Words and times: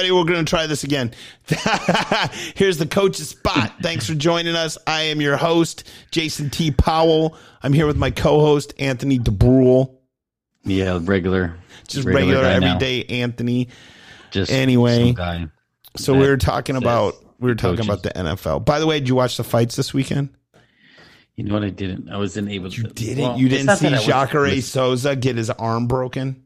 everybody. 0.00 0.18
We're 0.18 0.32
going 0.32 0.44
to 0.44 0.50
try 0.50 0.66
this 0.66 0.84
again. 0.84 1.12
Here's 2.54 2.78
the 2.78 2.86
coach's 2.86 3.28
spot. 3.28 3.72
Thanks 3.82 4.06
for 4.06 4.14
joining 4.14 4.56
us. 4.56 4.78
I 4.86 5.02
am 5.02 5.20
your 5.20 5.36
host, 5.36 5.88
Jason 6.10 6.48
T. 6.50 6.70
Powell. 6.70 7.36
I'm 7.62 7.72
here 7.72 7.86
with 7.86 7.96
my 7.96 8.10
co-host, 8.10 8.72
Anthony 8.78 9.18
DeBrule. 9.18 9.94
Yeah, 10.64 10.98
regular, 11.02 11.56
just 11.88 12.06
regular, 12.06 12.42
regular 12.42 12.68
everyday 12.68 13.04
now. 13.08 13.14
Anthony. 13.24 13.68
Just 14.30 14.50
anyway. 14.52 15.14
So 15.96 16.14
we 16.14 16.26
were 16.26 16.36
talking 16.36 16.76
about 16.76 17.16
we 17.38 17.48
were 17.50 17.54
talking 17.54 17.84
coaches. 17.84 17.88
about 17.88 18.02
the 18.02 18.10
NFL. 18.10 18.64
By 18.64 18.78
the 18.78 18.86
way, 18.86 19.00
did 19.00 19.08
you 19.08 19.14
watch 19.14 19.36
the 19.36 19.44
fights 19.44 19.76
this 19.76 19.92
weekend? 19.92 20.30
You 21.36 21.44
know 21.44 21.54
what? 21.54 21.64
I 21.64 21.70
didn't. 21.70 22.10
I 22.10 22.16
wasn't 22.18 22.50
able. 22.50 22.70
To, 22.70 22.76
You 22.76 22.88
didn't. 22.88 23.24
Well, 23.24 23.38
you 23.38 23.48
didn't 23.48 23.76
see 23.76 23.90
Jacare 23.90 24.60
Souza 24.60 25.16
get 25.16 25.36
his 25.36 25.50
arm 25.50 25.86
broken. 25.86 26.44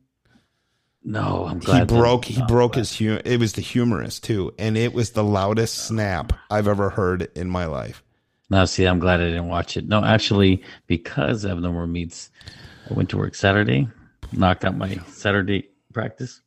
No, 1.04 1.46
I'm 1.46 1.58
glad 1.58 1.90
he 1.90 1.96
broke. 1.96 2.24
He 2.24 2.42
broke 2.48 2.76
his. 2.76 2.98
Hum- 2.98 3.20
it 3.26 3.38
was 3.38 3.52
the 3.52 3.60
humerus 3.60 4.18
too, 4.18 4.54
and 4.58 4.76
it 4.76 4.94
was 4.94 5.10
the 5.10 5.22
loudest 5.22 5.74
snap 5.86 6.32
I've 6.50 6.66
ever 6.66 6.88
heard 6.88 7.30
in 7.36 7.50
my 7.50 7.66
life. 7.66 8.02
Now, 8.48 8.64
see, 8.64 8.86
I'm 8.86 8.98
glad 8.98 9.20
I 9.20 9.24
didn't 9.26 9.48
watch 9.48 9.76
it. 9.76 9.86
No, 9.86 10.02
actually, 10.02 10.62
because 10.86 11.42
have 11.42 11.58
no 11.58 11.72
more 11.72 11.86
meets, 11.86 12.30
I 12.90 12.94
went 12.94 13.10
to 13.10 13.18
work 13.18 13.34
Saturday, 13.34 13.88
knocked 14.32 14.64
out 14.64 14.78
my 14.78 14.96
Saturday 15.08 15.68
practice, 15.92 16.40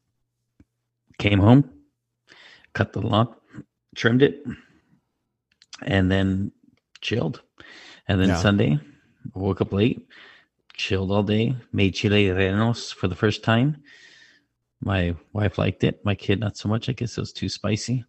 came 1.20 1.40
home, 1.40 1.70
cut 2.74 2.94
the 2.94 3.02
lawn, 3.02 3.34
trimmed 3.96 4.24
it, 4.24 4.44
and 5.84 6.10
then 6.10 6.52
chilled. 7.02 7.42
And 8.08 8.20
then 8.20 8.30
yeah. 8.30 8.38
Sunday, 8.38 8.80
I 9.36 9.40
woke 9.40 9.62
up 9.62 9.72
late, 9.72 10.08
chilled 10.74 11.12
all 11.12 11.24
day, 11.24 11.56
made 11.72 11.94
chile 11.94 12.26
rellenos 12.28 12.92
for 12.94 13.08
the 13.08 13.16
first 13.16 13.44
time 13.44 13.84
my 14.82 15.16
wife 15.34 15.58
liked 15.58 15.84
it. 15.84 16.04
My 16.06 16.16
kid, 16.16 16.40
not 16.40 16.58
so 16.58 16.70
much. 16.70 16.90
I 16.90 16.94
guess 16.94 17.18
it 17.18 17.22
was 17.22 17.34
too 17.34 17.50
spicy. 17.50 18.06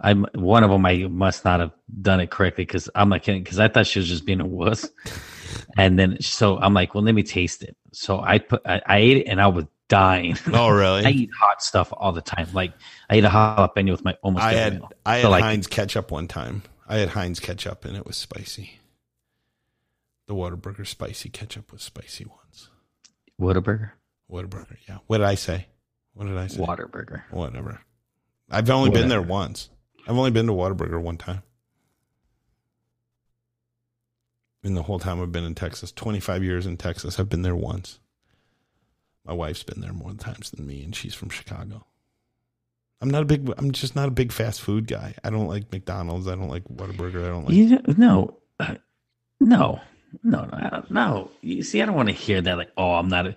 I'm 0.00 0.26
one 0.34 0.64
of 0.64 0.70
them. 0.70 0.84
I 0.84 1.06
must 1.08 1.44
not 1.44 1.60
have 1.60 1.72
done 2.02 2.20
it 2.20 2.30
correctly 2.30 2.64
because 2.64 2.88
I'm 2.94 3.08
not 3.08 3.22
kidding. 3.22 3.42
Because 3.42 3.58
I 3.58 3.68
thought 3.68 3.86
she 3.86 4.00
was 4.00 4.08
just 4.08 4.26
being 4.26 4.40
a 4.40 4.46
wuss, 4.46 4.88
and 5.76 5.98
then 5.98 6.20
so 6.20 6.58
I'm 6.58 6.74
like, 6.74 6.94
well, 6.94 7.04
let 7.04 7.14
me 7.14 7.22
taste 7.22 7.62
it. 7.62 7.76
So 7.92 8.20
I 8.20 8.38
put, 8.38 8.62
I, 8.66 8.82
I 8.86 8.98
ate 8.98 9.18
it, 9.18 9.26
and 9.28 9.40
I 9.40 9.46
was 9.46 9.64
dying. 9.88 10.36
Oh, 10.52 10.68
really? 10.70 11.04
I 11.04 11.10
eat 11.10 11.30
hot 11.38 11.62
stuff 11.62 11.92
all 11.92 12.12
the 12.12 12.22
time. 12.22 12.48
Like 12.52 12.72
I 13.08 13.16
ate 13.16 13.24
a 13.24 13.28
jalapeno 13.28 13.92
with 13.92 14.04
my 14.04 14.16
almost. 14.22 14.44
I 14.44 14.54
had 14.54 14.74
meal. 14.74 14.90
I 15.06 15.16
had 15.16 15.22
so, 15.22 15.30
like, 15.30 15.44
Heinz 15.44 15.66
ketchup 15.66 16.10
one 16.10 16.28
time. 16.28 16.62
I 16.88 16.98
had 16.98 17.10
Heinz 17.10 17.40
ketchup, 17.40 17.84
and 17.84 17.96
it 17.96 18.06
was 18.06 18.16
spicy. 18.16 18.80
The 20.26 20.34
Whataburger 20.34 20.86
spicy 20.86 21.28
ketchup 21.28 21.72
was 21.72 21.82
spicy 21.82 22.24
once. 22.24 22.68
Whataburger. 23.40 23.92
Whataburger. 24.30 24.76
Yeah. 24.88 24.98
What 25.06 25.18
did 25.18 25.26
I 25.26 25.34
say? 25.34 25.66
What 26.14 26.26
did 26.26 26.36
I 26.36 26.46
say? 26.46 26.60
Waterburger. 26.60 27.22
Whatever. 27.30 27.80
I've 28.50 28.68
only 28.70 28.90
Whatever. 28.90 29.02
been 29.02 29.08
there 29.08 29.22
once. 29.22 29.70
I've 30.06 30.16
only 30.16 30.30
been 30.30 30.46
to 30.46 30.52
Whataburger 30.52 31.00
one 31.00 31.16
time. 31.16 31.42
In 34.62 34.74
the 34.74 34.82
whole 34.82 34.98
time 34.98 35.20
I've 35.20 35.32
been 35.32 35.44
in 35.44 35.54
Texas, 35.54 35.92
25 35.92 36.42
years 36.42 36.66
in 36.66 36.76
Texas, 36.76 37.18
I've 37.18 37.28
been 37.28 37.42
there 37.42 37.56
once. 37.56 37.98
My 39.24 39.32
wife's 39.32 39.62
been 39.62 39.80
there 39.80 39.92
more 39.92 40.12
times 40.14 40.50
than 40.50 40.66
me, 40.66 40.82
and 40.82 40.94
she's 40.94 41.14
from 41.14 41.30
Chicago. 41.30 41.86
I'm 43.00 43.10
not 43.10 43.22
a 43.22 43.26
big. 43.26 43.52
I'm 43.58 43.72
just 43.72 43.96
not 43.96 44.08
a 44.08 44.12
big 44.12 44.32
fast 44.32 44.62
food 44.62 44.86
guy. 44.86 45.14
I 45.22 45.30
don't 45.30 45.48
like 45.48 45.70
McDonald's. 45.70 46.28
I 46.28 46.34
don't 46.34 46.48
like 46.48 46.64
Whataburger. 46.64 47.24
I 47.24 47.28
don't 47.28 47.44
like. 47.44 47.54
You 47.54 47.78
no, 47.98 48.38
uh, 48.60 48.76
no, 49.40 49.80
no, 50.22 50.44
no, 50.46 50.84
no. 50.88 51.30
You 51.42 51.62
see, 51.62 51.82
I 51.82 51.86
don't 51.86 51.96
want 51.96 52.08
to 52.08 52.14
hear 52.14 52.40
that. 52.40 52.56
Like, 52.56 52.70
oh, 52.76 52.92
I'm 52.92 53.08
not. 53.08 53.26
A, 53.26 53.34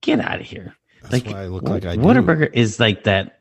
get 0.00 0.20
out 0.20 0.40
of 0.40 0.46
here. 0.46 0.76
That's 1.02 1.12
like, 1.12 1.26
why 1.26 1.42
I 1.42 1.46
look 1.46 1.64
like 1.64 1.84
I 1.84 1.96
Whataburger 1.96 2.52
do. 2.52 2.58
is 2.58 2.80
like 2.80 3.04
that. 3.04 3.40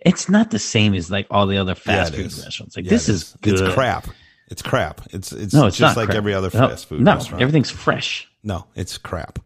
It's 0.00 0.28
not 0.28 0.50
the 0.50 0.58
same 0.58 0.94
as 0.94 1.10
like 1.10 1.26
all 1.30 1.46
the 1.46 1.58
other 1.58 1.74
fast 1.74 2.12
yeah, 2.12 2.18
food 2.18 2.26
is. 2.26 2.44
restaurants. 2.44 2.76
Like 2.76 2.84
yeah, 2.86 2.90
this 2.90 3.08
is, 3.08 3.22
is 3.22 3.36
good. 3.40 3.60
It's 3.60 3.74
crap. 3.74 4.08
It's 4.48 4.62
crap. 4.62 5.00
It's 5.10 5.32
it's, 5.32 5.54
no, 5.54 5.66
it's 5.66 5.78
just 5.78 5.96
like 5.96 6.06
crap. 6.06 6.16
every 6.16 6.34
other 6.34 6.50
fast 6.50 6.90
no, 6.90 6.96
food 6.96 7.04
no, 7.04 7.14
restaurant. 7.14 7.42
everything's 7.42 7.70
fresh. 7.70 8.28
No, 8.42 8.66
it's 8.74 8.98
crap. 8.98 9.38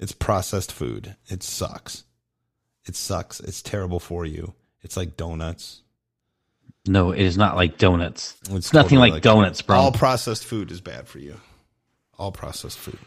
It's 0.00 0.12
processed 0.12 0.72
food. 0.72 1.16
It 1.26 1.42
sucks. 1.42 2.04
It 2.86 2.96
sucks. 2.96 3.40
It's 3.40 3.62
terrible 3.62 4.00
for 4.00 4.24
you. 4.24 4.54
It's 4.82 4.96
like 4.96 5.16
donuts. 5.16 5.82
No, 6.86 7.10
it 7.10 7.20
is 7.20 7.36
not 7.36 7.56
like 7.56 7.76
donuts. 7.76 8.36
It's, 8.42 8.50
it's 8.50 8.72
nothing 8.72 8.98
like, 8.98 9.12
like 9.12 9.22
donuts, 9.22 9.60
bro. 9.60 9.76
All 9.76 9.92
processed 9.92 10.44
food 10.44 10.70
is 10.70 10.80
bad 10.80 11.06
for 11.06 11.18
you. 11.18 11.36
All 12.18 12.32
processed 12.32 12.78
food. 12.78 12.98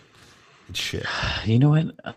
It's 0.71 0.79
shit. 0.79 1.05
You 1.43 1.59
know 1.59 1.71
what? 1.71 2.15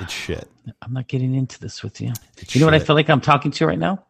It's 0.00 0.12
shit. 0.12 0.46
I'm 0.82 0.92
not 0.92 1.08
getting 1.08 1.34
into 1.34 1.58
this 1.58 1.82
with 1.82 1.98
you. 1.98 2.12
It's 2.36 2.54
you 2.54 2.60
know 2.60 2.66
shit. 2.66 2.72
what 2.72 2.82
I 2.82 2.84
feel 2.84 2.94
like 2.94 3.08
I'm 3.08 3.22
talking 3.22 3.50
to 3.52 3.66
right 3.66 3.78
now? 3.78 4.04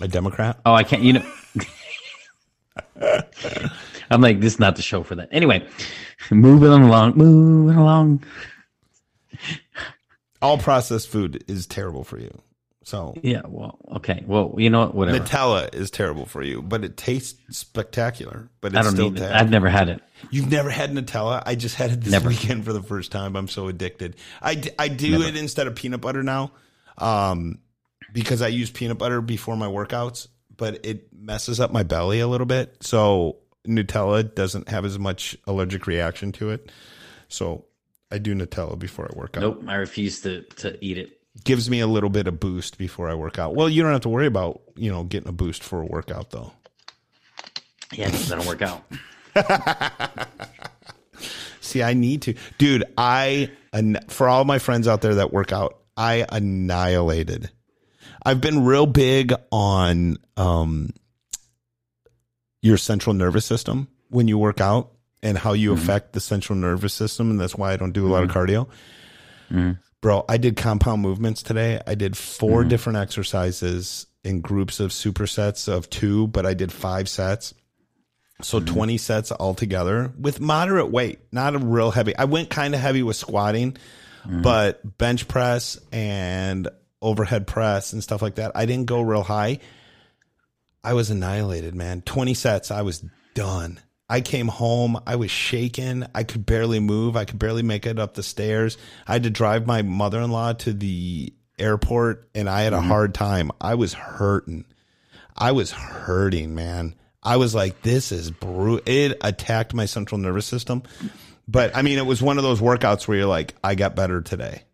A 0.00 0.08
Democrat? 0.08 0.58
Oh, 0.64 0.72
I 0.72 0.82
can't. 0.82 1.02
You 1.02 1.12
know. 1.12 1.32
I'm 4.10 4.22
like, 4.22 4.40
this 4.40 4.54
is 4.54 4.58
not 4.58 4.76
the 4.76 4.82
show 4.82 5.02
for 5.02 5.14
that. 5.16 5.28
Anyway, 5.32 5.68
moving 6.30 6.70
along, 6.70 7.12
moving 7.14 7.76
along. 7.76 8.24
All 10.40 10.56
processed 10.56 11.10
food 11.10 11.44
is 11.46 11.66
terrible 11.66 12.04
for 12.04 12.18
you. 12.18 12.40
So 12.84 13.14
yeah, 13.22 13.42
well, 13.46 13.78
okay, 13.96 14.24
well, 14.26 14.54
you 14.58 14.68
know 14.68 14.80
what? 14.80 14.94
Whatever. 14.94 15.20
Nutella 15.20 15.74
is 15.74 15.90
terrible 15.90 16.26
for 16.26 16.42
you, 16.42 16.62
but 16.62 16.84
it 16.84 16.96
tastes 16.96 17.38
spectacular. 17.56 18.48
But 18.60 18.72
it's 18.72 18.78
I 18.78 18.82
don't 18.82 18.92
still 18.92 19.10
need 19.10 19.20
it. 19.20 19.32
I've 19.32 19.50
never 19.50 19.68
had 19.68 19.88
it. 19.88 20.02
You've 20.30 20.50
never 20.50 20.70
had 20.70 20.92
Nutella? 20.92 21.42
I 21.46 21.54
just 21.54 21.76
had 21.76 21.92
it 21.92 22.00
this 22.00 22.10
never. 22.10 22.28
weekend 22.28 22.64
for 22.64 22.72
the 22.72 22.82
first 22.82 23.12
time. 23.12 23.36
I'm 23.36 23.48
so 23.48 23.68
addicted. 23.68 24.16
I, 24.40 24.62
I 24.78 24.88
do 24.88 25.12
never. 25.12 25.24
it 25.24 25.36
instead 25.36 25.66
of 25.66 25.76
peanut 25.76 26.00
butter 26.00 26.22
now, 26.22 26.52
um, 26.98 27.58
because 28.12 28.42
I 28.42 28.48
use 28.48 28.70
peanut 28.70 28.98
butter 28.98 29.20
before 29.20 29.56
my 29.56 29.68
workouts, 29.68 30.28
but 30.56 30.84
it 30.84 31.12
messes 31.12 31.60
up 31.60 31.72
my 31.72 31.84
belly 31.84 32.20
a 32.20 32.26
little 32.26 32.46
bit. 32.46 32.76
So 32.80 33.38
Nutella 33.66 34.34
doesn't 34.34 34.68
have 34.68 34.84
as 34.84 34.98
much 34.98 35.36
allergic 35.46 35.86
reaction 35.86 36.32
to 36.32 36.50
it. 36.50 36.72
So 37.28 37.66
I 38.10 38.18
do 38.18 38.34
Nutella 38.34 38.78
before 38.78 39.08
I 39.12 39.16
work 39.16 39.36
out. 39.36 39.40
Nope, 39.40 39.64
I 39.68 39.76
refuse 39.76 40.20
to 40.22 40.42
to 40.42 40.84
eat 40.84 40.98
it 40.98 41.21
gives 41.44 41.68
me 41.70 41.80
a 41.80 41.86
little 41.86 42.10
bit 42.10 42.26
of 42.26 42.38
boost 42.40 42.78
before 42.78 43.08
I 43.08 43.14
work 43.14 43.38
out. 43.38 43.54
Well, 43.54 43.68
you 43.68 43.82
don't 43.82 43.92
have 43.92 44.02
to 44.02 44.08
worry 44.08 44.26
about, 44.26 44.60
you 44.76 44.90
know, 44.90 45.04
getting 45.04 45.28
a 45.28 45.32
boost 45.32 45.62
for 45.62 45.80
a 45.80 45.86
workout 45.86 46.30
though. 46.30 46.52
Yeah, 47.92 48.08
it 48.08 48.12
doesn't 48.12 48.46
work 48.46 48.62
out. 48.62 48.82
See, 51.60 51.82
I 51.82 51.94
need 51.94 52.22
to. 52.22 52.34
Dude, 52.58 52.84
I 52.96 53.50
for 54.08 54.28
all 54.28 54.44
my 54.44 54.58
friends 54.58 54.88
out 54.88 55.00
there 55.00 55.16
that 55.16 55.32
work 55.32 55.52
out, 55.52 55.78
I 55.96 56.26
annihilated. 56.30 57.50
I've 58.24 58.40
been 58.40 58.64
real 58.64 58.86
big 58.86 59.34
on 59.50 60.18
um 60.36 60.90
your 62.60 62.76
central 62.76 63.14
nervous 63.14 63.44
system 63.44 63.88
when 64.08 64.28
you 64.28 64.38
work 64.38 64.60
out 64.60 64.92
and 65.22 65.36
how 65.36 65.52
you 65.52 65.72
mm-hmm. 65.72 65.82
affect 65.82 66.12
the 66.12 66.20
central 66.20 66.56
nervous 66.56 66.94
system 66.94 67.30
and 67.30 67.40
that's 67.40 67.56
why 67.56 67.72
I 67.72 67.76
don't 67.76 67.92
do 67.92 68.06
a 68.06 68.10
lot 68.10 68.22
mm-hmm. 68.22 68.38
of 68.38 68.48
cardio. 68.48 68.68
Mm-hmm. 69.50 69.72
Bro, 70.02 70.24
I 70.28 70.36
did 70.36 70.56
compound 70.56 71.00
movements 71.00 71.42
today. 71.42 71.80
I 71.86 71.94
did 71.94 72.16
4 72.16 72.60
mm-hmm. 72.60 72.68
different 72.68 72.98
exercises 72.98 74.06
in 74.24 74.40
groups 74.40 74.80
of 74.80 74.90
supersets 74.90 75.68
of 75.68 75.88
two, 75.88 76.26
but 76.26 76.44
I 76.44 76.54
did 76.54 76.72
five 76.72 77.08
sets. 77.08 77.54
So 78.42 78.58
mm-hmm. 78.58 78.74
20 78.74 78.98
sets 78.98 79.32
altogether 79.32 80.12
with 80.18 80.40
moderate 80.40 80.90
weight, 80.90 81.20
not 81.30 81.54
a 81.54 81.58
real 81.58 81.92
heavy. 81.92 82.16
I 82.16 82.24
went 82.24 82.50
kind 82.50 82.74
of 82.74 82.80
heavy 82.80 83.04
with 83.04 83.16
squatting, 83.16 83.72
mm-hmm. 84.26 84.42
but 84.42 84.98
bench 84.98 85.28
press 85.28 85.78
and 85.92 86.68
overhead 87.00 87.46
press 87.46 87.92
and 87.92 88.02
stuff 88.02 88.22
like 88.22 88.36
that. 88.36 88.52
I 88.56 88.66
didn't 88.66 88.86
go 88.86 89.00
real 89.02 89.22
high. 89.22 89.60
I 90.82 90.94
was 90.94 91.10
annihilated, 91.10 91.76
man. 91.76 92.02
20 92.02 92.34
sets, 92.34 92.72
I 92.72 92.82
was 92.82 93.04
done. 93.34 93.78
I 94.12 94.20
came 94.20 94.48
home. 94.48 95.00
I 95.06 95.16
was 95.16 95.30
shaken. 95.30 96.06
I 96.14 96.24
could 96.24 96.44
barely 96.44 96.80
move. 96.80 97.16
I 97.16 97.24
could 97.24 97.38
barely 97.38 97.62
make 97.62 97.86
it 97.86 97.98
up 97.98 98.12
the 98.12 98.22
stairs. 98.22 98.76
I 99.06 99.14
had 99.14 99.22
to 99.22 99.30
drive 99.30 99.66
my 99.66 99.80
mother 99.80 100.20
in 100.20 100.30
law 100.30 100.52
to 100.52 100.74
the 100.74 101.32
airport 101.58 102.28
and 102.34 102.46
I 102.46 102.60
had 102.60 102.74
a 102.74 102.76
mm-hmm. 102.76 102.88
hard 102.88 103.14
time. 103.14 103.50
I 103.58 103.74
was 103.74 103.94
hurting. 103.94 104.66
I 105.34 105.52
was 105.52 105.70
hurting, 105.70 106.54
man. 106.54 106.94
I 107.22 107.38
was 107.38 107.54
like, 107.54 107.80
this 107.80 108.12
is 108.12 108.30
brutal. 108.30 108.82
It 108.84 109.16
attacked 109.22 109.72
my 109.72 109.86
central 109.86 110.18
nervous 110.18 110.44
system. 110.44 110.82
But 111.48 111.74
I 111.74 111.80
mean, 111.80 111.96
it 111.96 112.04
was 112.04 112.20
one 112.20 112.36
of 112.36 112.44
those 112.44 112.60
workouts 112.60 113.08
where 113.08 113.16
you're 113.16 113.26
like, 113.26 113.54
I 113.64 113.76
got 113.76 113.96
better 113.96 114.20
today. 114.20 114.64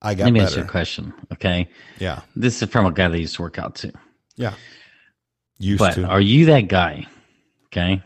I 0.00 0.14
got 0.14 0.24
Let 0.24 0.32
me 0.32 0.40
better. 0.40 0.48
ask 0.48 0.56
you 0.56 0.62
a 0.62 0.68
question. 0.68 1.12
Okay. 1.34 1.68
Yeah. 1.98 2.22
This 2.34 2.62
is 2.62 2.70
from 2.70 2.86
a 2.86 2.92
guy 2.92 3.08
that 3.08 3.20
used 3.20 3.36
to 3.36 3.42
work 3.42 3.58
out 3.58 3.74
too. 3.74 3.92
Yeah. 4.36 4.54
Used 5.58 5.80
but 5.80 5.94
to. 5.96 6.06
Are 6.06 6.18
you 6.18 6.46
that 6.46 6.68
guy? 6.68 7.06
Okay. 7.66 8.02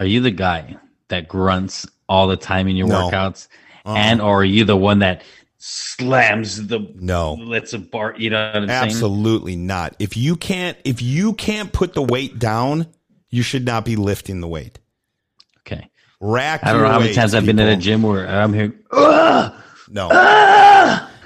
Are 0.00 0.06
you 0.06 0.20
the 0.20 0.30
guy 0.30 0.76
that 1.08 1.28
grunts 1.28 1.86
all 2.08 2.28
the 2.28 2.36
time 2.36 2.68
in 2.68 2.76
your 2.76 2.88
no. 2.88 3.10
workouts? 3.10 3.48
Uh-uh. 3.84 3.96
And 3.96 4.20
or 4.20 4.40
are 4.40 4.44
you 4.44 4.64
the 4.64 4.76
one 4.76 5.00
that 5.00 5.22
slams 5.60 6.68
the 6.68 6.88
no 6.94 7.34
lets 7.34 7.72
a 7.72 7.78
bar 7.80 8.14
you 8.16 8.30
know 8.30 8.38
absolutely 8.38 8.68
saying? 8.68 8.90
Absolutely 8.90 9.56
not 9.56 9.96
if 9.98 10.16
you 10.16 10.36
can't 10.36 10.78
if 10.84 11.02
you 11.02 11.32
can't 11.32 11.72
put 11.72 11.94
the 11.94 12.02
weight 12.02 12.38
down 12.38 12.86
you 13.28 13.42
should 13.42 13.64
not 13.64 13.84
be 13.84 13.96
lifting 13.96 14.40
the 14.40 14.46
weight 14.46 14.78
okay 15.66 15.90
rack 16.20 16.62
i 16.62 16.72
don't 16.72 16.82
know 16.82 16.88
how 16.88 17.00
many 17.00 17.12
times 17.12 17.34
i've 17.34 17.44
been 17.44 17.58
in 17.58 17.66
a 17.66 17.76
gym 17.76 18.04
where 18.04 18.28
i'm 18.28 18.52
here 18.54 18.72
no 19.90 20.08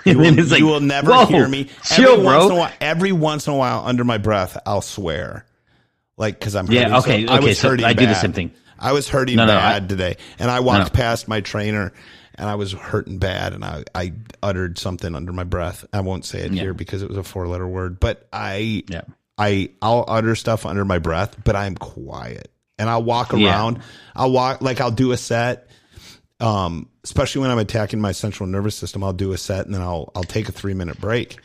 You 0.04 0.18
will, 0.18 0.34
like, 0.34 0.58
you 0.58 0.66
will 0.66 0.80
never 0.80 1.12
whoa, 1.12 1.26
hear 1.26 1.46
me. 1.46 1.70
chill, 1.84 2.14
every 2.14 2.24
bro. 2.24 2.24
Once 2.24 2.46
in 2.46 2.52
a 2.52 2.58
while, 2.58 2.72
every 2.80 3.12
once 3.12 3.46
in 3.46 3.52
a 3.52 3.56
while, 3.56 3.84
under 3.86 4.02
my 4.02 4.18
breath, 4.18 4.58
I'll 4.66 4.80
swear, 4.80 5.46
like 6.16 6.38
because 6.38 6.56
I'm 6.56 6.66
Yeah, 6.66 6.88
hurting. 6.88 7.00
So 7.02 7.10
okay, 7.12 7.26
I 7.28 7.36
okay, 7.38 7.48
was 7.48 7.58
so 7.58 7.68
hurting 7.68 7.86
I 7.86 7.92
do 7.92 8.06
the 8.06 8.14
same 8.14 8.32
thing. 8.32 8.50
I 8.82 8.92
was 8.92 9.08
hurting 9.08 9.36
No, 9.36 9.46
no, 9.46 9.54
bad 9.54 9.84
I- 9.84 9.86
today, 9.86 10.16
and 10.38 10.50
I 10.50 10.60
walked 10.60 10.92
No. 10.92 10.98
past 10.98 11.28
my 11.28 11.40
trainer, 11.40 11.92
and 12.34 12.48
I 12.48 12.56
was 12.56 12.72
hurting 12.72 13.18
bad, 13.18 13.52
and 13.54 13.64
I 13.64 13.84
I 13.94 14.12
uttered 14.42 14.78
something 14.78 15.14
under 15.14 15.32
my 15.32 15.44
breath. 15.44 15.84
I 15.92 16.00
won't 16.00 16.24
say 16.26 16.40
it 16.40 16.52
Yeah. 16.52 16.62
here 16.62 16.74
because 16.74 17.02
it 17.02 17.08
was 17.08 17.16
a 17.16 17.22
four 17.22 17.46
letter 17.48 17.66
word, 17.66 18.00
but 18.00 18.26
I 18.32 18.82
Yeah. 18.88 19.02
I 19.38 19.70
I'll 19.80 20.04
utter 20.08 20.34
stuff 20.34 20.66
under 20.66 20.84
my 20.84 20.98
breath, 20.98 21.36
but 21.44 21.56
I'm 21.56 21.74
quiet. 21.76 22.50
And 22.78 22.90
I'll 22.90 23.02
walk 23.04 23.32
Yeah. 23.32 23.48
around. 23.50 23.78
I'll 24.16 24.32
walk 24.32 24.60
like 24.60 24.80
I'll 24.80 24.90
do 24.90 25.12
a 25.12 25.16
set. 25.16 25.68
Um, 26.40 26.88
especially 27.04 27.42
when 27.42 27.50
I'm 27.52 27.58
attacking 27.58 28.00
my 28.00 28.10
central 28.12 28.48
nervous 28.48 28.74
system, 28.74 29.04
I'll 29.04 29.12
do 29.12 29.32
a 29.32 29.38
set 29.38 29.64
and 29.66 29.74
then 29.74 29.80
I'll 29.82 30.10
I'll 30.16 30.24
take 30.24 30.48
a 30.48 30.52
three 30.52 30.74
minute 30.74 31.00
break 31.00 31.36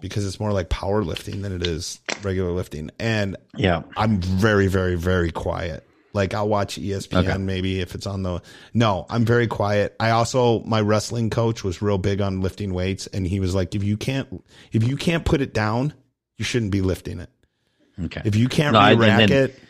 because 0.00 0.24
it's 0.24 0.38
more 0.38 0.52
like 0.52 0.68
power 0.68 1.02
lifting 1.02 1.42
than 1.42 1.52
it 1.52 1.66
is 1.66 1.98
regular 2.22 2.52
lifting. 2.52 2.90
And 3.00 3.36
Yeah. 3.56 3.82
I'm 3.96 4.20
very, 4.20 4.68
very, 4.68 4.94
very 4.94 5.32
quiet. 5.32 5.84
Like 6.14 6.32
I'll 6.34 6.48
watch 6.48 6.76
ESPN 6.80 7.28
Okay. 7.28 7.38
maybe 7.38 7.80
if 7.80 7.94
it's 7.94 8.06
on 8.06 8.22
the 8.22 8.40
no, 8.72 9.06
I'm 9.10 9.24
very 9.24 9.46
quiet. 9.46 9.94
I 10.00 10.10
also 10.10 10.60
my 10.64 10.80
wrestling 10.80 11.28
coach 11.30 11.62
was 11.62 11.82
real 11.82 11.98
big 11.98 12.20
on 12.20 12.40
lifting 12.40 12.72
weights 12.72 13.06
and 13.08 13.26
he 13.26 13.40
was 13.40 13.54
like, 13.54 13.74
if 13.74 13.84
you 13.84 13.96
can't 13.96 14.42
if 14.72 14.82
you 14.84 14.96
can't 14.96 15.24
put 15.24 15.40
it 15.40 15.52
down, 15.52 15.92
you 16.38 16.44
shouldn't 16.44 16.72
be 16.72 16.80
lifting 16.80 17.20
it. 17.20 17.28
Okay. 18.04 18.22
If 18.24 18.36
you 18.36 18.48
can't 18.48 18.72
No, 18.72 18.78
I- 18.78 18.92
re-rack 18.92 19.28
then 19.28 19.32
it, 19.32 19.60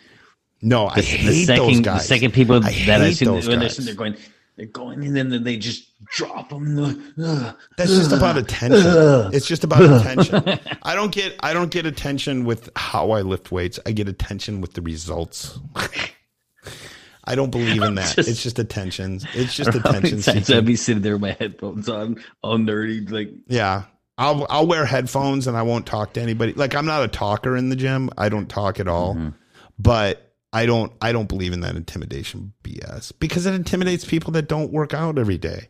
no, 0.63 0.87
I 0.89 0.97
the, 0.97 1.03
hate 1.03 1.27
the 1.27 1.45
second, 1.45 1.67
those 1.67 1.83
the 1.85 1.99
second 2.01 2.33
people 2.35 2.57
I 2.57 2.73
that 2.87 3.01
I 3.01 3.13
see 3.13 3.27
when 3.29 3.41
they're 3.45 3.59
guys. 3.61 3.77
sitting 3.77 3.95
going, 3.95 4.17
they're 4.57 4.67
going, 4.67 5.05
and 5.05 5.17
then 5.17 5.45
they 5.45 5.57
just 5.57 5.87
drop 6.17 6.49
them. 6.51 6.79
Uh, 7.17 7.53
That's 7.77 7.91
just 7.97 8.11
about 8.13 8.37
uh, 8.37 8.41
attention. 8.41 8.87
Uh. 8.87 9.31
It's 9.33 9.47
just 9.47 9.63
about 9.63 9.83
attention. 9.85 10.59
I 10.83 10.95
don't 10.97 11.13
get 11.13 11.37
I 11.41 11.53
don't 11.53 11.71
get 11.71 11.87
attention 11.87 12.45
with 12.45 12.71
how 12.75 13.13
I 13.13 13.23
lift 13.23 13.53
weights. 13.53 13.79
I 13.87 13.93
get 13.93 14.09
attention 14.09 14.61
with 14.61 14.73
the 14.75 14.83
results. 14.83 15.59
I 17.29 17.35
don't 17.35 17.51
believe 17.51 17.83
in 17.83 17.95
that. 17.97 18.17
Just- 18.17 18.29
it's 18.29 18.43
just 18.43 18.59
attention. 18.59 19.21
It's 19.35 19.55
just 19.55 19.69
attention. 19.75 20.23
times. 20.23 20.51
I'd 20.51 20.65
be 20.67 20.77
sitting 20.77 21.03
there 21.03 21.13
with 21.15 21.23
my 21.23 21.33
headphones 21.33 21.89
on, 21.89 22.23
all 22.43 22.59
nerdy, 22.59 23.11
like 23.11 23.31
Yeah. 23.47 23.85
I'll 24.17 24.47
I'll 24.51 24.67
wear 24.67 24.85
headphones 24.85 25.47
and 25.47 25.57
I 25.57 25.63
won't 25.63 25.87
talk 25.87 26.15
to 26.15 26.21
anybody. 26.21 26.53
Like 26.55 26.75
I'm 26.75 26.87
not 26.87 27.05
a 27.05 27.09
talker 27.09 27.57
in 27.57 27.69
the 27.69 27.77
gym. 27.77 28.11
I 28.19 28.29
don't 28.29 28.49
talk 28.49 28.81
at 28.81 28.89
all. 28.89 29.15
Mm-hmm. 29.15 29.29
But 29.79 30.33
I 30.53 30.67
don't 30.67 30.91
I 31.01 31.13
don't 31.13 31.29
believe 31.29 31.53
in 31.53 31.61
that 31.61 31.77
intimidation 31.77 32.53
BS 32.65 33.13
because 33.21 33.47
it 33.47 33.55
intimidates 33.55 34.05
people 34.05 34.33
that 34.33 34.49
don't 34.49 34.73
work 34.73 34.93
out 34.93 35.19
every 35.19 35.39
day. 35.39 35.69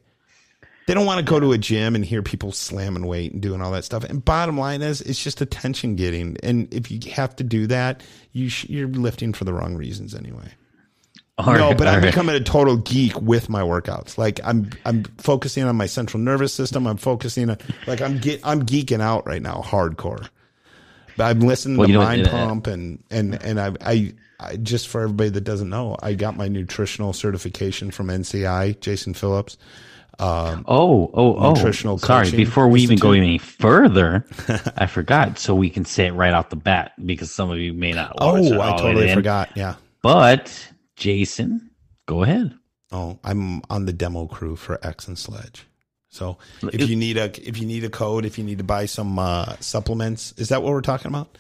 They 0.86 0.94
don't 0.94 1.04
want 1.04 1.18
to 1.18 1.30
go 1.30 1.38
to 1.38 1.52
a 1.52 1.58
gym 1.58 1.94
and 1.94 2.02
hear 2.02 2.22
people 2.22 2.50
slamming 2.50 3.04
weight 3.06 3.32
and 3.34 3.42
doing 3.42 3.60
all 3.60 3.72
that 3.72 3.84
stuff. 3.84 4.04
And 4.04 4.24
bottom 4.24 4.56
line 4.56 4.80
is, 4.80 5.02
it's 5.02 5.22
just 5.22 5.42
attention 5.42 5.96
getting. 5.96 6.38
And 6.42 6.72
if 6.72 6.90
you 6.90 6.98
have 7.12 7.36
to 7.36 7.44
do 7.44 7.66
that, 7.66 8.02
you 8.32 8.48
sh- 8.48 8.70
you're 8.70 8.88
lifting 8.88 9.34
for 9.34 9.44
the 9.44 9.52
wrong 9.52 9.74
reasons 9.76 10.14
anyway. 10.14 10.50
All 11.38 11.54
no, 11.54 11.68
right, 11.68 11.78
but 11.78 11.86
I'm 11.86 12.02
right. 12.02 12.06
becoming 12.06 12.34
a 12.34 12.40
total 12.40 12.76
geek 12.76 13.20
with 13.20 13.48
my 13.48 13.62
workouts. 13.62 14.18
Like 14.18 14.40
I'm 14.42 14.70
I'm 14.84 15.04
focusing 15.18 15.62
on 15.64 15.76
my 15.76 15.86
central 15.86 16.20
nervous 16.20 16.52
system. 16.52 16.86
I'm 16.86 16.96
focusing 16.96 17.50
on 17.50 17.58
like 17.86 18.00
I'm 18.00 18.18
get 18.18 18.40
I'm 18.44 18.66
geeking 18.66 19.00
out 19.00 19.24
right 19.26 19.40
now, 19.40 19.62
hardcore. 19.64 20.28
But 21.16 21.24
I'm 21.24 21.40
listening 21.40 21.76
Well, 21.76 21.88
to 21.88 21.98
Mind 21.98 22.26
uh, 22.26 22.30
Pump 22.30 22.66
and 22.66 23.02
and 23.10 23.40
and 23.42 23.60
I, 23.60 23.72
I 23.80 24.14
I 24.40 24.56
just 24.56 24.88
for 24.88 25.02
everybody 25.02 25.30
that 25.30 25.42
doesn't 25.42 25.68
know, 25.68 25.96
I 26.02 26.14
got 26.14 26.36
my 26.36 26.48
nutritional 26.48 27.12
certification 27.12 27.92
from 27.92 28.08
NCI, 28.08 28.80
Jason 28.80 29.14
Phillips. 29.14 29.56
Oh, 30.20 30.64
oh, 30.66 31.36
oh! 31.36 31.52
Nutritional 31.52 31.98
Sorry, 31.98 32.32
before 32.32 32.66
we 32.66 32.80
even 32.80 32.98
go 32.98 33.12
any 33.12 33.38
further, 33.38 34.26
I 34.76 34.86
forgot. 34.86 35.38
So 35.38 35.54
we 35.54 35.70
can 35.70 35.84
say 35.84 36.08
it 36.08 36.12
right 36.12 36.34
off 36.34 36.48
the 36.48 36.56
bat 36.56 36.92
because 37.06 37.30
some 37.30 37.52
of 37.52 37.58
you 37.58 37.72
may 37.72 37.92
not. 37.92 38.16
Oh, 38.18 38.34
I 38.34 38.38
all 38.38 38.44
the 38.44 38.58
way 38.58 38.76
totally 38.76 39.14
forgot. 39.14 39.50
Yeah. 39.54 39.76
But 40.02 40.68
Jason, 40.98 41.70
go 42.06 42.22
ahead. 42.22 42.54
Oh, 42.92 43.18
I'm 43.24 43.62
on 43.70 43.86
the 43.86 43.92
demo 43.92 44.26
crew 44.26 44.56
for 44.56 44.78
Axe 44.84 45.08
and 45.08 45.18
Sledge. 45.18 45.66
So 46.10 46.38
if 46.72 46.88
you 46.88 46.96
need 46.96 47.16
a 47.18 47.26
if 47.46 47.58
you 47.58 47.66
need 47.66 47.84
a 47.84 47.90
code, 47.90 48.24
if 48.24 48.38
you 48.38 48.44
need 48.44 48.58
to 48.58 48.64
buy 48.64 48.86
some 48.86 49.18
uh, 49.18 49.56
supplements, 49.60 50.32
is 50.38 50.48
that 50.48 50.62
what 50.62 50.72
we're 50.72 50.80
talking 50.80 51.08
about? 51.10 51.36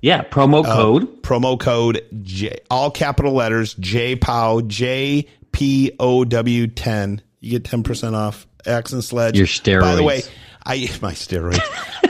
Yeah, 0.00 0.22
promo 0.22 0.64
Uh, 0.64 0.74
code. 0.74 1.22
promo 1.22 1.58
code 1.58 2.04
J 2.22 2.58
all 2.70 2.90
capital 2.90 3.32
letters 3.32 3.74
J 3.74 4.16
POW 4.16 4.62
J 4.62 5.26
P 5.52 5.92
O 6.00 6.24
W 6.24 6.66
ten. 6.66 7.22
You 7.40 7.52
get 7.52 7.64
ten 7.64 7.82
percent 7.84 8.16
off 8.16 8.46
Axe 8.66 8.92
and 8.92 9.04
Sledge. 9.04 9.38
Your 9.38 9.46
steroids. 9.46 9.80
By 9.82 9.94
the 9.94 10.02
way. 10.02 10.22
I 10.66 10.74
my 11.00 11.12
steroids. 11.12 11.60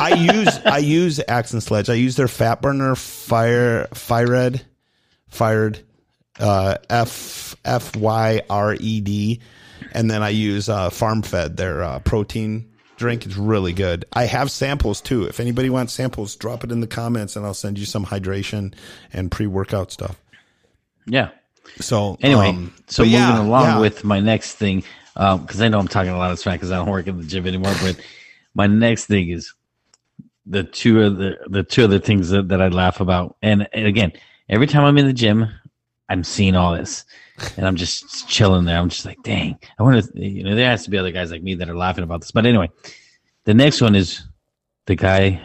I 0.00 0.14
use 0.14 0.48
I 0.64 0.78
use 0.78 1.20
Axe 1.28 1.52
and 1.52 1.62
Sledge. 1.62 1.90
I 1.90 1.94
use 1.94 2.16
their 2.16 2.26
fat 2.28 2.62
burner 2.62 2.94
fire 2.96 3.86
fired 3.92 4.62
fired 5.28 5.80
uh 6.38 6.76
F 6.90 7.56
F 7.64 7.96
Y 7.96 8.42
R 8.48 8.76
E 8.78 9.00
D 9.00 9.40
and 9.92 10.10
then 10.10 10.22
I 10.22 10.30
use 10.30 10.68
uh 10.68 10.90
farm 10.90 11.22
fed 11.22 11.56
their 11.56 11.82
uh, 11.82 11.98
protein 12.00 12.68
drink 12.98 13.24
is 13.24 13.36
really 13.36 13.72
good. 13.72 14.04
I 14.12 14.24
have 14.24 14.50
samples 14.50 15.00
too. 15.00 15.24
If 15.24 15.40
anybody 15.40 15.70
wants 15.70 15.94
samples, 15.94 16.36
drop 16.36 16.64
it 16.64 16.72
in 16.72 16.80
the 16.80 16.86
comments 16.86 17.36
and 17.36 17.46
I'll 17.46 17.54
send 17.54 17.78
you 17.78 17.86
some 17.86 18.04
hydration 18.04 18.74
and 19.12 19.30
pre-workout 19.30 19.90
stuff. 19.90 20.20
Yeah. 21.06 21.30
So 21.80 22.18
Anyway, 22.20 22.48
um, 22.48 22.74
so 22.88 23.02
moving 23.02 23.14
yeah, 23.14 23.40
along 23.40 23.64
yeah. 23.64 23.80
with 23.80 24.04
my 24.04 24.20
next 24.20 24.54
thing, 24.54 24.82
because 25.14 25.60
I 25.62 25.68
know 25.68 25.78
I'm 25.78 25.88
talking 25.88 26.10
a 26.10 26.18
lot 26.18 26.32
of 26.32 26.38
smack 26.38 26.58
because 26.58 26.72
I 26.72 26.76
don't 26.76 26.90
work 26.90 27.06
in 27.06 27.16
the 27.16 27.24
gym 27.24 27.46
anymore. 27.46 27.74
But 27.80 28.00
my 28.54 28.66
next 28.66 29.06
thing 29.06 29.30
is 29.30 29.54
the 30.44 30.64
two 30.64 31.02
of 31.02 31.16
the 31.16 31.38
the 31.46 31.62
two 31.62 31.84
other 31.84 31.98
things 31.98 32.30
that, 32.30 32.48
that 32.48 32.60
I 32.60 32.68
laugh 32.68 33.00
about. 33.00 33.36
And, 33.42 33.68
and 33.72 33.86
again, 33.86 34.12
every 34.48 34.66
time 34.66 34.84
I'm 34.84 34.98
in 34.98 35.06
the 35.06 35.12
gym, 35.12 35.46
I'm 36.08 36.24
seeing 36.24 36.56
all 36.56 36.74
this, 36.74 37.04
and 37.56 37.66
I'm 37.66 37.76
just 37.76 38.28
chilling 38.28 38.64
there. 38.64 38.78
I'm 38.78 38.88
just 38.88 39.04
like, 39.04 39.22
dang, 39.22 39.58
I 39.78 39.82
want 39.82 40.02
to. 40.04 40.20
You 40.28 40.42
know, 40.44 40.54
there 40.54 40.70
has 40.70 40.84
to 40.84 40.90
be 40.90 40.98
other 40.98 41.12
guys 41.12 41.30
like 41.30 41.42
me 41.42 41.54
that 41.56 41.68
are 41.68 41.76
laughing 41.76 42.04
about 42.04 42.20
this. 42.22 42.30
But 42.30 42.46
anyway, 42.46 42.70
the 43.44 43.54
next 43.54 43.80
one 43.80 43.94
is 43.94 44.22
the 44.86 44.94
guy 44.94 45.40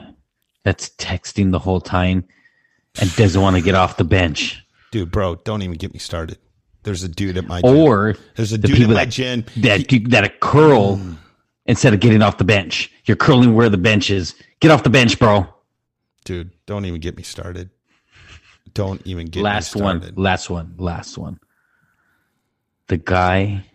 that's 0.64 0.90
texting 0.92 1.52
the 1.52 1.60
whole 1.60 1.82
time 1.82 2.24
and 3.02 3.14
doesn't 3.16 3.42
want 3.42 3.56
to 3.58 3.62
get 3.62 3.76
off 3.76 3.98
the 3.98 4.04
bench. 4.06 4.60
dude, 4.92 5.12
bro, 5.12 5.36
don't 5.36 5.62
even 5.64 5.76
get 5.76 5.92
me 5.92 6.00
started. 6.00 6.38
There's 6.84 7.04
a 7.04 7.10
dude 7.10 7.38
at 7.38 7.48
my 7.48 7.62
gym. 7.62 7.76
Or 7.76 8.16
there's 8.36 8.54
a 8.54 8.58
the 8.58 8.68
dude 8.68 8.82
at 8.84 8.88
my 8.90 8.94
that- 8.94 9.10
gym. 9.10 9.44
that 9.58 9.88
that 10.10 10.24
a 10.24 10.30
curl 10.30 10.98
Mm. 10.98 11.18
instead 11.66 11.94
of 11.94 12.00
getting 12.00 12.22
off 12.22 12.38
the 12.38 12.44
bench. 12.44 12.92
You're 13.06 13.18
curling 13.18 13.56
where 13.56 13.70
the 13.70 13.78
bench 13.78 14.10
is. 14.12 14.36
Get 14.60 14.70
off 14.72 14.84
the 14.84 14.90
bench, 14.90 15.18
bro. 15.20 15.48
Dude, 16.26 16.52
don't 16.68 16.86
even 16.86 17.02
get 17.02 17.18
me 17.18 17.24
started. 17.24 17.70
Don't 18.74 19.02
even 19.06 19.28
get 19.28 19.44
last 19.44 19.76
one. 19.76 20.14
Last 20.16 20.50
one. 20.50 20.76
Last 20.78 21.18
one. 21.18 21.40
The 22.88 22.98
guy 22.98 23.66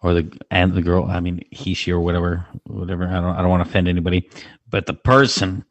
or 0.00 0.14
the 0.14 0.38
and 0.50 0.74
the 0.74 0.82
girl, 0.82 1.04
I 1.04 1.20
mean 1.20 1.44
he, 1.50 1.74
she 1.74 1.90
or 1.92 2.00
whatever, 2.00 2.46
whatever. 2.66 3.06
I 3.06 3.14
don't 3.14 3.24
I 3.36 3.40
don't 3.42 3.50
want 3.50 3.64
to 3.64 3.68
offend 3.68 3.88
anybody. 3.88 4.28
But 4.68 4.86
the 4.86 4.94
person 4.94 5.64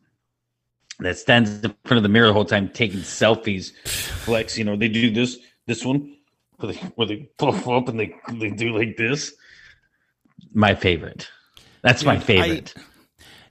that 1.00 1.18
stands 1.18 1.64
in 1.64 1.74
front 1.86 1.98
of 1.98 2.04
the 2.04 2.10
mirror 2.10 2.28
the 2.28 2.34
whole 2.34 2.46
time 2.46 2.70
taking 2.70 3.00
selfies, 3.00 3.72
flex, 3.88 4.58
you 4.58 4.64
know, 4.64 4.76
they 4.76 4.88
do 4.90 5.12
this 5.12 5.38
this 5.66 5.86
one 5.86 6.18
where 6.58 6.74
they 6.74 6.80
where 6.96 7.08
they 7.08 7.30
puff 7.38 7.68
up 7.68 7.88
and 7.90 8.00
they 8.00 8.16
they 8.34 8.50
do 8.50 8.78
like 8.78 8.98
this. 8.98 9.34
My 10.54 10.76
favorite. 10.76 11.30
That's 11.82 12.04
my 12.04 12.16
Dude, 12.16 12.24
I- 12.24 12.26
favorite. 12.26 12.74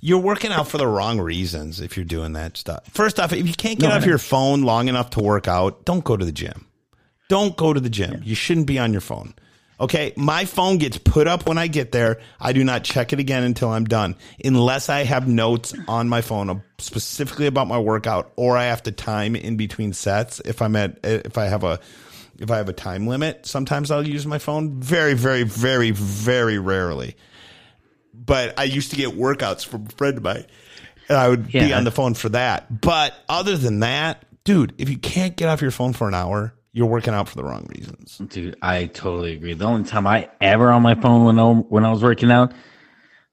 You're 0.04 0.18
working 0.18 0.50
out 0.50 0.66
for 0.66 0.78
the 0.78 0.86
wrong 0.86 1.20
reasons 1.20 1.80
if 1.80 1.96
you're 1.96 2.04
doing 2.04 2.32
that 2.32 2.56
stuff. 2.56 2.88
First 2.90 3.20
off, 3.20 3.32
if 3.32 3.46
you 3.46 3.54
can't 3.54 3.78
get 3.78 3.88
No, 3.88 3.94
off 3.94 4.04
your 4.04 4.18
phone 4.18 4.62
long 4.62 4.88
enough 4.88 5.10
to 5.10 5.20
work 5.20 5.46
out, 5.46 5.84
don't 5.84 6.02
go 6.02 6.16
to 6.16 6.24
the 6.24 6.32
gym. 6.32 6.66
Don't 7.28 7.56
go 7.56 7.72
to 7.72 7.78
the 7.78 7.88
gym. 7.88 8.20
You 8.24 8.34
shouldn't 8.34 8.66
be 8.66 8.80
on 8.80 8.90
your 8.90 9.00
phone. 9.00 9.32
Okay, 9.78 10.12
my 10.16 10.44
phone 10.44 10.78
gets 10.78 10.98
put 10.98 11.28
up 11.28 11.46
when 11.46 11.56
I 11.56 11.68
get 11.68 11.92
there. 11.92 12.20
I 12.40 12.52
do 12.52 12.64
not 12.64 12.82
check 12.82 13.12
it 13.12 13.20
again 13.20 13.44
until 13.44 13.68
I'm 13.68 13.84
done, 13.84 14.16
unless 14.44 14.88
I 14.88 15.04
have 15.04 15.28
notes 15.28 15.72
on 15.86 16.08
my 16.08 16.20
phone 16.20 16.62
specifically 16.78 17.46
about 17.46 17.68
my 17.68 17.78
workout, 17.78 18.32
or 18.34 18.56
I 18.56 18.64
have 18.64 18.82
to 18.84 18.92
time 18.92 19.36
in 19.36 19.56
between 19.56 19.92
sets. 19.92 20.40
If 20.40 20.62
I'm 20.62 20.74
at, 20.74 20.98
if 21.04 21.38
I 21.38 21.44
have 21.44 21.62
a, 21.62 21.78
if 22.40 22.50
I 22.50 22.56
have 22.56 22.68
a 22.68 22.72
time 22.72 23.06
limit, 23.06 23.46
sometimes 23.46 23.92
I'll 23.92 24.06
use 24.06 24.26
my 24.26 24.38
phone. 24.38 24.80
Very, 24.80 25.14
very, 25.14 25.44
very, 25.44 25.92
very 25.92 26.58
rarely 26.58 27.14
but 28.14 28.58
I 28.58 28.64
used 28.64 28.90
to 28.90 28.96
get 28.96 29.10
workouts 29.10 29.64
from 29.64 29.86
a 29.86 29.90
friend 29.90 30.16
of 30.18 30.22
mine, 30.22 30.46
and 31.08 31.18
I 31.18 31.28
would 31.28 31.48
be 31.50 31.72
on 31.72 31.84
the 31.84 31.90
phone 31.90 32.14
for 32.14 32.28
that. 32.30 32.80
But 32.80 33.14
other 33.28 33.56
than 33.56 33.80
that, 33.80 34.24
dude, 34.44 34.74
if 34.78 34.88
you 34.88 34.98
can't 34.98 35.36
get 35.36 35.48
off 35.48 35.62
your 35.62 35.70
phone 35.70 35.92
for 35.92 36.08
an 36.08 36.14
hour, 36.14 36.54
you're 36.72 36.86
working 36.86 37.14
out 37.14 37.28
for 37.28 37.36
the 37.36 37.44
wrong 37.44 37.66
reasons. 37.74 38.18
Dude, 38.18 38.56
I 38.62 38.86
totally 38.86 39.32
agree. 39.32 39.54
The 39.54 39.66
only 39.66 39.88
time 39.88 40.06
I 40.06 40.30
ever 40.40 40.70
on 40.70 40.82
my 40.82 40.94
phone 40.94 41.24
when 41.24 41.38
I, 41.38 41.52
when 41.52 41.84
I 41.84 41.90
was 41.90 42.02
working 42.02 42.30
out 42.30 42.52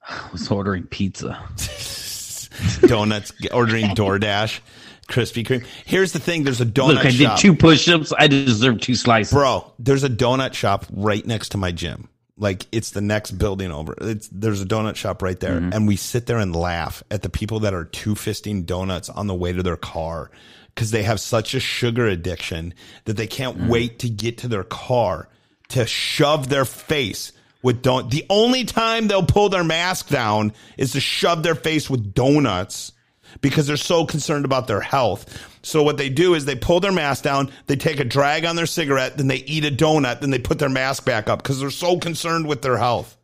was 0.32 0.50
ordering 0.52 0.84
pizza. 0.84 1.40
Donuts, 2.82 3.32
ordering 3.54 3.86
DoorDash, 3.96 4.60
Krispy 5.08 5.46
Kreme. 5.46 5.66
Here's 5.86 6.12
the 6.12 6.20
thing: 6.20 6.44
there's 6.44 6.60
a 6.60 6.66
donut 6.66 6.96
Look, 6.96 7.06
I 7.06 7.12
did 7.12 7.30
two 7.38 7.56
push-ups. 7.56 8.12
I 8.18 8.28
deserve 8.28 8.82
two 8.82 8.96
slices. 8.96 9.32
bro. 9.32 9.72
There's 9.80 10.04
a 10.04 10.10
donut 10.10 10.54
shop 10.54 10.86
right 10.92 11.26
next 11.26 11.50
to 11.50 11.58
my 11.58 11.72
gym. 11.72 12.10
Like 12.40 12.66
it's 12.72 12.92
the 12.92 13.02
next 13.02 13.32
building 13.32 13.72
over. 13.72 13.94
It's 14.02 14.28
there's 14.32 14.62
a 14.62 14.66
donut 14.66 14.96
shop 14.96 15.22
right 15.22 15.40
there, 15.40 15.60
mm-hmm. 15.60 15.74
and 15.74 15.88
we 15.88 15.96
sit 15.96 16.26
there 16.26 16.38
and 16.38 16.56
laugh 16.56 17.04
at 17.12 17.22
the 17.22 17.30
people 17.30 17.60
that 17.62 17.74
are 17.74 17.86
two 17.86 18.16
fisting 18.16 18.66
donuts 18.66 19.10
on 19.10 19.28
the 19.28 19.36
way 19.36 19.54
to 19.54 19.62
their 19.62 19.78
car 19.78 20.32
because 20.74 20.92
they 20.92 21.04
have 21.04 21.20
such 21.20 21.54
a 21.54 21.60
sugar 21.60 22.08
addiction 22.08 22.74
that 23.06 23.18
they 23.18 23.28
can't 23.28 23.58
mm. 23.58 23.68
wait 23.68 24.00
to 24.00 24.10
get 24.10 24.40
to 24.40 24.48
their 24.48 24.64
car 24.64 25.28
to 25.68 25.86
shove 25.86 26.50
their 26.50 26.66
face 26.66 27.34
with 27.62 27.82
don't. 27.82 28.10
The 28.10 28.26
only 28.30 28.64
time 28.64 29.08
they'll 29.08 29.26
pull 29.26 29.50
their 29.50 29.64
mask 29.64 30.10
down 30.10 30.54
is 30.78 30.94
to 30.94 31.00
shove 31.00 31.44
their 31.44 31.56
face 31.56 31.90
with 31.90 32.14
donuts 32.14 32.94
because 33.42 33.68
they're 33.68 33.78
so 33.78 34.06
concerned 34.06 34.46
about 34.46 34.68
their 34.68 34.82
health. 34.82 35.46
So 35.62 35.84
what 35.84 35.98
they 35.98 36.10
do 36.10 36.34
is 36.36 36.46
they 36.46 36.56
pull 36.56 36.80
their 36.80 36.92
mask 36.92 37.24
down, 37.24 37.52
they 37.68 37.76
take 37.76 38.00
a 38.00 38.06
drag 38.06 38.46
on 38.46 38.56
their 38.56 38.66
cigarette, 38.66 39.18
then 39.18 39.28
they 39.28 39.38
eat 39.38 39.66
a 39.66 39.72
donut, 39.72 40.22
then 40.22 40.30
they 40.30 40.40
put 40.40 40.60
their 40.60 40.70
mask 40.70 41.06
back 41.06 41.30
up 41.30 41.42
because 41.44 41.60
they're 41.60 41.70
so 41.70 41.98
concerned 41.98 42.48
with 42.48 42.62
their 42.62 42.78
health. 42.78 43.18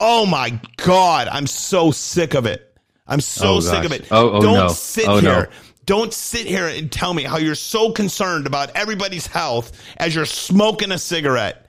Oh 0.00 0.26
my 0.26 0.60
god, 0.76 1.28
I'm 1.28 1.46
so 1.46 1.90
sick 1.90 2.34
of 2.34 2.46
it. 2.46 2.62
I'm 3.06 3.20
so 3.20 3.54
Oh, 3.56 3.60
sick 3.60 3.84
of 3.84 3.92
it. 3.92 4.06
Oh, 4.10 4.32
oh, 4.32 4.40
Don't 4.42 4.56
no. 4.56 4.68
sit 4.68 5.08
Oh, 5.08 5.20
no. 5.20 5.34
here. 5.34 5.50
Don't 5.84 6.12
sit 6.12 6.46
here 6.46 6.66
and 6.66 6.90
tell 6.90 7.14
me 7.14 7.22
how 7.22 7.38
you're 7.38 7.54
so 7.54 7.92
concerned 7.92 8.46
about 8.48 8.72
everybody's 8.74 9.28
health 9.28 9.72
as 9.98 10.14
you're 10.14 10.24
smoking 10.26 10.90
a 10.90 10.98
cigarette. 10.98 11.66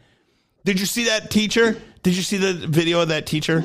Did 0.65 0.79
you 0.79 0.87
see 0.87 1.05
that 1.05 1.29
teacher? 1.29 1.79
Did 2.01 2.15
you 2.15 2.23
see 2.23 2.37
the 2.37 2.53
video 2.53 3.01
of 3.01 3.09
that 3.09 3.27
teacher 3.27 3.63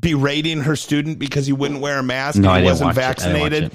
berating 0.00 0.60
her 0.60 0.76
student 0.76 1.18
because 1.18 1.46
he 1.46 1.52
wouldn't 1.52 1.80
wear 1.80 1.98
a 1.98 2.02
mask 2.02 2.38
No, 2.38 2.50
and 2.50 2.64
he 2.64 2.70
wasn't 2.70 2.88
watch 2.88 2.96
it. 2.96 3.00
I 3.00 3.12
didn't 3.12 3.40
watch 3.40 3.50
vaccinated? 3.50 3.72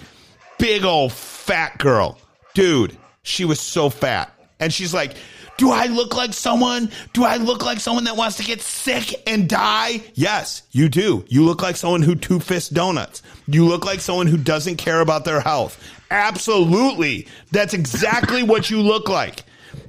Big 0.57 0.83
old 0.83 1.11
fat 1.13 1.77
girl. 1.77 2.17
Dude, 2.53 2.97
she 3.23 3.45
was 3.45 3.59
so 3.59 3.89
fat. 3.89 4.31
And 4.59 4.73
she's 4.73 4.93
like, 4.93 5.15
Do 5.57 5.71
I 5.71 5.87
look 5.87 6.15
like 6.15 6.33
someone? 6.33 6.89
Do 7.13 7.25
I 7.25 7.37
look 7.37 7.65
like 7.65 7.79
someone 7.79 8.05
that 8.05 8.15
wants 8.15 8.37
to 8.37 8.43
get 8.43 8.61
sick 8.61 9.13
and 9.27 9.49
die? 9.49 10.01
Yes, 10.13 10.63
you 10.71 10.87
do. 10.89 11.25
You 11.27 11.43
look 11.43 11.61
like 11.61 11.75
someone 11.75 12.01
who 12.01 12.15
two 12.15 12.39
fist 12.39 12.73
donuts. 12.73 13.21
You 13.47 13.65
look 13.65 13.85
like 13.85 13.99
someone 13.99 14.27
who 14.27 14.37
doesn't 14.37 14.77
care 14.77 15.01
about 15.01 15.25
their 15.25 15.41
health. 15.41 15.77
Absolutely. 16.09 17.27
That's 17.51 17.73
exactly 17.73 18.43
what 18.43 18.69
you 18.69 18.81
look 18.81 19.09
like. 19.09 19.43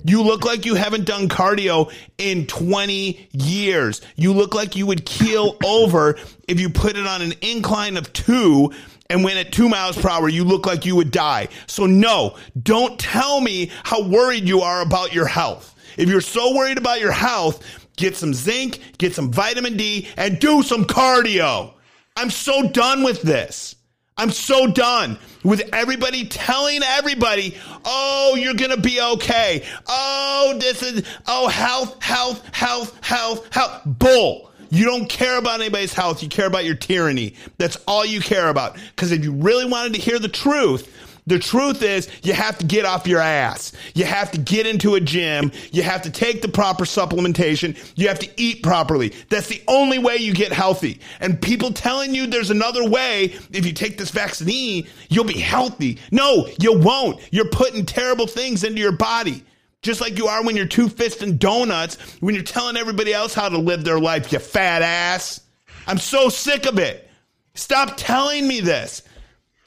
You 0.05 0.23
look 0.23 0.45
like 0.45 0.67
you 0.67 0.75
haven't 0.75 1.05
done 1.05 1.29
cardio 1.29 1.93
in 2.19 2.47
20 2.47 3.29
years. 3.33 4.03
You 4.17 4.33
look 4.33 4.55
like 4.55 4.77
you 4.77 4.87
would 4.87 5.05
keel 5.05 5.57
over 5.65 6.19
if 6.49 6.61
you 6.61 6.71
put 6.71 6.97
it 6.97 7.07
on 7.07 7.23
an 7.23 7.35
incline 7.41 7.97
of 7.97 8.13
two 8.13 8.73
and 9.09 9.23
went 9.25 9.39
at 9.39 9.53
two 9.53 9.69
miles 9.69 9.97
per 9.97 10.09
hour. 10.09 10.29
You 10.29 10.45
look 10.45 10.67
like 10.67 10.85
you 10.85 10.97
would 10.97 11.11
die. 11.11 11.49
So, 11.67 11.87
no, 11.87 12.37
don't 12.61 12.99
tell 12.99 13.41
me 13.41 13.71
how 13.85 14.03
worried 14.03 14.49
you 14.49 14.63
are 14.63 14.83
about 14.83 15.13
your 15.13 15.27
health. 15.27 15.75
If 15.97 16.09
you're 16.09 16.21
so 16.21 16.55
worried 16.55 16.79
about 16.79 17.01
your 17.01 17.13
health, 17.13 17.65
get 17.97 18.17
some 18.17 18.35
zinc, 18.35 18.81
get 18.99 19.15
some 19.15 19.33
vitamin 19.33 19.77
D, 19.77 20.09
and 20.17 20.39
do 20.39 20.63
some 20.63 20.85
cardio. 20.85 21.73
I'm 22.17 22.31
so 22.31 22.69
done 22.69 23.03
with 23.03 23.23
this. 23.23 23.77
I'm 24.19 24.31
so 24.31 24.67
done 24.67 25.19
with 25.45 25.69
everybody 25.75 26.27
telling 26.27 26.81
everybody, 26.83 27.55
oh, 27.85 28.35
you're 28.39 28.55
going 28.55 28.71
to 28.71 28.81
be 28.81 28.99
okay. 28.99 29.63
Oh, 29.87 30.57
this 30.59 30.83
is, 30.83 31.03
oh, 31.27 31.49
health, 31.49 32.03
health, 32.03 32.43
health, 32.55 32.99
health, 33.05 33.53
health. 33.55 33.83
Bull. 33.85 34.51
You 34.71 34.87
don't 34.87 35.07
care 35.07 35.37
about 35.37 35.61
anybody's 35.61 35.93
health. 35.93 36.23
You 36.23 36.31
care 36.31 36.47
about 36.47 36.65
your 36.65 36.75
tyranny. 36.75 37.35
That's 37.59 37.77
all 37.87 38.07
you 38.07 38.21
care 38.21 38.49
about. 38.49 38.77
Because 38.95 39.13
if 39.13 39.23
you 39.23 39.33
really 39.33 39.67
wanted 39.67 39.93
to 39.95 40.01
hear 40.01 40.19
the 40.19 40.29
truth, 40.29 40.91
the 41.27 41.39
truth 41.39 41.83
is 41.83 42.09
you 42.23 42.33
have 42.35 42.59
to 42.59 42.67
get 42.67 42.85
off 42.85 43.07
your 43.07 43.21
ass. 43.21 43.73
You 43.95 44.05
have 44.05 44.31
to 44.33 44.39
get 44.39 44.67
into 44.67 44.95
a 44.95 45.01
gym. 45.01 45.51
You 45.73 45.83
have 45.83 46.03
to 46.03 46.11
take 46.11 46.41
the 46.41 46.49
proper 46.49 46.85
supplementation. 46.85 47.77
You 47.97 48.09
have 48.09 48.21
to 48.21 48.31
eat 48.37 48.63
properly. 48.63 49.13
That's 49.29 49.49
the 49.49 49.63
only 49.67 49.99
way 49.99 50.17
you 50.17 50.33
get 50.33 50.53
healthy. 50.53 51.01
And 51.21 51.41
people 51.43 51.73
telling 51.73 52.15
you 52.15 52.27
there's 52.27 52.51
another 52.51 52.89
way, 52.89 53.35
if 53.51 53.67
you 53.67 53.73
take 53.73 53.99
this 53.99 54.11
vaccine, 54.11 54.87
you'll 55.09 55.25
be 55.25 55.41
healthy. 55.41 55.99
No, 56.13 56.49
you 56.61 56.79
won't. 56.79 57.21
You're 57.33 57.51
putting 57.51 57.85
terrible 57.85 58.29
things 58.29 58.63
into 58.63 58.81
your 58.81 58.93
body. 58.93 59.45
Just 59.83 60.01
like 60.01 60.19
you 60.19 60.27
are 60.27 60.45
when 60.45 60.57
you're 60.57 60.67
two 60.67 60.89
fisting 60.89 61.39
donuts, 61.39 61.97
when 62.21 62.35
you're 62.35 62.45
telling 62.45 62.77
everybody 62.77 63.13
else 63.13 63.35
how 63.35 63.49
to 63.49 63.59
live 63.59 63.85
their 63.85 64.01
life, 64.01 64.33
you 64.33 64.39
fat 64.39 64.83
ass. 64.83 65.41
I'm 65.87 65.99
so 65.99 66.29
sick 66.29 66.67
of 66.67 66.79
it. 66.79 67.09
Stop 67.55 67.95
telling 67.97 68.47
me 68.47 68.61
this. 68.61 69.03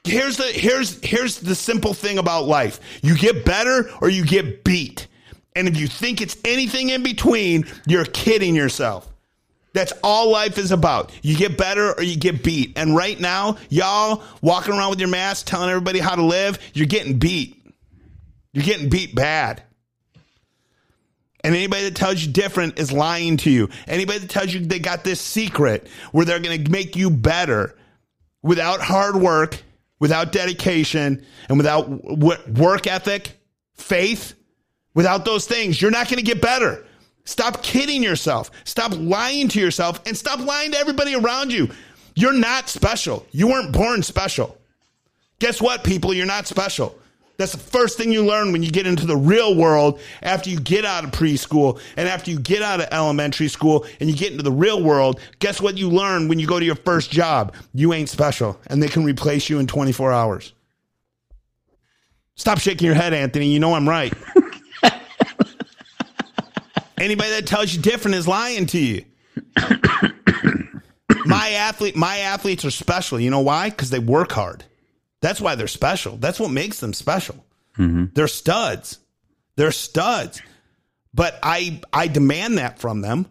Here's 0.03 0.37
the 0.37 0.45
here's 0.45 0.99
here's 1.03 1.39
the 1.39 1.55
simple 1.55 1.93
thing 1.93 2.17
about 2.17 2.45
life. 2.45 2.79
You 3.03 3.15
get 3.17 3.45
better 3.45 3.89
or 4.01 4.09
you 4.09 4.25
get 4.25 4.63
beat. 4.63 5.07
And 5.55 5.67
if 5.67 5.77
you 5.77 5.87
think 5.87 6.21
it's 6.21 6.37
anything 6.45 6.89
in 6.89 7.03
between, 7.03 7.65
you're 7.85 8.05
kidding 8.05 8.55
yourself. 8.55 9.11
That's 9.73 9.93
all 10.03 10.31
life 10.31 10.57
is 10.57 10.71
about. 10.71 11.11
You 11.21 11.35
get 11.35 11.57
better 11.57 11.93
or 11.93 12.01
you 12.01 12.17
get 12.17 12.43
beat. 12.43 12.77
And 12.77 12.95
right 12.95 13.19
now, 13.19 13.57
y'all 13.69 14.23
walking 14.41 14.73
around 14.73 14.89
with 14.89 14.99
your 14.99 15.09
mask 15.09 15.45
telling 15.45 15.69
everybody 15.69 15.99
how 15.99 16.15
to 16.15 16.23
live, 16.23 16.59
you're 16.73 16.87
getting 16.87 17.19
beat. 17.19 17.55
You're 18.51 18.63
getting 18.63 18.89
beat 18.89 19.13
bad. 19.13 19.63
And 21.43 21.55
anybody 21.55 21.83
that 21.83 21.95
tells 21.95 22.23
you 22.23 22.31
different 22.31 22.79
is 22.79 22.91
lying 22.91 23.37
to 23.37 23.49
you. 23.49 23.69
Anybody 23.87 24.19
that 24.19 24.29
tells 24.29 24.53
you 24.53 24.59
they 24.59 24.79
got 24.79 25.03
this 25.03 25.21
secret 25.21 25.87
where 26.11 26.25
they're 26.25 26.39
going 26.39 26.63
to 26.63 26.71
make 26.71 26.95
you 26.95 27.09
better 27.09 27.75
without 28.41 28.81
hard 28.81 29.15
work, 29.15 29.61
without 29.99 30.31
dedication, 30.31 31.25
and 31.49 31.57
without 31.57 31.89
work 31.89 32.87
ethic, 32.87 33.37
faith, 33.73 34.33
without 34.93 35.25
those 35.25 35.45
things, 35.45 35.81
you're 35.81 35.91
not 35.91 36.07
going 36.07 36.17
to 36.17 36.23
get 36.23 36.41
better. 36.41 36.85
Stop 37.25 37.61
kidding 37.61 38.01
yourself. 38.01 38.49
Stop 38.63 38.93
lying 38.95 39.49
to 39.49 39.59
yourself 39.59 40.01
and 40.07 40.17
stop 40.17 40.39
lying 40.39 40.71
to 40.71 40.77
everybody 40.77 41.15
around 41.15 41.51
you. 41.51 41.69
You're 42.15 42.33
not 42.33 42.69
special. 42.69 43.25
You 43.31 43.47
weren't 43.47 43.71
born 43.71 44.01
special. 44.03 44.57
Guess 45.39 45.61
what, 45.61 45.83
people? 45.83 46.13
You're 46.13 46.25
not 46.25 46.47
special. 46.47 46.97
That's 47.39 47.53
the 47.53 47.57
first 47.57 47.97
thing 47.97 48.11
you 48.11 48.25
learn 48.25 48.51
when 48.51 48.63
you 48.63 48.69
get 48.69 48.85
into 48.85 49.05
the 49.05 49.15
real 49.15 49.55
world 49.55 50.01
after 50.21 50.49
you 50.49 50.59
get 50.59 50.83
out 50.83 51.05
of 51.05 51.11
preschool 51.11 51.79
and 51.95 52.09
after 52.09 52.29
you 52.31 52.37
get 52.37 52.61
out 52.61 52.81
of 52.81 52.89
elementary 52.91 53.47
school 53.47 53.85
and 54.01 54.09
you 54.09 54.15
get 54.15 54.33
into 54.33 54.43
the 54.43 54.51
real 54.51 54.83
world. 54.83 55.21
Guess 55.39 55.61
what 55.61 55.77
you 55.77 55.89
learn 55.89 56.27
when 56.27 56.37
you 56.37 56.45
go 56.45 56.59
to 56.59 56.65
your 56.65 56.75
first 56.75 57.11
job? 57.11 57.55
You 57.73 57.93
ain't 57.93 58.09
special 58.09 58.59
and 58.67 58.83
they 58.83 58.89
can 58.89 59.05
replace 59.05 59.49
you 59.49 59.59
in 59.59 59.67
24 59.67 60.11
hours. 60.11 60.51
Stop 62.35 62.59
shaking 62.59 62.85
your 62.85 62.95
head, 62.95 63.13
Anthony. 63.13 63.47
You 63.47 63.61
know 63.61 63.73
I'm 63.73 63.87
right. 63.87 64.13
Anybody 66.97 67.29
that 67.29 67.47
tells 67.47 67.73
you 67.73 67.81
different 67.81 68.15
is 68.15 68.27
lying 68.27 68.65
to 68.65 68.77
you. 68.77 69.05
my 71.25 71.51
athlete, 71.51 71.95
my 71.95 72.17
athletes 72.17 72.65
are 72.65 72.71
special. 72.71 73.17
You 73.17 73.29
know 73.29 73.39
why? 73.39 73.69
Because 73.69 73.91
they 73.91 73.99
work 73.99 74.33
hard. 74.33 74.65
That's 75.21 75.41
why 75.41 75.55
they're 75.55 75.67
special. 75.67 76.17
That's 76.17 76.39
what 76.39 76.51
makes 76.51 76.79
them 76.79 76.93
special. 76.93 77.45
Mm-hmm. 77.77 78.05
They're 78.13 78.27
studs. 78.27 78.99
They're 79.55 79.71
studs. 79.71 80.41
But 81.13 81.39
I 81.43 81.81
I 81.91 82.07
demand 82.07 82.57
that 82.57 82.79
from 82.79 83.01
them. 83.01 83.27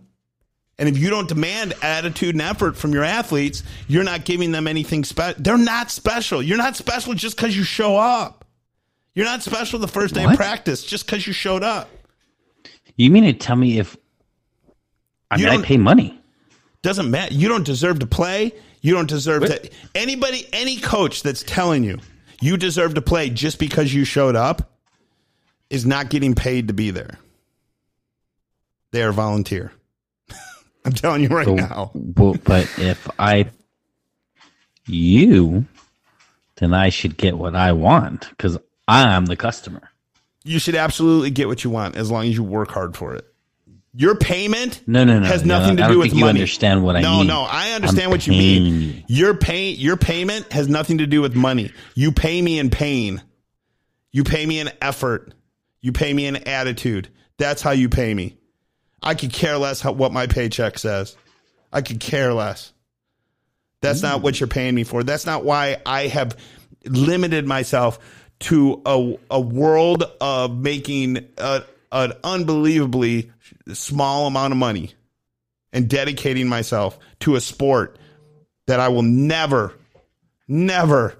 And 0.78 0.88
if 0.88 0.96
you 0.96 1.10
don't 1.10 1.28
demand 1.28 1.74
attitude 1.82 2.36
and 2.36 2.42
effort 2.42 2.76
from 2.76 2.92
your 2.92 3.02
athletes, 3.02 3.64
you're 3.88 4.04
not 4.04 4.24
giving 4.24 4.52
them 4.52 4.68
anything 4.68 5.02
special. 5.02 5.42
They're 5.42 5.58
not 5.58 5.90
special. 5.90 6.40
You're 6.40 6.58
not 6.58 6.76
special 6.76 7.14
just 7.14 7.36
because 7.36 7.56
you 7.56 7.64
show 7.64 7.96
up. 7.96 8.44
You're 9.14 9.26
not 9.26 9.42
special 9.42 9.80
the 9.80 9.88
first 9.88 10.14
day 10.14 10.24
of 10.24 10.36
practice 10.36 10.84
just 10.84 11.06
because 11.06 11.26
you 11.26 11.32
showed 11.32 11.64
up. 11.64 11.90
You 12.96 13.10
mean 13.10 13.24
to 13.24 13.32
tell 13.32 13.56
me 13.56 13.78
if 13.78 13.96
I 15.30 15.36
You 15.38 15.46
mean 15.46 15.60
I 15.60 15.62
pay 15.64 15.76
money? 15.76 16.20
Doesn't 16.82 17.10
matter. 17.10 17.34
You 17.34 17.48
don't 17.48 17.64
deserve 17.64 17.98
to 18.00 18.06
play. 18.06 18.52
You 18.80 18.94
don't 18.94 19.08
deserve 19.08 19.44
to. 19.46 19.70
Anybody, 19.94 20.46
any 20.52 20.78
coach 20.78 21.22
that's 21.22 21.42
telling 21.42 21.84
you 21.84 21.98
you 22.40 22.56
deserve 22.56 22.94
to 22.94 23.02
play 23.02 23.30
just 23.30 23.58
because 23.58 23.92
you 23.92 24.04
showed 24.04 24.36
up 24.36 24.70
is 25.70 25.84
not 25.84 26.08
getting 26.10 26.34
paid 26.34 26.68
to 26.68 26.74
be 26.74 26.90
there. 26.90 27.18
They 28.92 29.02
are 29.02 29.12
volunteer. 29.12 29.72
I'm 30.84 30.92
telling 30.92 31.22
you 31.22 31.28
right 31.28 31.46
So- 31.46 31.54
now. 31.56 31.90
Well, 31.94 32.36
but 32.44 32.68
if 32.78 33.08
I 33.18 33.50
you, 34.86 35.66
then 36.56 36.72
I 36.74 36.88
should 36.88 37.16
get 37.16 37.36
what 37.36 37.54
I 37.54 37.72
want 37.72 38.28
because 38.30 38.58
I'm 38.86 39.26
the 39.26 39.36
customer. 39.36 39.90
You 40.44 40.58
should 40.58 40.76
absolutely 40.76 41.30
get 41.30 41.48
what 41.48 41.64
you 41.64 41.70
want 41.70 41.96
as 41.96 42.10
long 42.10 42.24
as 42.26 42.34
you 42.34 42.42
work 42.42 42.70
hard 42.70 42.96
for 42.96 43.14
it. 43.14 43.26
Your 43.94 44.14
payment 44.16 44.82
No, 44.86 45.04
no, 45.04 45.18
no, 45.18 45.26
has 45.26 45.44
no, 45.44 45.58
nothing 45.58 45.80
I 45.80 45.86
to 45.88 45.92
do 45.94 45.98
with 45.98 46.08
think 46.08 46.14
you 46.18 46.24
money. 46.26 46.38
understand 46.40 46.84
what 46.84 46.96
I 46.96 47.00
no, 47.00 47.18
mean. 47.18 47.26
No, 47.26 47.42
no, 47.42 47.48
I 47.50 47.72
understand 47.72 48.04
I'm 48.06 48.10
what 48.10 48.26
you 48.26 48.32
mean. 48.32 48.64
you. 48.64 49.02
Your 49.08 49.34
pay, 49.34 49.70
your 49.70 49.96
payment 49.96 50.52
has 50.52 50.68
nothing 50.68 50.98
to 50.98 51.06
do 51.06 51.20
with 51.22 51.34
money. 51.34 51.72
You 51.94 52.12
pay 52.12 52.40
me 52.40 52.58
in 52.58 52.70
pain. 52.70 53.22
You 54.12 54.24
pay 54.24 54.44
me 54.46 54.60
in 54.60 54.70
effort. 54.82 55.32
You 55.80 55.92
pay 55.92 56.12
me 56.12 56.26
in 56.26 56.36
attitude. 56.36 57.08
That's 57.38 57.62
how 57.62 57.70
you 57.70 57.88
pay 57.88 58.12
me. 58.12 58.36
I 59.02 59.14
could 59.14 59.32
care 59.32 59.56
less 59.58 59.80
how, 59.80 59.92
what 59.92 60.12
my 60.12 60.26
paycheck 60.26 60.78
says. 60.78 61.16
I 61.72 61.82
could 61.82 62.00
care 62.00 62.32
less. 62.34 62.72
That's 63.80 64.02
not 64.02 64.22
what 64.22 64.40
you're 64.40 64.48
paying 64.48 64.74
me 64.74 64.82
for. 64.84 65.04
That's 65.04 65.24
not 65.24 65.44
why 65.44 65.76
I 65.86 66.08
have 66.08 66.36
limited 66.84 67.46
myself 67.46 67.98
to 68.40 68.82
a, 68.84 69.16
a 69.30 69.40
world 69.40 70.02
of 70.20 70.56
making 70.58 71.28
a, 71.38 71.62
an 71.92 72.12
unbelievably 72.24 73.30
small 73.74 74.26
amount 74.26 74.52
of 74.52 74.58
money. 74.58 74.92
and 75.72 75.86
dedicating 75.88 76.48
myself 76.48 76.98
to 77.20 77.36
a 77.36 77.40
sport 77.42 77.98
that 78.66 78.80
I 78.80 78.88
will 78.88 79.02
never, 79.02 79.74
never 80.48 81.14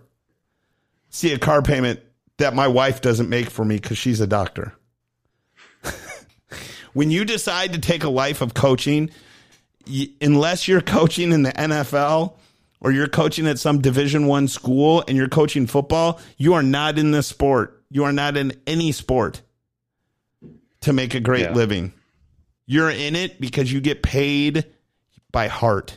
see 1.10 1.32
a 1.34 1.38
car 1.38 1.60
payment 1.60 2.00
that 2.38 2.54
my 2.54 2.66
wife 2.66 3.02
doesn't 3.02 3.28
make 3.28 3.50
for 3.50 3.62
me 3.64 3.76
because 3.76 3.98
she's 3.98 4.20
a 4.22 4.26
doctor. 4.26 4.72
when 6.94 7.10
you 7.10 7.24
decide 7.24 7.72
to 7.74 7.78
take 7.78 8.04
a 8.04 8.08
life 8.08 8.40
of 8.40 8.54
coaching, 8.54 9.10
y- 9.86 10.08
unless 10.20 10.66
you're 10.66 10.80
coaching 10.80 11.32
in 11.32 11.42
the 11.42 11.52
NFL 11.52 12.34
or 12.80 12.90
you're 12.92 13.08
coaching 13.08 13.46
at 13.46 13.58
some 13.58 13.80
Division 13.82 14.26
One 14.26 14.48
school 14.48 15.04
and 15.06 15.16
you're 15.16 15.28
coaching 15.28 15.66
football, 15.66 16.20
you 16.36 16.54
are 16.54 16.62
not 16.62 16.98
in 16.98 17.10
this 17.10 17.26
sport. 17.26 17.82
You 17.90 18.04
are 18.04 18.12
not 18.12 18.36
in 18.36 18.52
any 18.66 18.92
sport 18.92 19.42
to 20.82 20.92
make 20.92 21.14
a 21.14 21.20
great 21.20 21.42
Yeah. 21.42 21.52
living. 21.54 21.92
You're 22.70 22.90
in 22.90 23.16
it 23.16 23.40
because 23.40 23.72
you 23.72 23.80
get 23.80 24.02
paid 24.02 24.66
by 25.32 25.48
heart. 25.48 25.96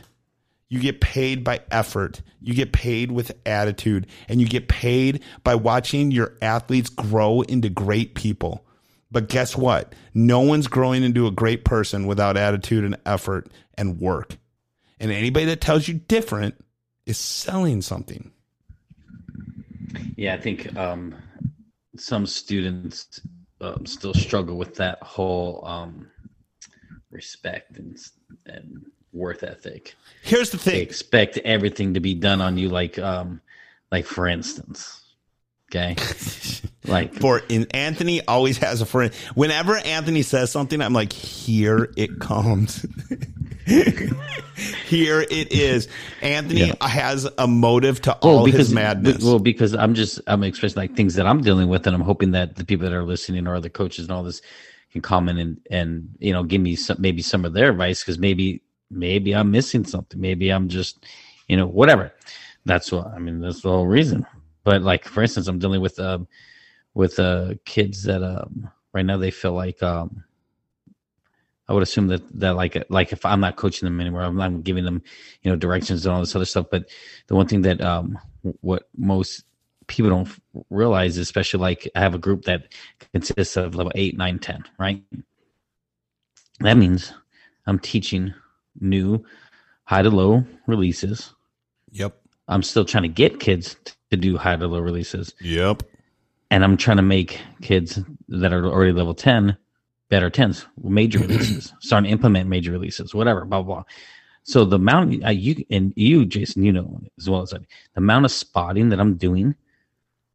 You 0.70 0.80
get 0.80 1.02
paid 1.02 1.44
by 1.44 1.60
effort. 1.70 2.22
You 2.40 2.54
get 2.54 2.72
paid 2.72 3.12
with 3.12 3.30
attitude. 3.44 4.06
And 4.26 4.40
you 4.40 4.48
get 4.48 4.68
paid 4.68 5.22
by 5.44 5.54
watching 5.54 6.10
your 6.10 6.32
athletes 6.40 6.88
grow 6.88 7.42
into 7.42 7.68
great 7.68 8.14
people. 8.14 8.64
But 9.10 9.28
guess 9.28 9.54
what? 9.54 9.94
No 10.14 10.40
one's 10.40 10.66
growing 10.66 11.02
into 11.02 11.26
a 11.26 11.30
great 11.30 11.66
person 11.66 12.06
without 12.06 12.38
attitude 12.38 12.84
and 12.84 12.96
effort 13.04 13.48
and 13.76 14.00
work. 14.00 14.38
And 14.98 15.12
anybody 15.12 15.44
that 15.46 15.60
tells 15.60 15.86
you 15.86 16.00
different 16.08 16.54
is 17.04 17.18
selling 17.18 17.82
something. 17.82 18.32
Yeah, 20.16 20.32
I 20.32 20.40
think 20.40 20.74
um, 20.74 21.14
some 21.98 22.24
students 22.24 23.20
um, 23.60 23.84
still 23.84 24.14
struggle 24.14 24.56
with 24.56 24.76
that 24.76 25.02
whole 25.02 25.62
um, 25.66 26.08
respect 27.12 27.76
and 27.78 27.96
and 28.46 28.86
worth 29.12 29.42
ethic. 29.42 29.94
Here's 30.22 30.50
the 30.50 30.56
They 30.56 30.62
thing. 30.72 30.80
expect 30.82 31.38
everything 31.38 31.94
to 31.94 32.00
be 32.00 32.14
done 32.14 32.40
on 32.40 32.56
you, 32.58 32.68
like 32.68 32.98
um, 32.98 33.40
like 33.90 34.06
for 34.06 34.26
instance, 34.26 35.02
okay, 35.70 35.96
like 36.86 37.12
For 37.14 37.42
in 37.48 37.66
Anthony 37.72 38.24
always 38.26 38.58
has 38.58 38.80
a 38.80 38.86
friend. 38.86 39.12
Whenever 39.34 39.76
Anthony 39.76 40.22
says 40.22 40.50
something, 40.50 40.80
I'm 40.80 40.92
like, 40.94 41.12
here 41.12 41.92
it 41.96 42.18
comes. 42.20 42.86
here 44.86 45.20
it 45.20 45.52
is. 45.52 45.88
Anthony 46.20 46.68
Yeah. 46.68 46.86
has 46.86 47.28
a 47.38 47.46
motive 47.46 48.00
to 48.02 48.14
all 48.18 48.44
because 48.44 48.68
his 48.68 48.72
madness. 48.74 49.22
Well, 49.22 49.38
because 49.38 49.74
I'm 49.74 49.94
just 49.94 50.20
I'm 50.26 50.42
expressing 50.42 50.76
like 50.76 50.96
things 50.96 51.14
that 51.14 51.26
I'm 51.26 51.42
dealing 51.42 51.68
with, 51.68 51.86
and 51.86 51.94
I'm 51.94 52.02
hoping 52.02 52.32
that 52.32 52.56
the 52.56 52.64
people 52.64 52.84
that 52.88 52.94
are 52.94 53.04
listening 53.04 53.46
or 53.46 53.60
the 53.60 53.70
coaches 53.70 54.04
and 54.06 54.12
all 54.12 54.22
this 54.22 54.42
can 54.92 55.00
comment 55.00 55.38
and 55.38 55.60
and 55.70 56.08
you 56.18 56.32
know 56.32 56.44
give 56.44 56.60
me 56.60 56.76
some 56.76 56.98
maybe 57.00 57.22
some 57.22 57.44
of 57.44 57.54
their 57.54 57.70
advice 57.70 58.00
because 58.00 58.18
maybe 58.18 58.62
maybe 58.90 59.34
I'm 59.34 59.50
missing 59.50 59.84
something. 59.84 60.20
Maybe 60.20 60.50
I'm 60.50 60.68
just 60.68 61.04
you 61.48 61.56
know 61.56 61.66
whatever. 61.66 62.12
That's 62.64 62.92
what 62.92 63.06
I 63.08 63.18
mean. 63.18 63.40
That's 63.40 63.62
the 63.62 63.70
whole 63.70 63.86
reason. 63.86 64.26
But 64.64 64.82
like 64.82 65.04
for 65.04 65.22
instance, 65.22 65.48
I'm 65.48 65.58
dealing 65.58 65.80
with 65.80 65.98
um 65.98 66.28
with 66.94 67.18
uh 67.18 67.54
kids 67.64 68.04
that 68.04 68.22
um 68.22 68.70
right 68.92 69.04
now 69.04 69.16
they 69.16 69.30
feel 69.30 69.54
like 69.54 69.82
um 69.82 70.24
I 71.68 71.72
would 71.72 71.82
assume 71.82 72.08
that 72.08 72.22
that 72.38 72.54
like 72.54 72.84
like 72.90 73.12
if 73.12 73.24
I'm 73.24 73.40
not 73.40 73.56
coaching 73.56 73.86
them 73.86 74.00
anymore, 74.00 74.22
I'm 74.22 74.36
not 74.36 74.62
giving 74.62 74.84
them 74.84 75.02
you 75.42 75.50
know 75.50 75.56
directions 75.56 76.04
and 76.04 76.14
all 76.14 76.20
this 76.20 76.36
other 76.36 76.44
stuff. 76.44 76.66
But 76.70 76.90
the 77.28 77.34
one 77.34 77.46
thing 77.46 77.62
that 77.62 77.80
um 77.80 78.18
what 78.60 78.88
most 78.96 79.44
people 79.92 80.10
don't 80.10 80.28
realize, 80.70 81.18
especially 81.18 81.60
like 81.60 81.88
I 81.94 82.00
have 82.00 82.14
a 82.14 82.18
group 82.18 82.44
that 82.44 82.72
consists 83.12 83.56
of 83.56 83.74
level 83.74 83.92
eight, 83.94 84.16
nine, 84.16 84.38
ten, 84.38 84.64
right? 84.78 85.02
That 86.60 86.76
means 86.78 87.12
I'm 87.66 87.78
teaching 87.78 88.34
new 88.80 89.24
high 89.84 90.02
to 90.02 90.10
low 90.10 90.44
releases. 90.66 91.34
yep. 91.90 92.16
I'm 92.48 92.62
still 92.62 92.84
trying 92.84 93.04
to 93.04 93.08
get 93.08 93.38
kids 93.40 93.76
to 94.10 94.16
do 94.16 94.36
high 94.36 94.56
to 94.56 94.66
low 94.66 94.80
releases 94.80 95.34
Yep. 95.40 95.84
and 96.50 96.64
I'm 96.64 96.76
trying 96.76 96.96
to 96.98 97.02
make 97.02 97.40
kids 97.62 97.98
that 98.28 98.52
are 98.52 98.66
already 98.66 98.92
level 98.92 99.14
10 99.14 99.56
better 100.10 100.30
10s, 100.30 100.66
major 100.82 101.18
releases, 101.26 101.72
starting 101.80 102.08
to 102.08 102.12
implement 102.12 102.48
major 102.48 102.72
releases, 102.72 103.14
whatever, 103.14 103.44
blah, 103.44 103.62
blah, 103.62 103.76
blah. 103.76 103.84
So 104.44 104.64
the 104.64 104.76
amount, 104.76 105.24
uh, 105.24 105.30
you 105.30 105.64
and 105.70 105.92
you, 105.96 106.26
Jason, 106.26 106.64
you 106.64 106.72
know 106.72 107.00
as 107.18 107.30
well 107.30 107.42
as 107.42 107.54
I, 107.54 107.58
the 107.58 107.66
amount 107.96 108.24
of 108.24 108.32
spotting 108.32 108.88
that 108.90 109.00
I'm 109.00 109.16
doing 109.16 109.54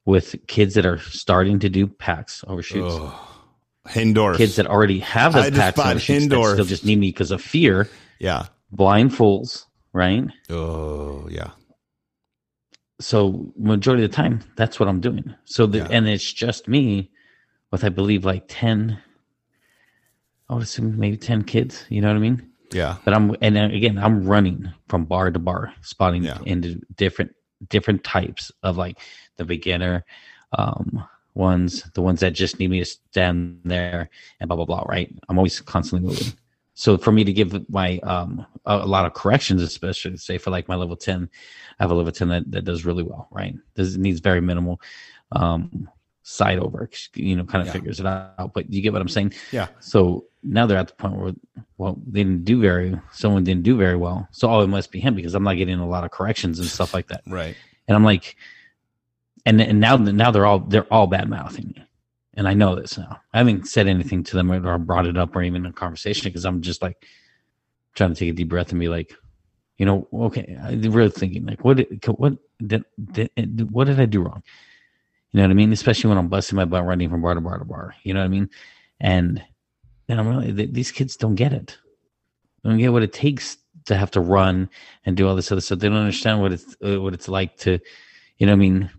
with 0.07 0.35
kids 0.47 0.73
that 0.73 0.85
are 0.87 0.97
starting 0.99 1.59
to 1.59 1.69
do 1.69 1.85
Paks 1.85 2.43
overshoots, 2.47 2.95
Oh, 2.97 3.43
Hindorff. 3.87 4.37
kids 4.37 4.55
that 4.55 4.65
already 4.65 4.99
have 4.99 5.35
I 5.35 5.41
those 5.49 5.57
just 5.59 5.75
Paks 5.75 5.79
overshoots 5.79 6.07
that 6.07 6.35
Hindorff. 6.35 6.53
still 6.53 6.65
just 6.65 6.85
need 6.85 6.97
me 6.97 7.09
because 7.09 7.29
of 7.31 7.41
fear, 7.41 7.87
yeah. 8.19 8.47
blind 8.71 9.13
fools, 9.15 9.67
right? 9.93 10.23
Oh, 10.49 11.27
yeah. 11.29 11.51
so 12.99 13.51
majority 13.57 14.03
of 14.03 14.09
the 14.09 14.15
time 14.15 14.39
that's 14.55 14.79
what 14.79 14.89
i'm 14.89 14.99
doing 14.99 15.35
so 15.45 15.67
the 15.67 15.79
Yeah. 15.79 15.87
and 15.91 16.07
it's 16.07 16.33
just 16.33 16.67
me 16.67 17.11
with 17.71 17.83
i 17.83 17.89
believe 17.89 18.25
like 18.25 18.45
10 18.47 18.97
i 20.49 20.53
would 20.55 20.63
assume 20.63 20.97
maybe 20.97 21.15
10 21.17 21.43
kids 21.43 21.85
you 21.89 22.01
know 22.01 22.07
what 22.07 22.15
i 22.17 22.19
mean 22.19 22.49
Yeah. 22.73 22.95
but 23.05 23.13
i'm 23.13 23.35
and 23.41 23.55
again 23.57 23.99
i'm 23.99 24.25
running 24.25 24.71
from 24.89 25.05
bar 25.05 25.29
to 25.29 25.37
bar 25.39 25.73
spotting 25.81 26.23
Yeah. 26.23 26.39
into 26.45 26.79
different 26.95 27.33
different 27.69 28.03
types 28.03 28.51
of 28.63 28.77
like 28.77 28.97
the 29.37 29.45
beginner 29.45 30.05
um 30.57 31.03
ones 31.33 31.83
the 31.93 32.01
ones 32.01 32.19
that 32.19 32.33
just 32.33 32.59
need 32.59 32.69
me 32.69 32.79
to 32.79 32.85
stand 32.85 33.59
there 33.63 34.09
and 34.39 34.47
blah 34.47 34.55
blah 34.55 34.65
blah 34.65 34.83
right 34.87 35.13
i'm 35.29 35.37
always 35.37 35.59
constantly 35.61 36.07
moving 36.07 36.33
so 36.73 36.97
for 36.97 37.11
me 37.11 37.23
to 37.23 37.31
give 37.33 37.69
my 37.69 37.99
um 37.99 38.45
a, 38.65 38.77
a 38.77 38.85
lot 38.85 39.05
of 39.05 39.13
corrections 39.13 39.61
especially 39.61 40.17
say 40.17 40.37
for 40.37 40.49
like 40.49 40.67
my 40.67 40.75
level 40.75 40.95
10 40.95 41.29
i 41.79 41.83
have 41.83 41.91
a 41.91 41.93
level 41.93 42.11
10 42.11 42.29
that, 42.29 42.51
that 42.51 42.65
does 42.65 42.85
really 42.85 43.03
well 43.03 43.27
right 43.31 43.55
this 43.75 43.95
needs 43.97 44.19
very 44.19 44.41
minimal 44.41 44.81
um 45.33 45.89
side 46.23 46.59
over 46.59 46.89
you 47.15 47.35
know 47.35 47.45
kind 47.45 47.61
of 47.61 47.67
Yeah. 47.67 47.73
figures 47.73 47.99
it 47.99 48.05
out 48.05 48.51
but 48.53 48.71
you 48.73 48.81
get 48.81 48.91
what 48.91 49.01
i'm 49.01 49.07
saying 49.07 49.33
Yeah. 49.51 49.67
so 49.79 50.25
now 50.43 50.65
they're 50.65 50.77
at 50.77 50.87
the 50.87 50.93
point 50.93 51.15
where, 51.17 51.33
well, 51.77 51.99
they 52.07 52.23
didn't 52.23 52.45
do 52.45 52.61
very, 52.61 52.97
someone 53.11 53.43
didn't 53.43 53.63
do 53.63 53.75
very 53.75 53.97
well. 53.97 54.29
So, 54.31 54.49
oh, 54.49 54.61
it 54.61 54.67
must 54.67 54.91
be 54.91 54.99
him 55.01 55.13
because 55.13 55.35
I'm 55.35 55.43
not 55.43 55.55
getting 55.57 55.79
a 55.79 55.85
lot 55.87 56.05
of 56.05 56.11
corrections 56.11 56.59
and 56.59 56.69
stuff 56.69 56.93
like 56.93 57.07
that. 57.07 57.21
Right. 57.27 57.57
And 57.87 57.97
I'm 57.97 58.05
like, 58.05 58.37
and 59.47 59.61
and 59.61 59.79
now 59.79 59.95
now 59.95 60.29
they're 60.29 60.45
all 60.45 60.59
they're 60.59 60.91
all 60.93 61.07
bad 61.07 61.29
mouthing 61.29 61.73
me, 61.75 61.83
and 62.33 62.49
I 62.49 62.53
know 62.53 62.75
this 62.75 62.97
now. 62.97 63.21
I 63.33 63.37
haven't 63.37 63.67
said 63.67 63.87
anything 63.87 64.23
to 64.25 64.35
them 64.35 64.51
or 64.51 64.77
brought 64.77 65.07
it 65.07 65.17
up 65.17 65.33
or 65.35 65.41
even 65.41 65.65
in 65.65 65.71
a 65.71 65.73
conversation 65.73 66.25
because 66.25 66.45
I'm 66.45 66.61
just 66.61 66.81
like 66.81 67.05
trying 67.95 68.13
to 68.13 68.19
take 68.19 68.29
a 68.29 68.33
deep 68.33 68.49
breath 68.49 68.71
and 68.71 68.79
be 68.79 68.89
like, 68.89 69.15
you 69.77 69.85
know, 69.85 70.05
okay, 70.13 70.57
I'm 70.61 70.81
really 70.91 71.09
thinking 71.09 71.45
like, 71.45 71.63
what 71.63 71.79
what 72.17 72.33
did, 72.65 72.83
eh, 73.15 73.27
did 73.37 73.71
what 73.71 73.87
did 73.87 74.01
I 74.01 74.05
do 74.05 74.21
wrong? 74.21 74.43
You 75.31 75.37
know 75.37 75.43
what 75.43 75.51
I 75.51 75.55
mean? 75.55 75.71
Especially 75.71 76.09
when 76.09 76.17
I'm 76.17 76.27
busting 76.27 76.57
my 76.57 76.65
butt 76.65 76.85
running 76.85 77.09
from 77.09 77.21
bar 77.21 77.33
to 77.33 77.41
bar 77.41 77.57
to 77.57 77.65
bar. 77.65 77.95
You 78.03 78.13
know 78.13 78.19
what 78.19 78.25
I 78.25 78.29
mean? 78.29 78.49
And 78.99 79.41
then 80.07 80.19
I'm 80.19 80.27
really 80.27 80.51
these 80.51 80.91
kids 80.91 81.15
don't 81.15 81.35
get 81.35 81.53
it. 81.53 81.77
They 82.63 82.69
don't 82.69 82.79
get 82.79 82.91
what 82.91 83.03
it 83.03 83.13
takes 83.13 83.57
to 83.85 83.95
have 83.95 84.11
to 84.11 84.19
run 84.19 84.69
and 85.05 85.15
do 85.15 85.25
all 85.25 85.35
this 85.37 85.53
other 85.53 85.61
stuff. 85.61 85.79
They 85.79 85.87
don't 85.87 85.97
understand 85.97 86.41
what 86.41 86.51
it's 86.51 86.75
what 86.81 87.13
it's 87.13 87.29
like 87.29 87.55
to, 87.59 87.79
you 88.39 88.45
know, 88.45 88.51
what 88.51 88.57
I 88.57 88.59
mean, 88.59 88.89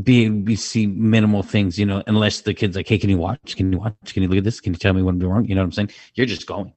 be 0.00 0.30
we 0.30 0.56
see 0.56 0.86
minimal 0.86 1.42
things. 1.42 1.78
You 1.78 1.86
know, 1.86 2.02
unless 2.06 2.40
the 2.42 2.54
kid's 2.54 2.76
like, 2.76 2.88
"Hey, 2.88 2.98
can 2.98 3.10
you 3.10 3.18
watch? 3.18 3.56
Can 3.56 3.72
you 3.72 3.78
watch? 3.78 3.94
Can 4.14 4.22
you 4.22 4.28
look 4.28 4.38
at 4.38 4.44
this? 4.44 4.60
Can 4.60 4.72
you 4.72 4.78
tell 4.78 4.94
me 4.94 5.02
what 5.02 5.10
I'm 5.10 5.18
doing 5.18 5.32
wrong?" 5.32 5.44
You 5.44 5.54
know 5.54 5.60
what 5.60 5.66
I'm 5.66 5.72
saying? 5.72 5.90
You're 6.14 6.26
just 6.26 6.46
going. 6.46 6.72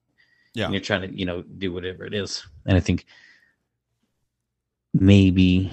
Yeah. 0.53 0.65
And 0.65 0.73
you're 0.73 0.81
trying 0.81 1.01
to, 1.01 1.17
you 1.17 1.25
know, 1.25 1.43
do 1.57 1.73
whatever 1.73 2.05
it 2.05 2.13
is. 2.13 2.45
And 2.65 2.77
I 2.77 2.79
think 2.79 3.05
maybe 4.93 5.69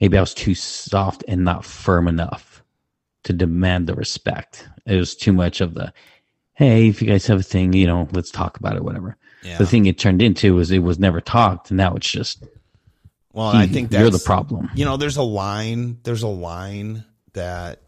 maybe 0.00 0.16
I 0.16 0.20
was 0.20 0.34
too 0.34 0.54
soft 0.54 1.24
and 1.28 1.44
not 1.44 1.64
firm 1.64 2.08
enough 2.08 2.62
to 3.24 3.32
demand 3.32 3.86
the 3.86 3.94
respect. 3.94 4.68
It 4.86 4.96
was 4.96 5.14
too 5.14 5.32
much 5.32 5.60
of 5.60 5.74
the, 5.74 5.92
hey, 6.54 6.88
if 6.88 7.02
you 7.02 7.08
guys 7.08 7.26
have 7.26 7.40
a 7.40 7.44
thing, 7.44 7.72
you 7.72 7.86
know, 7.86 8.08
let's 8.12 8.30
talk 8.30 8.58
about 8.58 8.76
it, 8.76 8.84
whatever. 8.84 9.16
Yeah. 9.42 9.58
The 9.58 9.66
thing 9.66 9.86
it 9.86 9.98
turned 9.98 10.22
into 10.22 10.54
was 10.54 10.70
it 10.70 10.80
was 10.80 10.98
never 10.98 11.20
talked, 11.20 11.70
and 11.70 11.76
now 11.76 11.94
it's 11.94 12.10
just 12.10 12.44
well, 13.32 13.46
I 13.48 13.66
think 13.66 13.92
you're 13.92 14.02
that's 14.10 14.18
the 14.22 14.26
problem. 14.26 14.70
You 14.74 14.84
know, 14.84 14.96
there's 14.96 15.16
a 15.16 15.22
line. 15.22 15.98
There's 16.02 16.22
a 16.22 16.28
line 16.28 17.04
that 17.34 17.80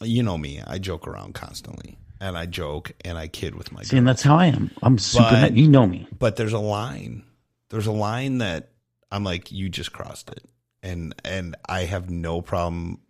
you 0.00 0.22
know 0.22 0.36
me. 0.38 0.60
I 0.66 0.78
joke 0.78 1.06
around 1.06 1.34
constantly, 1.34 1.98
and 2.20 2.36
I 2.36 2.46
joke 2.46 2.92
and 3.04 3.16
I 3.16 3.28
kid 3.28 3.54
with 3.54 3.72
my. 3.72 3.82
See, 3.82 3.96
and 3.96 4.06
that's 4.06 4.22
how 4.22 4.36
I 4.36 4.46
am. 4.46 4.70
I'm 4.82 4.98
super. 4.98 5.28
But- 5.30 5.56
you 5.56 5.68
know 5.68 5.86
me. 5.86 6.06
but 6.18 6.36
there's 6.36 6.52
a 6.52 6.58
line. 6.58 7.24
There's 7.70 7.86
a 7.86 7.92
line 7.92 8.38
that 8.38 8.70
I'm 9.10 9.24
like, 9.24 9.50
you 9.50 9.68
just 9.68 9.92
crossed 9.92 10.30
it, 10.30 10.44
and 10.82 11.14
and 11.24 11.56
I 11.68 11.84
have 11.84 12.10
no 12.10 12.42
problem 12.42 13.00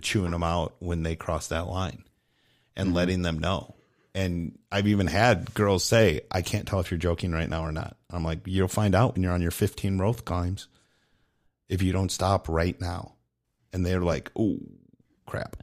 chewing 0.00 0.30
them 0.32 0.42
out 0.42 0.74
when 0.80 1.02
they 1.02 1.16
cross 1.16 1.48
that 1.48 1.66
line, 1.68 2.04
and 2.76 2.88
Mm-hmm. 2.88 2.96
letting 2.96 3.22
them 3.22 3.38
know. 3.38 3.73
And 4.14 4.56
I've 4.70 4.86
even 4.86 5.08
had 5.08 5.52
girls 5.54 5.82
say, 5.84 6.20
"I 6.30 6.40
can't 6.42 6.68
tell 6.68 6.78
if 6.80 6.90
you're 6.90 6.98
joking 6.98 7.32
right 7.32 7.48
now 7.48 7.62
or 7.64 7.72
not." 7.72 7.96
I'm 8.10 8.22
like, 8.24 8.40
"You'll 8.46 8.68
find 8.68 8.94
out 8.94 9.14
when 9.14 9.22
you're 9.22 9.32
on 9.32 9.42
your 9.42 9.50
15 9.50 9.98
roth 9.98 10.24
climbs 10.24 10.68
if 11.68 11.82
you 11.82 11.92
don't 11.92 12.12
stop 12.12 12.48
right 12.48 12.80
now." 12.80 13.14
And 13.72 13.84
they're 13.84 14.00
like, 14.00 14.30
"Oh, 14.36 14.58
crap," 15.26 15.56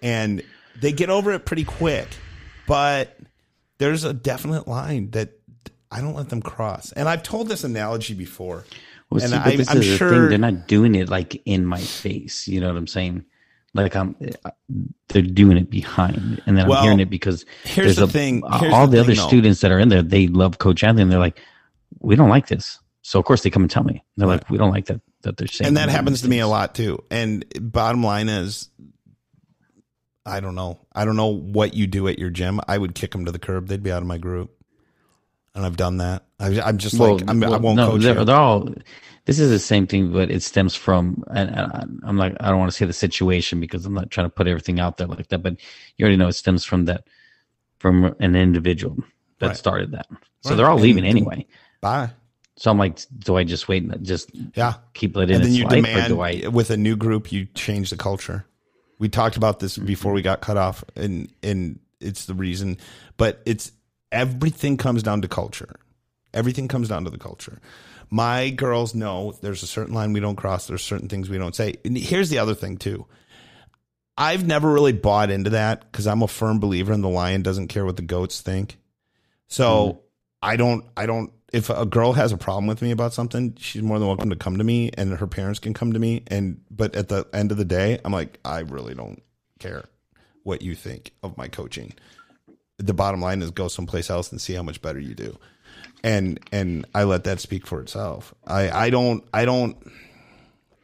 and 0.00 0.42
they 0.80 0.92
get 0.92 1.10
over 1.10 1.32
it 1.32 1.44
pretty 1.44 1.64
quick, 1.64 2.08
but 2.66 3.18
there's 3.76 4.04
a 4.04 4.14
definite 4.14 4.66
line 4.66 5.10
that 5.10 5.32
I 5.90 6.00
don't 6.00 6.14
let 6.14 6.30
them 6.30 6.40
cross. 6.40 6.92
And 6.92 7.06
I've 7.06 7.22
told 7.22 7.48
this 7.48 7.64
analogy 7.64 8.14
before. 8.14 8.64
Well, 9.10 9.20
And 9.22 9.30
see, 9.32 9.36
I- 9.36 9.56
this 9.56 9.68
I'm 9.68 9.78
is 9.78 9.86
the 9.88 9.96
sure- 9.98 10.10
thing. 10.10 10.28
They're 10.30 10.38
not 10.38 10.68
doing 10.68 10.94
it 10.94 11.08
like 11.10 11.42
in 11.44 11.66
my 11.66 11.80
face. 11.80 12.48
You 12.48 12.60
know 12.60 12.68
what 12.68 12.76
I'm 12.76 12.86
saying? 12.86 13.24
Like 13.72 13.94
I'm, 13.94 14.16
uh, 14.44 14.50
they're 15.08 15.22
doing 15.22 15.56
it 15.56 15.70
behind, 15.70 16.42
and 16.46 16.56
then 16.58 16.66
Well, 16.66 16.78
I'm 16.78 16.84
hearing 16.84 17.00
it 17.00 17.08
because 17.10 17.46
Here's 17.64 17.86
there's 17.86 17.96
the 17.98 18.04
a, 18.04 18.08
thing. 18.08 18.42
all 18.44 18.58
Here's 18.58 18.72
the, 18.72 18.86
the 18.86 19.00
other 19.00 19.14
though. 19.14 19.26
students 19.28 19.60
that 19.60 19.70
are 19.70 19.78
in 19.78 19.88
there. 19.88 20.02
They 20.02 20.26
love 20.26 20.58
Coach 20.58 20.82
Anthony. 20.82 21.02
And 21.02 21.12
they're 21.12 21.20
like, 21.20 21.38
we 22.00 22.16
don't 22.16 22.28
like 22.28 22.48
this. 22.48 22.80
So 23.02 23.18
of 23.18 23.24
course 23.24 23.42
they 23.42 23.50
come 23.50 23.62
and 23.62 23.70
tell 23.70 23.84
me. 23.84 24.02
They're 24.16 24.26
like, 24.28 24.48
we 24.50 24.58
don't 24.58 24.70
like 24.72 24.86
that 24.86 25.00
that 25.22 25.36
they're 25.36 25.46
saying. 25.46 25.68
and 25.68 25.76
that 25.76 25.88
happens 25.88 26.22
to 26.22 26.28
me 26.28 26.40
a 26.40 26.48
lot 26.48 26.74
too. 26.74 27.04
And 27.10 27.44
bottom 27.60 28.02
line 28.02 28.28
is, 28.28 28.68
I 30.26 30.40
don't 30.40 30.54
know. 30.54 30.80
I 30.92 31.04
don't 31.04 31.16
know 31.16 31.28
what 31.28 31.74
you 31.74 31.86
do 31.86 32.08
at 32.08 32.18
your 32.18 32.30
gym. 32.30 32.60
I 32.68 32.76
would 32.76 32.94
kick 32.94 33.12
them 33.12 33.24
to 33.24 33.32
the 33.32 33.38
curb. 33.38 33.68
They'd 33.68 33.82
be 33.82 33.92
out 33.92 34.02
of 34.02 34.08
my 34.08 34.18
group, 34.18 34.50
and 35.54 35.64
I've 35.64 35.76
done 35.76 35.98
that. 35.98 36.24
I, 36.38 36.60
I'm 36.60 36.78
just 36.78 36.98
like 36.98 37.22
I'm, 37.28 37.42
I 37.42 37.56
won't 37.56 37.76
no, 37.76 37.92
coach 37.92 38.02
they're, 38.02 38.24
they're 38.24 38.36
all. 38.36 38.68
This 39.30 39.38
is 39.38 39.50
the 39.50 39.60
same 39.60 39.86
thing, 39.86 40.12
but 40.12 40.28
it 40.28 40.42
stems 40.42 40.74
from. 40.74 41.22
And 41.30 41.50
and 41.50 42.00
I'm 42.02 42.16
like, 42.16 42.34
I 42.40 42.48
don't 42.48 42.58
want 42.58 42.72
to 42.72 42.76
say 42.76 42.84
the 42.84 42.92
situation 42.92 43.60
because 43.60 43.86
I'm 43.86 43.94
not 43.94 44.10
trying 44.10 44.26
to 44.26 44.30
put 44.30 44.48
everything 44.48 44.80
out 44.80 44.96
there 44.96 45.06
like 45.06 45.28
that. 45.28 45.40
But 45.40 45.58
you 45.96 46.02
already 46.02 46.16
know 46.16 46.26
it 46.26 46.32
stems 46.32 46.64
from 46.64 46.86
that, 46.86 47.04
from 47.78 48.16
an 48.18 48.34
individual 48.34 48.96
that 49.38 49.46
Right. 49.46 49.56
started 49.56 49.92
that. 49.92 50.06
So 50.40 50.50
Right. 50.50 50.56
they're 50.56 50.66
all 50.66 50.72
And- 50.78 50.82
leaving 50.82 51.04
anyway. 51.04 51.46
Bye. 51.80 52.10
So 52.56 52.72
I'm 52.72 52.78
like, 52.78 52.98
do 53.20 53.36
I 53.36 53.44
just 53.44 53.68
wait 53.68 53.84
and 53.84 54.04
just 54.04 54.32
Yeah. 54.56 54.74
keep 54.94 55.14
letting 55.14 55.36
and 55.36 55.44
then 55.44 55.54
you 55.54 55.64
demand 55.68 56.12
I? 56.20 56.48
with 56.48 56.70
a 56.70 56.76
new 56.76 56.96
group 56.96 57.30
you 57.30 57.46
change 57.54 57.90
the 57.90 57.96
culture 57.96 58.46
we 58.98 59.08
talked 59.08 59.36
about 59.36 59.60
this 59.60 59.76
mm-hmm. 59.78 59.86
before 59.86 60.12
we 60.12 60.22
got 60.22 60.40
cut 60.42 60.56
off 60.56 60.84
and 60.96 61.32
and 61.42 61.78
it's 62.00 62.26
the 62.26 62.34
reason 62.34 62.76
but 63.16 63.40
it's 63.46 63.72
everything 64.12 64.76
comes 64.76 65.02
down 65.02 65.22
to 65.22 65.28
culture 65.28 65.76
everything 66.34 66.68
comes 66.68 66.88
down 66.88 67.04
to 67.04 67.10
the 67.10 67.18
culture 67.18 67.60
my 68.10 68.50
girls 68.50 68.94
know 68.94 69.32
there's 69.40 69.62
a 69.62 69.66
certain 69.66 69.94
line 69.94 70.12
we 70.12 70.20
don't 70.20 70.36
cross 70.36 70.66
there's 70.66 70.82
certain 70.82 71.08
things 71.08 71.28
we 71.28 71.38
don't 71.38 71.56
say 71.56 71.74
and 71.84 71.96
here's 71.96 72.30
the 72.30 72.38
other 72.38 72.54
thing 72.54 72.76
too 72.76 73.06
i've 74.16 74.46
never 74.46 74.72
really 74.72 74.92
bought 74.92 75.30
into 75.30 75.50
that 75.50 75.90
because 75.90 76.06
i'm 76.06 76.22
a 76.22 76.28
firm 76.28 76.60
believer 76.60 76.92
in 76.92 77.00
the 77.00 77.08
lion 77.08 77.42
doesn't 77.42 77.68
care 77.68 77.84
what 77.84 77.96
the 77.96 78.02
goats 78.02 78.40
think 78.40 78.78
so 79.48 79.92
hmm. 79.92 79.98
I 80.42 80.56
don't, 80.56 80.84
I 80.96 81.06
don't, 81.06 81.32
if 81.52 81.68
a 81.68 81.84
girl 81.84 82.12
has 82.12 82.32
a 82.32 82.36
problem 82.36 82.66
with 82.66 82.80
me 82.80 82.92
about 82.92 83.12
something, 83.12 83.54
she's 83.58 83.82
more 83.82 83.98
than 83.98 84.08
welcome 84.08 84.30
to 84.30 84.36
come 84.36 84.58
to 84.58 84.64
me 84.64 84.90
and 84.96 85.12
her 85.18 85.26
parents 85.26 85.58
can 85.58 85.74
come 85.74 85.92
to 85.92 85.98
me. 85.98 86.22
And, 86.28 86.60
but 86.70 86.94
at 86.94 87.08
the 87.08 87.26
end 87.32 87.50
of 87.50 87.58
the 87.58 87.64
day, 87.64 87.98
I'm 88.04 88.12
like, 88.12 88.38
I 88.44 88.60
really 88.60 88.94
don't 88.94 89.22
care 89.58 89.84
what 90.44 90.62
you 90.62 90.74
think 90.74 91.12
of 91.22 91.36
my 91.36 91.48
coaching. 91.48 91.92
The 92.78 92.94
bottom 92.94 93.20
line 93.20 93.42
is 93.42 93.50
go 93.50 93.68
someplace 93.68 94.08
else 94.08 94.30
and 94.30 94.40
see 94.40 94.54
how 94.54 94.62
much 94.62 94.80
better 94.80 95.00
you 95.00 95.14
do. 95.14 95.36
And, 96.02 96.40
and 96.50 96.86
I 96.94 97.04
let 97.04 97.24
that 97.24 97.40
speak 97.40 97.66
for 97.66 97.80
itself. 97.80 98.34
I, 98.46 98.70
I 98.70 98.90
don't, 98.90 99.24
I 99.34 99.44
don't, 99.44 99.76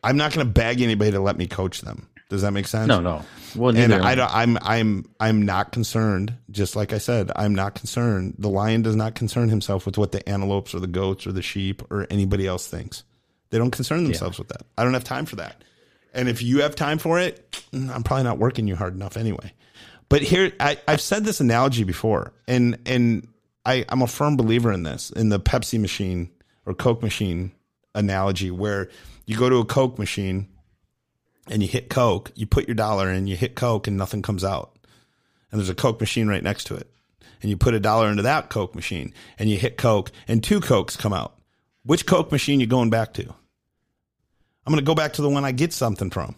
I'm 0.02 0.16
not 0.16 0.32
going 0.32 0.46
to 0.46 0.52
beg 0.52 0.80
anybody 0.80 1.12
to 1.12 1.20
let 1.20 1.36
me 1.36 1.46
coach 1.46 1.80
them. 1.80 2.08
Does 2.28 2.42
that 2.42 2.50
make 2.50 2.66
sense? 2.66 2.88
No, 2.88 3.00
no. 3.00 3.22
Well, 3.54 3.76
and. 3.76 3.94
I 3.94 4.16
don't, 4.16 4.34
I'm 4.34 4.58
I'm 4.62 5.08
I'm 5.20 5.42
not 5.42 5.70
concerned. 5.70 6.34
Just 6.50 6.74
like 6.74 6.92
I 6.92 6.98
said, 6.98 7.30
I'm 7.36 7.54
not 7.54 7.76
concerned. 7.76 8.34
The 8.38 8.48
lion 8.48 8.82
does 8.82 8.96
not 8.96 9.14
concern 9.14 9.48
himself 9.48 9.86
with 9.86 9.96
what 9.96 10.10
the 10.10 10.28
antelopes 10.28 10.74
or 10.74 10.80
the 10.80 10.88
goats 10.88 11.24
or 11.26 11.32
the 11.32 11.42
sheep 11.42 11.82
or 11.88 12.04
anybody 12.10 12.44
else 12.46 12.66
thinks. 12.66 13.04
They 13.50 13.58
don't 13.58 13.70
concern 13.70 14.02
themselves 14.02 14.38
with 14.38 14.48
that. 14.48 14.62
I 14.76 14.82
don't 14.82 14.94
have 14.94 15.04
time 15.04 15.24
for 15.24 15.36
that. 15.36 15.62
And 16.12 16.28
if 16.28 16.42
you 16.42 16.62
have 16.62 16.74
time 16.74 16.98
for 16.98 17.20
it, 17.20 17.48
mm, 17.72 17.94
I'm 17.94 18.02
probably 18.02 18.24
not 18.24 18.38
working 18.38 18.66
you 18.66 18.74
hard 18.74 18.94
enough 18.94 19.16
anyway. 19.16 19.52
But 20.08 20.22
here, 20.22 20.52
I, 20.58 20.78
I've 20.88 21.00
said 21.00 21.24
this 21.24 21.40
analogy 21.40 21.84
before, 21.84 22.32
and 22.48 22.76
and 22.86 23.28
I, 23.66 23.84
I'm 23.88 24.00
a 24.00 24.06
firm 24.06 24.36
believer 24.36 24.72
in 24.72 24.84
this 24.84 25.10
in 25.10 25.28
the 25.28 25.40
Pepsi 25.40 25.78
machine 25.80 26.30
or 26.64 26.74
Coke 26.74 27.02
machine 27.02 27.52
analogy, 27.94 28.50
where 28.50 28.88
you 29.26 29.36
go 29.36 29.48
to 29.48 29.56
a 29.56 29.64
Coke 29.64 29.98
machine 29.98 30.48
and 31.48 31.62
you 31.62 31.68
hit 31.68 31.90
Coke, 31.90 32.30
you 32.34 32.46
put 32.46 32.68
your 32.68 32.74
dollar 32.74 33.10
in, 33.10 33.26
you 33.26 33.36
hit 33.36 33.56
Coke, 33.56 33.86
and 33.86 33.96
nothing 33.96 34.22
comes 34.22 34.44
out. 34.44 34.78
And 35.50 35.60
there's 35.60 35.68
a 35.68 35.74
Coke 35.74 36.00
machine 36.00 36.28
right 36.28 36.42
next 36.42 36.64
to 36.64 36.76
it. 36.76 36.90
And 37.42 37.50
you 37.50 37.56
put 37.56 37.74
a 37.74 37.80
dollar 37.80 38.08
into 38.08 38.22
that 38.22 38.50
Coke 38.50 38.74
machine, 38.74 39.12
and 39.38 39.50
you 39.50 39.58
hit 39.58 39.76
Coke, 39.76 40.10
and 40.26 40.42
two 40.42 40.60
Cokes 40.60 40.96
come 40.96 41.12
out. 41.12 41.38
Which 41.84 42.06
Coke 42.06 42.32
machine 42.32 42.60
you 42.60 42.66
going 42.66 42.90
back 42.90 43.14
to? 43.14 43.22
I'm 43.22 44.72
going 44.72 44.78
to 44.78 44.88
go 44.88 44.94
back 44.94 45.14
to 45.14 45.22
the 45.22 45.28
one 45.28 45.44
I 45.44 45.52
get 45.52 45.72
something 45.72 46.10
from. 46.10 46.34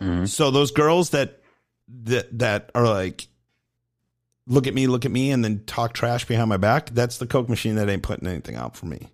Mm-hmm. 0.00 0.26
So 0.26 0.50
those 0.50 0.70
girls 0.72 1.10
that 1.10 1.40
that 2.04 2.38
that 2.38 2.70
are 2.74 2.86
like, 2.86 3.26
look 4.46 4.66
at 4.66 4.74
me, 4.74 4.86
look 4.86 5.04
at 5.04 5.10
me, 5.10 5.30
and 5.30 5.44
then 5.44 5.64
talk 5.66 5.92
trash 5.92 6.24
behind 6.24 6.48
my 6.48 6.56
back. 6.56 6.90
That's 6.90 7.18
the 7.18 7.26
Coke 7.26 7.48
machine 7.48 7.76
that 7.76 7.88
ain't 7.88 8.02
putting 8.02 8.28
anything 8.28 8.56
out 8.56 8.76
for 8.76 8.86
me. 8.86 9.08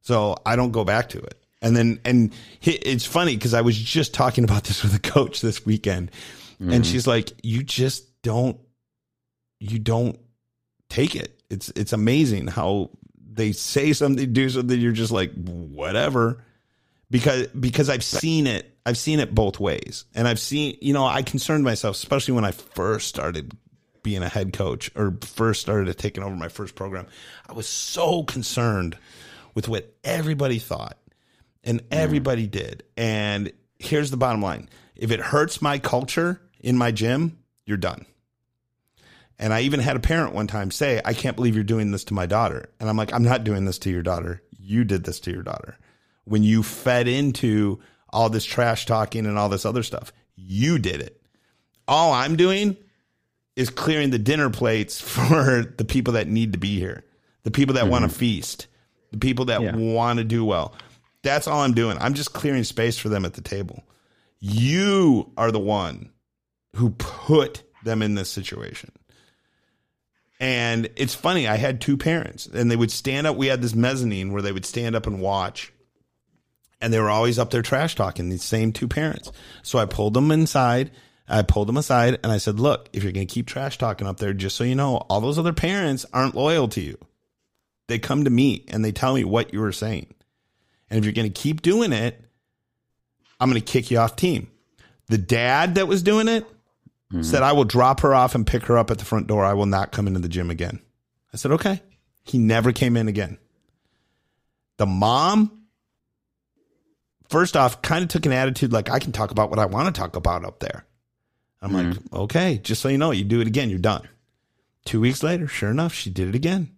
So 0.00 0.36
I 0.46 0.56
don't 0.56 0.72
go 0.72 0.84
back 0.84 1.10
to 1.10 1.18
it. 1.18 1.36
And 1.62 1.76
then, 1.76 2.00
and 2.04 2.32
it's 2.62 3.04
funny 3.04 3.36
because 3.36 3.52
I 3.52 3.60
was 3.60 3.76
just 3.76 4.14
talking 4.14 4.44
about 4.44 4.64
this 4.64 4.82
with 4.82 4.94
a 4.94 5.00
coach 5.00 5.40
this 5.40 5.66
weekend, 5.66 6.10
and 6.58 6.70
mm-hmm. 6.70 6.82
she's 6.82 7.06
like, 7.06 7.32
"You 7.42 7.62
just 7.62 8.22
don't, 8.22 8.58
you 9.58 9.78
don't 9.78 10.18
take 10.88 11.16
it. 11.16 11.38
It's 11.50 11.70
it's 11.76 11.92
amazing 11.92 12.46
how 12.46 12.90
they 13.32 13.52
say 13.52 13.92
something, 13.92 14.32
do 14.32 14.48
something. 14.48 14.78
You're 14.78 14.92
just 14.92 15.12
like, 15.12 15.32
whatever, 15.34 16.44
because 17.10 17.46
because 17.48 17.90
I've 17.90 18.04
seen 18.04 18.46
it. 18.46 18.66
I've 18.86 18.98
seen 18.98 19.20
it 19.20 19.34
both 19.34 19.60
ways, 19.60 20.06
and 20.14 20.26
I've 20.26 20.40
seen, 20.40 20.78
you 20.80 20.94
know, 20.94 21.04
I 21.04 21.22
concerned 21.22 21.64
myself, 21.64 21.96
especially 21.96 22.34
when 22.34 22.46
I 22.46 22.52
first 22.52 23.08
started 23.08 23.54
being 24.02 24.22
a 24.22 24.28
head 24.28 24.52
coach 24.52 24.90
or 24.94 25.16
first 25.22 25.60
started 25.60 25.96
taking 25.98 26.22
over 26.22 26.36
my 26.36 26.48
first 26.48 26.74
program. 26.74 27.06
I 27.48 27.52
was 27.52 27.68
so 27.68 28.22
concerned 28.22 28.96
with 29.54 29.68
what 29.68 29.94
everybody 30.04 30.58
thought 30.58 30.96
and 31.64 31.82
mm. 31.82 31.86
everybody 31.90 32.46
did. 32.46 32.84
And 32.96 33.52
here's 33.78 34.10
the 34.10 34.16
bottom 34.16 34.42
line 34.42 34.68
if 34.96 35.10
it 35.10 35.20
hurts 35.20 35.62
my 35.62 35.78
culture 35.78 36.40
in 36.60 36.76
my 36.76 36.92
gym, 36.92 37.38
you're 37.64 37.76
done. 37.76 38.06
And 39.38 39.54
I 39.54 39.62
even 39.62 39.80
had 39.80 39.96
a 39.96 40.00
parent 40.00 40.34
one 40.34 40.46
time 40.46 40.70
say, 40.70 41.00
I 41.02 41.14
can't 41.14 41.34
believe 41.34 41.54
you're 41.54 41.64
doing 41.64 41.92
this 41.92 42.04
to 42.04 42.14
my 42.14 42.26
daughter. 42.26 42.68
And 42.78 42.90
I'm 42.90 42.98
like, 42.98 43.14
I'm 43.14 43.22
not 43.22 43.42
doing 43.42 43.64
this 43.64 43.78
to 43.80 43.90
your 43.90 44.02
daughter. 44.02 44.42
You 44.50 44.84
did 44.84 45.04
this 45.04 45.18
to 45.20 45.30
your 45.30 45.42
daughter. 45.42 45.78
When 46.24 46.42
you 46.42 46.62
fed 46.62 47.08
into 47.08 47.80
all 48.10 48.28
this 48.28 48.44
trash 48.44 48.84
talking 48.84 49.24
and 49.24 49.38
all 49.38 49.48
this 49.48 49.64
other 49.64 49.82
stuff, 49.82 50.12
you 50.36 50.78
did 50.78 51.00
it. 51.00 51.22
All 51.88 52.12
I'm 52.12 52.36
doing 52.36 52.76
is 53.60 53.68
clearing 53.68 54.08
the 54.08 54.18
dinner 54.18 54.48
plates 54.48 55.00
for 55.16 55.62
the 55.76 55.84
people 55.84 56.14
that 56.14 56.26
need 56.26 56.54
to 56.54 56.58
be 56.58 56.78
here, 56.78 57.04
the 57.42 57.50
people 57.50 57.74
that 57.74 57.88
want 57.88 58.02
to 58.02 58.08
mm-hmm. 58.08 58.18
feast, 58.18 58.66
the 59.12 59.18
people 59.18 59.46
that 59.46 59.60
Yeah. 59.60 59.76
want 59.76 60.18
to 60.18 60.24
do 60.24 60.44
well. 60.44 60.74
That's 61.22 61.46
all 61.46 61.60
I'm 61.60 61.74
doing. 61.74 61.98
I'm 62.00 62.14
just 62.14 62.32
clearing 62.32 62.64
space 62.64 62.96
for 62.96 63.10
them 63.10 63.26
at 63.26 63.34
the 63.34 63.42
table. 63.42 63.84
You 64.38 65.30
are 65.36 65.52
the 65.52 65.60
one 65.60 66.10
who 66.76 66.90
put 66.90 67.62
them 67.84 68.00
in 68.00 68.14
this 68.14 68.30
situation. 68.30 68.92
And 70.38 70.88
it's 70.96 71.14
funny, 71.14 71.46
I 71.46 71.56
had 71.56 71.82
two 71.82 71.98
parents 71.98 72.46
and 72.46 72.70
they 72.70 72.76
would 72.76 72.90
stand 72.90 73.26
up. 73.26 73.36
We 73.36 73.48
had 73.48 73.60
this 73.60 73.74
mezzanine 73.74 74.32
where 74.32 74.40
they 74.40 74.52
would 74.52 74.64
stand 74.64 74.96
up 74.96 75.06
and 75.06 75.20
watch. 75.20 75.70
And 76.80 76.90
they 76.90 76.98
were 76.98 77.10
always 77.10 77.38
up 77.38 77.50
there 77.50 77.60
trash 77.60 77.94
talking, 77.94 78.30
these 78.30 78.42
same 78.42 78.72
two 78.72 78.88
parents. 78.88 79.30
So 79.62 79.78
I 79.78 79.84
pulled 79.84 80.14
them 80.14 80.30
inside. 80.30 80.90
I 81.30 81.42
pulled 81.42 81.68
them 81.68 81.76
aside 81.76 82.18
and 82.22 82.32
I 82.32 82.38
said, 82.38 82.58
Look, 82.58 82.88
if 82.92 83.02
you're 83.02 83.12
going 83.12 83.26
to 83.26 83.32
keep 83.32 83.46
trash 83.46 83.78
talking 83.78 84.06
up 84.06 84.18
there, 84.18 84.32
just 84.32 84.56
so 84.56 84.64
you 84.64 84.74
know, 84.74 84.96
all 84.96 85.20
those 85.20 85.38
other 85.38 85.52
parents 85.52 86.04
aren't 86.12 86.34
loyal 86.34 86.68
to 86.68 86.80
you. 86.80 86.98
They 87.86 87.98
come 87.98 88.24
to 88.24 88.30
me 88.30 88.64
and 88.68 88.84
they 88.84 88.92
tell 88.92 89.14
me 89.14 89.24
what 89.24 89.52
you 89.52 89.60
were 89.60 89.72
saying. 89.72 90.12
And 90.88 90.98
if 90.98 91.04
you're 91.04 91.14
going 91.14 91.32
to 91.32 91.40
keep 91.40 91.62
doing 91.62 91.92
it, 91.92 92.20
I'm 93.38 93.48
going 93.48 93.60
to 93.60 93.72
kick 93.72 93.90
you 93.90 93.98
off 93.98 94.16
team. 94.16 94.48
The 95.06 95.18
dad 95.18 95.76
that 95.76 95.88
was 95.88 96.02
doing 96.02 96.28
it 96.28 96.44
mm-hmm. 97.12 97.22
said, 97.22 97.42
I 97.42 97.52
will 97.52 97.64
drop 97.64 98.00
her 98.00 98.14
off 98.14 98.34
and 98.34 98.46
pick 98.46 98.64
her 98.64 98.76
up 98.76 98.90
at 98.90 98.98
the 98.98 99.04
front 99.04 99.26
door. 99.26 99.44
I 99.44 99.54
will 99.54 99.66
not 99.66 99.92
come 99.92 100.06
into 100.06 100.20
the 100.20 100.28
gym 100.28 100.50
again. 100.50 100.80
I 101.32 101.36
said, 101.36 101.52
okay. 101.52 101.80
He 102.22 102.38
never 102.38 102.72
came 102.72 102.96
in 102.96 103.08
again. 103.08 103.38
The 104.76 104.86
mom, 104.86 105.64
first 107.28 107.56
off, 107.56 107.82
kind 107.82 108.02
of 108.02 108.08
took 108.08 108.26
an 108.26 108.32
attitude 108.32 108.72
like, 108.72 108.90
I 108.90 108.98
can 108.98 109.12
talk 109.12 109.30
about 109.30 109.50
what 109.50 109.58
I 109.58 109.66
want 109.66 109.92
to 109.92 109.98
talk 109.98 110.16
about 110.16 110.44
up 110.44 110.60
there. 110.60 110.84
I'm 111.62 111.72
like, 111.72 111.86
mm-hmm. 111.86 112.16
okay, 112.16 112.58
just 112.62 112.80
so 112.80 112.88
you 112.88 112.98
know, 112.98 113.10
you 113.10 113.24
do 113.24 113.40
it 113.40 113.46
again, 113.46 113.68
you're 113.68 113.78
done. 113.78 114.08
Two 114.84 115.00
weeks 115.00 115.22
later, 115.22 115.46
sure 115.46 115.70
enough, 115.70 115.92
she 115.92 116.10
did 116.10 116.28
it 116.28 116.34
again. 116.34 116.70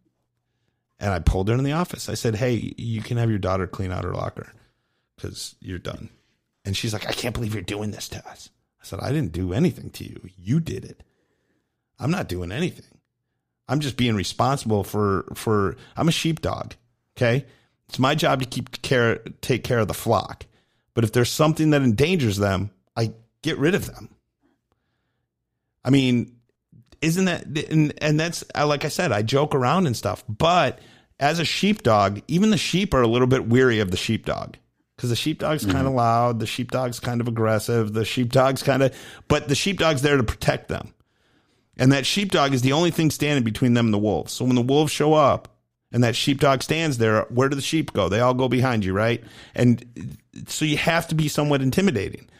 And 0.99 1.13
I 1.13 1.21
pulled 1.21 1.49
her 1.49 1.55
in 1.55 1.65
the 1.65 1.73
office. 1.73 2.09
I 2.09 2.15
said, 2.15 2.37
hey, 2.37 2.75
you 2.77 3.01
can 3.03 3.17
have 3.17 3.31
your 3.31 3.39
daughter 3.39 3.67
clean 3.67 3.93
out 3.93 4.05
her 4.05 4.15
locker 4.15 4.53
because 5.17 5.55
you're 5.61 5.79
done. 5.79 6.09
And 6.65 6.77
she's 6.77 6.93
like, 6.93 7.09
I 7.09 7.13
can't 7.13 7.35
believe 7.35 7.55
you're 7.55 7.63
doing 7.63 7.91
this 7.91 8.09
to 8.11 8.29
us. 8.29 8.51
I 8.81 8.85
said, 8.85 9.01
I 9.01 9.13
didn't 9.13 9.33
do 9.33 9.53
anything 9.53 9.91
to 9.91 10.05
you. 10.05 10.21
You 10.37 10.61
did 10.61 10.85
it. 10.85 11.03
I'm 11.99 12.11
not 12.11 12.29
doing 12.29 12.51
anything. 12.51 12.99
I'm 13.69 13.81
just 13.81 13.97
being 13.97 14.17
responsible 14.17 14.85
for 14.85 15.25
for 15.35 15.77
I'm 15.97 16.09
a 16.09 16.13
sheepdog. 16.13 16.75
Okay? 17.17 17.47
It's 17.89 17.99
my 17.99 18.15
job 18.15 18.41
to 18.41 18.47
keep 18.47 18.83
care 18.83 19.19
take 19.41 19.65
care 19.65 19.79
of 19.79 19.89
the 19.89 19.95
flock. 19.95 20.47
But 20.95 21.05
if 21.05 21.13
there's 21.13 21.31
something 21.31 21.71
that 21.71 21.83
endangers 21.83 22.37
them, 22.37 22.71
I 22.97 23.13
get 23.43 23.59
rid 23.59 23.75
of 23.75 23.87
them. 23.87 24.12
I 25.85 25.91
mean, 25.91 26.37
isn't 27.01 27.25
that 27.25 27.47
and, 27.71 27.93
and 28.03 28.19
that's 28.19 28.45
like 28.55 28.85
I 28.85 28.89
said, 28.89 29.13
I 29.13 29.23
joke 29.23 29.55
around 29.55 29.87
and 29.87 29.97
stuff, 29.97 30.25
but 30.29 30.79
as 31.19 31.39
a 31.39 31.45
sheepdog, 31.45 32.21
even 32.29 32.51
the 32.51 32.59
sheep 32.59 32.95
are 32.95 33.03
a 33.03 33.09
little 33.09 33.27
bit 33.27 33.47
weary 33.47 33.81
of 33.81 33.91
the 33.91 33.97
sheepdog 33.97 34.57
because 34.97 35.11
the 35.11 35.17
sheepdog's 35.17 35.65
kind 35.65 35.79
of 35.79 35.87
mm-hmm. 35.87 35.97
loud, 35.97 36.41
the 36.41 36.47
sheepdog's 36.47 37.01
kind 37.01 37.21
of 37.21 37.29
aggressive, 37.29 37.93
the 37.93 38.05
sheepdog's 38.05 38.63
kind 38.63 38.83
of, 38.83 38.95
but 39.29 39.49
the 39.49 39.55
sheepdog's 39.55 40.03
there 40.03 40.17
to 40.17 40.23
protect 40.23 40.69
them, 40.69 40.95
and 41.77 41.93
that 41.93 42.07
sheepdog 42.07 42.55
is 42.55 42.63
the 42.63 42.73
only 42.73 42.91
thing 42.91 43.11
standing 43.11 43.45
between 43.45 43.75
them 43.75 43.87
and 43.87 43.95
the 43.95 43.99
wolves. 43.99 44.33
So 44.33 44.45
when 44.45 44.55
the 44.55 44.63
wolves 44.63 44.93
show 44.93 45.15
up. 45.15 45.49
And 45.95 46.05
that 46.05 46.17
sheepdog 46.17 46.63
stands 46.63 46.97
there. 46.97 47.25
Where 47.25 47.51
do 47.51 47.55
the 47.55 47.61
sheep 47.61 47.93
go? 47.93 48.09
They 48.09 48.21
all 48.21 48.33
go 48.33 48.49
behind 48.49 48.83
you, 48.83 48.95
right? 48.95 49.23
And 49.55 50.17
so 50.47 50.65
you 50.65 50.79
have 50.79 51.07
to 51.09 51.15
be 51.15 51.29
somewhat 51.29 51.61
intimidating. 51.61 52.31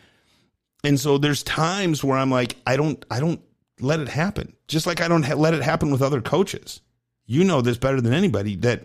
And 0.85 0.99
so 0.99 1.19
there's 1.19 1.43
times 1.43 2.03
where 2.03 2.19
I'm 2.19 2.31
like, 2.31 2.57
I 2.67 2.77
don't, 2.77 3.05
I 3.11 3.21
don't 3.21 3.41
let 3.81 4.01
it 4.01 4.09
happen. 4.09 4.55
Just 4.69 4.87
like 4.87 5.01
I 5.01 5.09
don't 5.09 5.23
ha- 5.25 5.35
let 5.35 5.55
it 5.55 5.63
happen 5.63 5.91
with 5.91 6.03
other 6.03 6.21
coaches. 6.21 6.81
You 7.27 7.45
know 7.45 7.61
this 7.61 7.79
better 7.79 8.01
than 8.01 8.13
anybody 8.13 8.57
that 8.57 8.85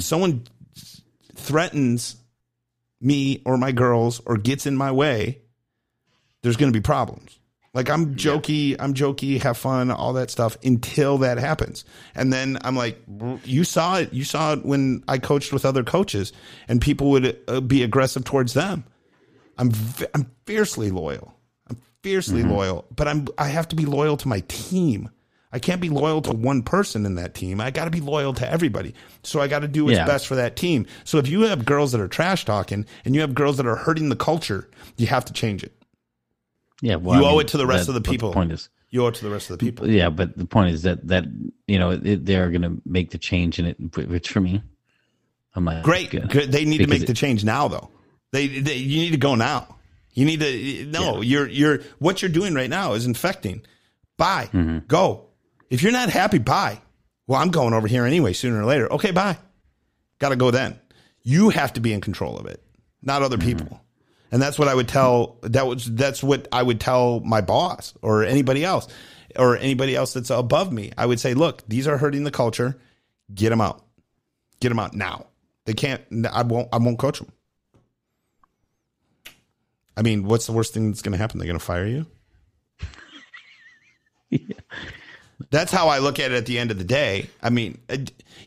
someone 0.00 0.44
threatens 1.34 2.16
me 3.00 3.42
or 3.44 3.58
my 3.58 3.72
girls 3.72 4.20
or 4.24 4.36
gets 4.36 4.66
in 4.66 4.76
my 4.76 4.90
way, 4.90 5.40
there's 6.42 6.56
going 6.56 6.72
to 6.72 6.76
be 6.78 6.82
problems. 6.82 7.38
Like 7.74 7.90
I'm 7.90 8.14
jokey, 8.14 8.76
I'm 8.78 8.94
jokey, 8.94 9.42
have 9.42 9.58
fun, 9.58 9.90
all 9.90 10.12
that 10.14 10.30
stuff 10.30 10.56
until 10.62 11.18
that 11.18 11.38
happens. 11.38 11.84
And 12.14 12.32
then 12.32 12.56
I'm 12.62 12.76
like, 12.76 13.02
you 13.44 13.64
saw 13.64 13.96
it. 13.98 14.12
You 14.12 14.22
saw 14.24 14.52
it 14.52 14.64
when 14.64 15.02
I 15.08 15.18
coached 15.18 15.52
with 15.52 15.64
other 15.64 15.82
coaches 15.82 16.32
and 16.68 16.80
people 16.80 17.10
would 17.10 17.36
uh, 17.48 17.60
be 17.60 17.82
aggressive 17.82 18.24
towards 18.24 18.54
them. 18.54 18.84
I'm 19.58 19.70
v- 19.72 20.06
I'm 20.14 20.30
fiercely 20.46 20.90
loyal. 20.90 21.33
I'm 22.04 22.10
fiercely 22.10 22.42
mm-hmm. 22.42 22.50
loyal, 22.50 22.84
but 22.94 23.08
I'm 23.08 23.26
I 23.38 23.48
have 23.48 23.68
to 23.68 23.76
be 23.76 23.86
loyal 23.86 24.16
to 24.18 24.28
my 24.28 24.40
team. 24.48 25.08
I 25.52 25.58
can't 25.60 25.80
be 25.80 25.88
loyal 25.88 26.20
to 26.22 26.32
one 26.32 26.62
person 26.62 27.06
in 27.06 27.14
that 27.14 27.34
team. 27.34 27.60
I 27.60 27.70
got 27.70 27.84
to 27.84 27.90
be 27.90 28.00
loyal 28.00 28.34
to 28.34 28.50
everybody. 28.50 28.94
So 29.22 29.40
I 29.40 29.46
got 29.46 29.60
to 29.60 29.68
do 29.68 29.84
what's 29.84 29.96
Yeah. 29.96 30.04
best 30.04 30.26
for 30.26 30.34
that 30.34 30.56
team. 30.56 30.84
So 31.04 31.18
if 31.18 31.28
you 31.28 31.42
have 31.42 31.64
girls 31.64 31.92
that 31.92 32.00
are 32.00 32.08
trash 32.08 32.44
talking 32.44 32.84
and 33.04 33.14
you 33.14 33.20
have 33.20 33.34
girls 33.34 33.56
that 33.58 33.66
are 33.66 33.76
hurting 33.76 34.08
the 34.08 34.16
culture, 34.16 34.68
you 34.96 35.06
have 35.06 35.24
to 35.26 35.32
change 35.32 35.62
it. 35.62 35.72
Yeah, 36.82 36.96
well, 36.96 37.20
You 37.20 37.26
I 37.26 37.28
owe 37.28 37.32
mean, 37.32 37.40
it 37.42 37.48
to 37.48 37.56
the 37.56 37.66
rest 37.68 37.86
that- 37.86 37.96
of 37.96 38.02
the 38.02 38.10
people. 38.10 38.32
point 38.32 38.50
is, 38.52 38.68
You 38.90 39.04
owe 39.04 39.08
it 39.08 39.14
to 39.14 39.24
the 39.24 39.30
rest 39.30 39.48
of 39.48 39.58
the 39.58 39.64
mm, 39.64 39.68
people. 39.68 39.88
yeah, 39.88 40.10
but 40.10 40.36
the 40.36 40.44
point 40.44 40.74
is 40.74 40.82
that 40.82 41.06
that 41.08 41.24
you 41.68 41.78
know 41.78 41.90
it, 41.92 42.26
they're 42.26 42.50
going 42.50 42.62
to 42.62 42.82
make 42.84 43.10
the 43.10 43.18
change 43.18 43.58
in 43.60 43.64
it, 43.66 43.76
which 44.08 44.28
for 44.28 44.40
me, 44.40 44.60
I'm 45.54 45.64
like, 45.64 45.84
Great. 45.84 46.10
good. 46.10 46.50
They 46.52 46.64
need 46.64 46.78
to 46.78 46.86
Because 46.86 47.00
make 47.00 47.06
the 47.06 47.14
change 47.14 47.44
now, 47.44 47.68
though. 47.68 47.90
They, 48.32 48.48
they 48.48 48.74
you 48.76 48.98
need 49.02 49.12
to 49.12 49.16
go 49.18 49.36
now. 49.36 49.73
You 50.14 50.24
need 50.24 50.40
to 50.40 50.86
no. 50.86 51.20
You're 51.20 51.48
you're 51.48 51.80
what 51.98 52.22
you're 52.22 52.30
doing 52.30 52.54
right 52.54 52.70
now 52.70 52.92
is 52.94 53.04
infecting. 53.06 53.62
Bye. 54.16 54.48
Mm-hmm. 54.52 54.86
Go. 54.86 55.26
If 55.70 55.82
you're 55.82 55.92
not 55.92 56.08
happy, 56.08 56.38
bye. 56.38 56.80
Well, 57.26 57.40
I'm 57.40 57.50
going 57.50 57.74
over 57.74 57.88
here 57.88 58.04
anyway. 58.04 58.32
Sooner 58.32 58.60
or 58.62 58.64
later. 58.64 58.92
Okay, 58.92 59.10
bye. 59.10 59.36
Got 60.20 60.28
to 60.30 60.36
go 60.36 60.50
then. 60.50 60.78
You 61.22 61.48
have 61.50 61.72
to 61.72 61.80
be 61.80 61.92
in 61.92 62.00
control 62.00 62.38
of 62.38 62.46
it, 62.46 62.62
not 63.02 63.22
other 63.22 63.36
Mm-hmm. 63.36 63.58
people. 63.58 63.80
And 64.30 64.42
that's 64.42 64.58
what 64.58 64.68
I 64.68 64.74
would 64.74 64.88
tell. 64.88 65.38
That 65.42 65.66
was 65.66 65.84
that's 65.86 66.22
what 66.22 66.48
I 66.52 66.62
would 66.62 66.80
tell 66.80 67.20
my 67.20 67.40
boss 67.40 67.94
or 68.02 68.24
anybody 68.24 68.64
else, 68.64 68.88
or 69.36 69.56
anybody 69.56 69.94
else 69.96 70.12
that's 70.12 70.30
above 70.30 70.72
me. 70.72 70.92
I 70.98 71.06
would 71.06 71.20
say, 71.20 71.34
look, 71.34 71.62
these 71.68 71.86
are 71.86 71.96
hurting 71.98 72.24
the 72.24 72.30
culture. 72.32 72.76
Get 73.32 73.50
them 73.50 73.60
out. 73.60 73.84
Get 74.60 74.68
them 74.70 74.78
out 74.80 74.92
now. 74.94 75.26
They 75.66 75.72
can't. 75.74 76.02
I 76.32 76.42
won't. 76.42 76.68
I 76.72 76.78
won't 76.78 76.98
coach 76.98 77.18
them. 77.20 77.30
I 79.96 80.02
mean, 80.02 80.24
what's 80.24 80.46
the 80.46 80.52
worst 80.52 80.74
thing 80.74 80.90
that's 80.90 81.02
going 81.02 81.12
to 81.12 81.18
happen? 81.18 81.38
They're 81.38 81.46
going 81.46 81.58
to 81.58 81.64
fire 81.64 81.86
you. 81.86 82.06
That's 85.50 85.72
how 85.72 85.88
I 85.88 85.98
look 85.98 86.18
at 86.18 86.32
it 86.32 86.36
at 86.36 86.46
the 86.46 86.58
end 86.58 86.70
of 86.70 86.78
the 86.78 86.84
day. 86.84 87.28
I 87.42 87.50
mean, 87.50 87.78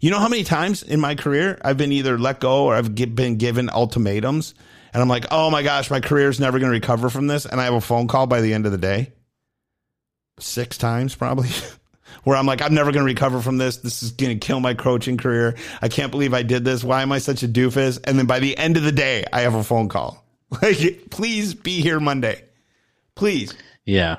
you 0.02 0.12
know 0.12 0.20
how 0.20 0.28
many 0.28 0.44
times 0.44 0.84
in 0.84 1.00
my 1.00 1.16
career 1.16 1.60
I've 1.64 1.78
been 1.78 1.92
either 1.92 2.18
let 2.18 2.40
go 2.40 2.66
or 2.66 2.76
I've 2.76 2.94
been 2.96 3.38
given 3.38 3.70
ultimatums, 3.70 4.54
and 4.94 5.02
I'm 5.02 5.10
like, 5.10 5.26
oh 5.32 5.50
my 5.52 5.64
gosh, 5.64 5.90
my 5.92 6.00
career's 6.00 6.40
never 6.40 6.60
going 6.60 6.72
to 6.72 6.76
recover 6.78 7.10
from 7.10 7.28
this, 7.28 7.46
and 7.46 7.60
I 7.60 7.66
have 7.66 7.74
a 7.74 7.82
phone 7.82 8.08
call 8.08 8.28
by 8.28 8.42
the 8.42 8.54
end 8.54 8.66
of 8.66 8.72
the 8.72 8.78
day. 8.78 9.14
Six 10.40 10.78
times 10.78 11.16
probably. 11.16 11.50
Where 12.24 12.38
I'm 12.38 12.46
like, 12.46 12.62
I'm 12.62 12.74
never 12.74 12.92
going 12.92 13.06
to 13.06 13.10
recover 13.10 13.42
from 13.42 13.58
this. 13.58 13.78
This 13.78 14.04
is 14.04 14.12
going 14.12 14.38
to 14.38 14.46
kill 14.46 14.60
my 14.60 14.74
coaching 14.74 15.18
career. 15.18 15.56
I 15.82 15.88
can't 15.88 16.12
believe 16.12 16.34
I 16.34 16.44
did 16.44 16.66
this. 16.66 16.84
Why 16.84 17.02
am 17.02 17.12
I 17.12 17.20
such 17.20 17.44
a 17.44 17.48
doofus? 17.48 18.00
And 18.04 18.20
then 18.20 18.26
by 18.26 18.40
the 18.40 18.58
end 18.58 18.76
of 18.76 18.84
the 18.84 18.92
day, 18.92 19.24
I 19.32 19.42
have 19.42 19.56
a 19.56 19.64
phone 19.64 19.88
call. 19.88 20.27
Like, 20.62 21.10
please 21.10 21.54
be 21.54 21.82
here 21.82 22.00
Monday. 22.00 22.44
Please. 23.16 23.54
Yeah, 23.86 24.18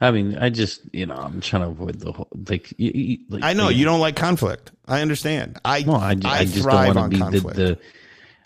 I 0.00 0.10
mean, 0.10 0.36
I 0.36 0.50
just 0.50 0.82
you 0.92 1.06
know 1.06 1.14
I'm 1.14 1.40
trying 1.40 1.62
to 1.62 1.68
avoid 1.68 2.00
the 2.00 2.12
whole 2.12 2.28
like. 2.48 2.72
You, 2.78 2.90
you, 2.94 3.18
like 3.28 3.42
I 3.44 3.52
know 3.52 3.68
you 3.68 3.84
don't 3.84 4.00
like 4.00 4.16
conflict. 4.16 4.72
I 4.86 5.00
understand. 5.00 5.58
I 5.64 5.82
No, 5.82 5.94
I, 5.94 6.16
I, 6.24 6.40
I 6.40 6.44
just 6.44 6.56
don't 6.56 6.62
thrive 6.64 6.96
want 6.96 6.98
on 6.98 7.04
to 7.04 7.10
be 7.10 7.16
the, 7.16 7.22
conflict. 7.22 7.56
the. 7.56 7.78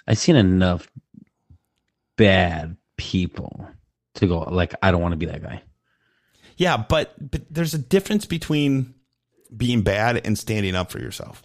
I've 0.06 0.18
seen 0.18 0.36
enough 0.36 0.88
bad 2.16 2.76
people 2.96 3.68
to 4.14 4.26
go 4.26 4.40
like 4.40 4.74
I 4.82 4.90
don't 4.90 5.02
want 5.02 5.12
to 5.12 5.16
be 5.16 5.26
that 5.26 5.42
guy. 5.42 5.62
yeah, 6.56 6.76
but 6.76 7.14
but 7.30 7.42
there's 7.50 7.74
a 7.74 7.78
difference 7.78 8.26
between 8.26 8.94
being 9.56 9.82
bad 9.82 10.24
and 10.26 10.38
standing 10.38 10.74
up 10.74 10.90
for 10.90 10.98
yourself. 10.98 11.42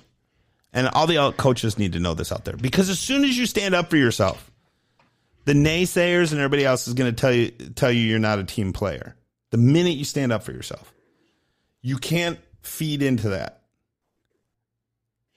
And 0.72 0.88
all 0.90 1.08
the 1.08 1.34
coaches 1.38 1.80
need 1.80 1.94
to 1.94 2.00
know 2.00 2.14
this 2.14 2.32
out 2.32 2.46
there 2.46 2.56
because 2.56 2.90
as 2.90 3.00
soon 3.00 3.24
as 3.24 3.36
you 3.36 3.48
stand 3.48 3.74
up 3.74 3.90
for 3.90 3.98
yourself, 3.98 4.52
the 5.50 5.56
naysayers 5.56 6.32
and 6.32 6.40
everybody 6.40 6.64
else 6.64 6.88
is 6.88 6.94
going 6.94 7.10
to 7.10 7.20
tell 7.20 7.34
you 7.34 7.50
tell 7.50 7.92
you 7.92 8.02
you're 8.02 8.20
not 8.20 8.38
a 8.38 8.44
team 8.44 8.72
player. 8.72 9.16
The 9.50 9.58
minute 9.58 9.98
you 9.98 10.06
stand 10.06 10.32
up 10.32 10.44
for 10.44 10.52
yourself, 10.52 10.94
you 11.82 11.98
can't 11.98 12.38
feed 12.62 13.02
into 13.02 13.30
that. 13.30 13.64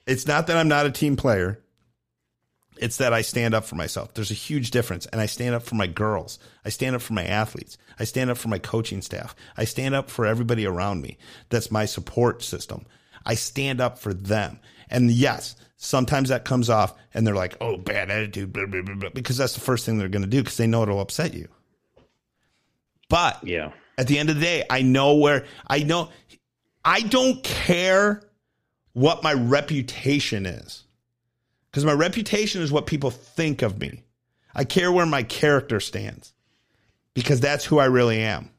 It's 0.05 0.27
not 0.27 0.45
that 0.45 0.57
I'm 0.57 0.67
not 0.67 0.85
a 0.85 0.91
team 0.91 1.15
player. 1.15 1.63
It's 2.77 2.97
that 2.97 3.11
I 3.11 3.23
stand 3.23 3.55
up 3.55 3.65
for 3.65 3.73
myself. 3.73 4.13
There's 4.13 4.29
a 4.29 4.35
huge 4.35 4.69
difference. 4.69 5.07
And 5.07 5.19
I 5.19 5.25
stand 5.25 5.55
up 5.55 5.63
for 5.63 5.73
my 5.73 5.87
girls. 5.87 6.37
I 6.63 6.69
stand 6.69 6.95
up 6.95 7.01
for 7.01 7.13
my 7.13 7.25
athletes. 7.25 7.79
I 7.99 8.03
stand 8.03 8.29
up 8.29 8.37
for 8.37 8.49
my 8.49 8.59
coaching 8.59 9.01
staff. 9.01 9.35
I 9.57 9.65
stand 9.65 9.95
up 9.95 10.11
for 10.11 10.27
everybody 10.27 10.67
around 10.67 11.01
me. 11.01 11.17
That's 11.49 11.71
my 11.71 11.85
support 11.85 12.43
system. 12.43 12.85
I 13.25 13.33
stand 13.33 13.81
up 13.81 13.97
for 13.97 14.13
them. 14.13 14.59
And 14.93 15.11
yes, 15.11 15.55
sometimes 15.75 16.29
that 16.29 16.45
comes 16.45 16.69
off 16.69 16.93
and 17.13 17.27
they're 17.27 17.35
like, 17.35 17.57
oh, 17.59 17.75
bad 17.77 18.09
attitude, 18.09 18.53
blah, 18.53 18.67
blah, 18.67 18.81
blah, 18.83 18.95
blah, 18.95 19.09
because 19.09 19.35
that's 19.35 19.53
the 19.55 19.59
first 19.59 19.85
thing 19.85 19.97
they're 19.97 20.07
going 20.07 20.21
to 20.23 20.29
do 20.29 20.41
because 20.41 20.55
they 20.55 20.67
know 20.67 20.83
it'll 20.83 21.01
upset 21.01 21.33
you. 21.33 21.49
But 23.09 23.43
Yeah. 23.43 23.71
at 23.97 24.07
the 24.07 24.17
end 24.19 24.29
of 24.29 24.35
the 24.35 24.41
day, 24.41 24.63
I 24.69 24.81
know 24.81 25.15
where 25.15 25.45
I 25.67 25.79
know 25.79 26.09
I 26.85 27.01
don't 27.01 27.43
care 27.43 28.21
what 28.93 29.23
my 29.23 29.33
reputation 29.33 30.45
is. 30.45 30.83
Because 31.69 31.85
my 31.85 31.93
reputation 31.93 32.61
is 32.61 32.71
what 32.71 32.85
people 32.85 33.09
think 33.09 33.63
of 33.63 33.79
me. 33.81 34.03
I 34.53 34.63
care 34.63 34.91
where 34.91 35.07
my 35.07 35.23
character 35.23 35.79
stands. 35.79 36.33
Because 37.15 37.39
that's 37.39 37.65
who 37.65 37.79
I 37.79 37.85
really 37.85 38.19
am. 38.19 38.49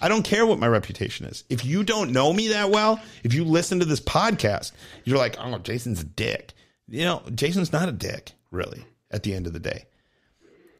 I 0.00 0.08
don't 0.08 0.22
care 0.22 0.46
what 0.46 0.58
my 0.58 0.68
reputation 0.68 1.26
is. 1.26 1.44
If 1.48 1.64
you 1.64 1.82
don't 1.82 2.12
know 2.12 2.32
me 2.32 2.48
that 2.48 2.70
well, 2.70 3.00
if 3.24 3.34
you 3.34 3.44
listen 3.44 3.80
to 3.80 3.84
this 3.84 4.00
podcast, 4.00 4.72
you're 5.04 5.18
like, 5.18 5.36
oh, 5.38 5.58
Jason's 5.58 6.00
a 6.00 6.04
dick. 6.04 6.52
You 6.88 7.04
know, 7.04 7.22
Jason's 7.34 7.72
not 7.72 7.88
a 7.88 7.92
dick, 7.92 8.32
really, 8.50 8.84
at 9.10 9.22
the 9.22 9.34
end 9.34 9.46
of 9.46 9.52
the 9.52 9.58
day. 9.58 9.86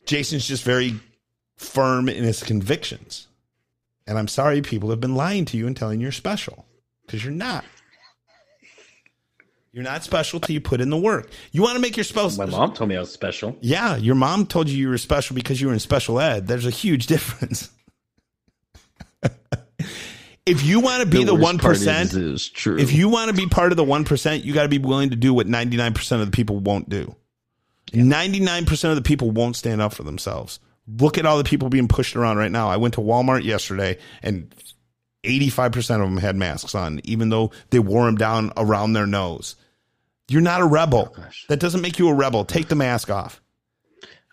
Jason's 0.07 0.47
just 0.47 0.65
very 0.65 0.95
firm 1.57 2.09
in 2.09 2.25
his 2.25 2.43
convictions. 2.43 3.27
And 4.07 4.19
I'm 4.19 4.29
sorry 4.29 4.63
people 4.63 4.91
have 4.91 5.01
been 5.01 5.17
lying 5.17 5.45
to 5.47 5.57
you 5.57 5.67
and 5.67 5.77
telling 5.77 6.01
you 6.01 6.05
you're 6.05 6.13
special 6.13 6.65
because 7.05 7.23
you're 7.25 7.35
not. 7.35 7.65
You're 9.71 9.85
not 9.85 10.03
special 10.03 10.41
till 10.41 10.55
you 10.55 10.61
put 10.63 10.81
in 10.81 10.89
the 10.89 10.97
work. 10.97 11.31
You 11.53 11.61
want 11.61 11.77
to 11.77 11.81
make 11.81 11.97
your 11.97 12.05
spouse. 12.05 12.39
My 12.39 12.47
mom 12.47 12.73
told 12.73 12.89
me 12.89 12.97
I 12.97 13.01
was 13.01 13.13
special. 13.13 13.57
Yeah, 13.61 13.97
your 13.97 14.15
mom 14.15 14.47
told 14.47 14.69
you 14.69 14.79
you 14.79 14.89
were 14.89 14.99
special 14.99 15.37
because 15.37 15.61
you 15.61 15.67
were 15.67 15.75
in 15.75 15.79
special 15.79 16.19
ed. 16.19 16.47
There's 16.47 16.65
a 16.67 16.71
huge 16.71 17.07
difference. 17.15 17.71
if 20.47 20.63
you 20.65 20.81
want 20.81 21.03
to 21.03 21.07
be 21.07 21.25
the 21.25 21.35
one 21.35 21.59
part 21.59 21.77
is 21.77 21.85
percent, 21.85 22.55
true. 22.55 22.79
if 22.79 22.93
you 22.93 23.09
want 23.09 23.31
to 23.31 23.37
be 23.37 23.47
part 23.47 23.73
of 23.73 23.77
the 23.77 23.85
one 23.85 24.05
percent, 24.05 24.45
you 24.45 24.55
got 24.55 24.63
to 24.63 24.69
be 24.69 24.79
willing 24.79 25.11
to 25.11 25.17
do 25.17 25.35
what 25.35 25.47
ninety 25.47 25.77
nine 25.77 25.95
percent 25.95 26.23
of 26.23 26.31
the 26.31 26.37
people 26.37 26.59
won't 26.59 26.89
do. 26.89 27.15
Ninety 27.93 28.41
nine 28.41 28.67
percent 28.67 28.91
of 28.91 28.97
the 28.97 29.07
people 29.07 29.31
won't 29.31 29.57
stand 29.57 29.81
up 29.81 29.93
for 29.93 30.03
themselves. 30.03 30.61
Look 30.87 31.19
at 31.19 31.27
all 31.27 31.37
the 31.39 31.45
people 31.45 31.69
being 31.69 31.89
pushed 31.89 32.17
around 32.17 32.39
right 32.39 32.51
now. 32.51 32.69
I 32.69 32.79
went 32.79 32.95
to 32.95 33.01
Walmart 33.01 33.45
yesterday 33.45 33.99
and 34.23 34.55
85% 35.25 35.77
of 35.77 36.01
them 36.01 36.17
had 36.17 36.37
masks 36.37 36.75
on, 36.75 37.01
even 37.05 37.29
though 37.29 37.51
they 37.71 37.79
wore 37.79 38.07
them 38.07 38.17
down 38.17 38.53
around 38.57 38.93
their 38.95 39.07
nose. 39.07 39.57
You're 40.29 40.43
not 40.43 40.61
a 40.61 40.67
rebel. 40.67 41.13
Oh, 41.13 41.23
gosh. 41.23 41.47
that 41.49 41.61
doesn't 41.61 41.81
make 41.81 41.99
you 41.99 42.09
a 42.09 42.15
rebel. 42.15 42.45
Take 42.45 42.69
the 42.69 42.75
mask 42.75 43.11
off. 43.11 43.43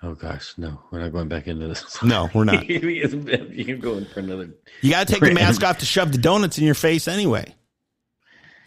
Oh 0.05 0.13
gosh, 0.13 0.53
no, 0.57 0.79
we're 0.91 0.99
not 0.99 1.11
going 1.11 1.27
back 1.27 1.47
into 1.47 1.67
this. 1.67 2.01
No, 2.03 2.29
we're 2.33 2.43
not. 2.43 2.67
You're 2.69 3.77
going 3.77 4.05
for 4.05 4.19
another. 4.19 4.49
You 4.81 4.91
got 4.91 5.07
to 5.07 5.13
take 5.13 5.23
the 5.23 5.33
mask 5.33 5.63
off 5.63 5.79
to 5.79 5.85
shove 5.85 6.11
the 6.11 6.17
donuts 6.17 6.57
in 6.57 6.63
your 6.63 6.75
face 6.75 7.07
anyway. 7.07 7.53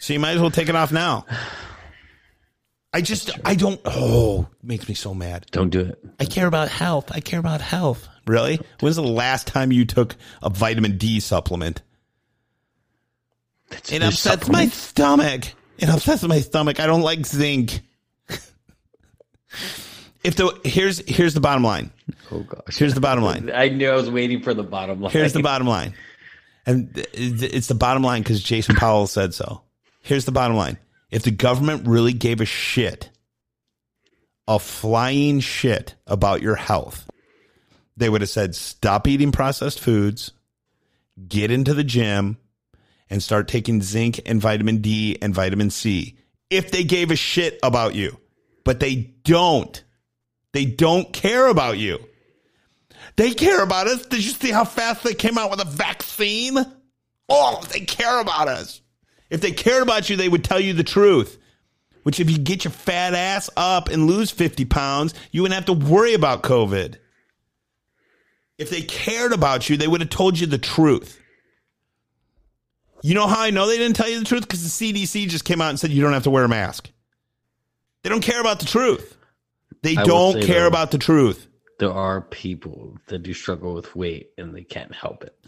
So 0.00 0.12
you 0.12 0.20
might 0.20 0.32
as 0.32 0.40
well 0.40 0.50
take 0.50 0.68
it 0.68 0.76
off 0.76 0.92
now. 0.92 1.24
I 2.92 3.00
just, 3.00 3.30
I 3.44 3.54
don't, 3.54 3.80
oh, 3.84 4.48
it 4.60 4.66
makes 4.66 4.88
me 4.88 4.94
so 4.94 5.14
mad. 5.14 5.46
Don't 5.50 5.70
do 5.70 5.80
it. 5.80 5.98
I 6.18 6.24
care 6.24 6.46
about 6.46 6.68
health. 6.68 7.12
I 7.12 7.20
care 7.20 7.38
about 7.38 7.60
health. 7.60 8.08
Really? 8.26 8.60
When's 8.80 8.96
the 8.96 9.02
last 9.02 9.46
time 9.46 9.72
you 9.72 9.84
took 9.84 10.16
a 10.42 10.50
vitamin 10.50 10.96
D 10.96 11.20
supplement? 11.20 11.82
That's 13.70 13.92
It 13.92 14.02
upsets 14.02 14.48
my 14.48 14.66
stomach. 14.68 15.44
It 15.78 15.88
upsets 15.88 16.22
my 16.24 16.40
stomach. 16.40 16.80
I 16.80 16.86
don't 16.86 17.02
like 17.02 17.26
zinc. 17.26 17.80
if 20.24 20.36
the 20.36 20.60
here's 20.64 20.98
here's 21.08 21.34
the 21.34 21.40
bottom 21.40 21.62
line. 21.62 21.90
Oh 22.30 22.40
gosh. 22.40 22.76
Here's 22.76 22.94
the 22.94 23.00
bottom 23.00 23.24
line. 23.24 23.50
I 23.52 23.68
knew 23.68 23.88
I 23.88 23.94
was 23.94 24.10
waiting 24.10 24.42
for 24.42 24.54
the 24.54 24.62
bottom 24.62 25.00
line. 25.00 25.12
Here's 25.12 25.32
the 25.32 25.42
bottom 25.42 25.66
line. 25.66 25.94
And 26.66 26.90
it's 27.14 27.68
the 27.68 27.74
bottom 27.74 28.02
line 28.02 28.22
because 28.22 28.42
Jason 28.42 28.76
Powell 28.76 29.06
said 29.06 29.32
so. 29.32 29.62
Here's 30.02 30.26
the 30.26 30.32
bottom 30.32 30.56
line. 30.56 30.78
If 31.10 31.22
the 31.22 31.30
government 31.30 31.86
really 31.88 32.12
gave 32.12 32.42
a 32.42 32.44
shit, 32.44 33.08
a 34.46 34.58
flying 34.58 35.40
shit 35.40 35.94
about 36.06 36.42
your 36.42 36.56
health, 36.56 37.08
they 37.96 38.08
would 38.08 38.20
have 38.20 38.30
said, 38.30 38.54
stop 38.54 39.06
eating 39.08 39.32
processed 39.32 39.80
foods, 39.80 40.32
get 41.26 41.50
into 41.50 41.72
the 41.72 41.84
gym, 41.84 42.36
and 43.08 43.22
start 43.22 43.48
taking 43.48 43.80
zinc 43.80 44.20
and 44.26 44.40
vitamin 44.40 44.78
D 44.78 45.16
and 45.22 45.34
vitamin 45.34 45.70
C. 45.70 46.18
If 46.50 46.70
they 46.70 46.84
gave 46.84 47.10
a 47.10 47.16
shit 47.16 47.58
about 47.62 47.94
you, 47.94 48.18
but 48.64 48.80
they 48.80 49.14
don't. 49.24 49.82
They 50.52 50.64
don't 50.64 51.12
care 51.12 51.46
about 51.46 51.78
you. 51.78 51.98
They 53.16 53.32
care 53.32 53.62
about 53.62 53.86
us. 53.88 54.06
Did 54.06 54.24
you 54.24 54.30
see 54.30 54.50
how 54.50 54.64
fast 54.64 55.02
they 55.02 55.14
came 55.14 55.38
out 55.38 55.50
with 55.50 55.60
a 55.60 55.64
vaccine? 55.64 56.58
Oh, 57.28 57.62
they 57.72 57.80
care 57.80 58.20
about 58.20 58.48
us. 58.48 58.80
If 59.30 59.40
they 59.40 59.52
cared 59.52 59.82
about 59.82 60.08
you, 60.08 60.16
they 60.16 60.28
would 60.28 60.44
tell 60.44 60.60
you 60.60 60.72
the 60.72 60.84
truth. 60.84 61.38
Which, 62.02 62.20
if 62.20 62.30
you 62.30 62.38
get 62.38 62.64
your 62.64 62.70
fat 62.70 63.14
ass 63.14 63.50
up 63.56 63.88
and 63.88 64.06
lose 64.06 64.30
50 64.30 64.64
pounds, 64.64 65.14
you 65.30 65.42
wouldn't 65.42 65.56
have 65.56 65.66
to 65.66 65.86
worry 65.86 66.14
about 66.14 66.42
COVID. 66.42 66.96
If 68.56 68.70
they 68.70 68.82
cared 68.82 69.32
about 69.32 69.68
you, 69.68 69.76
they 69.76 69.86
would 69.86 70.00
have 70.00 70.10
told 70.10 70.38
you 70.38 70.46
the 70.46 70.58
truth. 70.58 71.20
You 73.02 73.14
know 73.14 73.26
how 73.26 73.40
I 73.40 73.50
know 73.50 73.68
they 73.68 73.76
didn't 73.76 73.96
tell 73.96 74.08
you 74.08 74.18
the 74.18 74.24
truth? 74.24 74.42
Because 74.42 74.78
the 74.78 74.92
CDC 74.92 75.28
just 75.28 75.44
came 75.44 75.60
out 75.60 75.70
and 75.70 75.78
said 75.78 75.90
you 75.90 76.02
don't 76.02 76.14
have 76.14 76.24
to 76.24 76.30
wear 76.30 76.44
a 76.44 76.48
mask. 76.48 76.90
They 78.02 78.10
don't 78.10 78.22
care 78.22 78.40
about 78.40 78.60
the 78.60 78.66
truth. 78.66 79.17
They 79.82 79.96
I 79.96 80.04
don't 80.04 80.42
care 80.42 80.62
though- 80.62 80.66
about 80.68 80.90
the 80.90 80.98
truth. 80.98 81.46
There 81.78 81.92
are 81.92 82.22
people 82.22 82.96
that 83.06 83.20
do 83.22 83.32
struggle 83.32 83.72
with 83.72 83.94
weight 83.94 84.30
and 84.36 84.52
they 84.52 84.64
can't 84.64 84.92
help 84.92 85.22
it. 85.22 85.38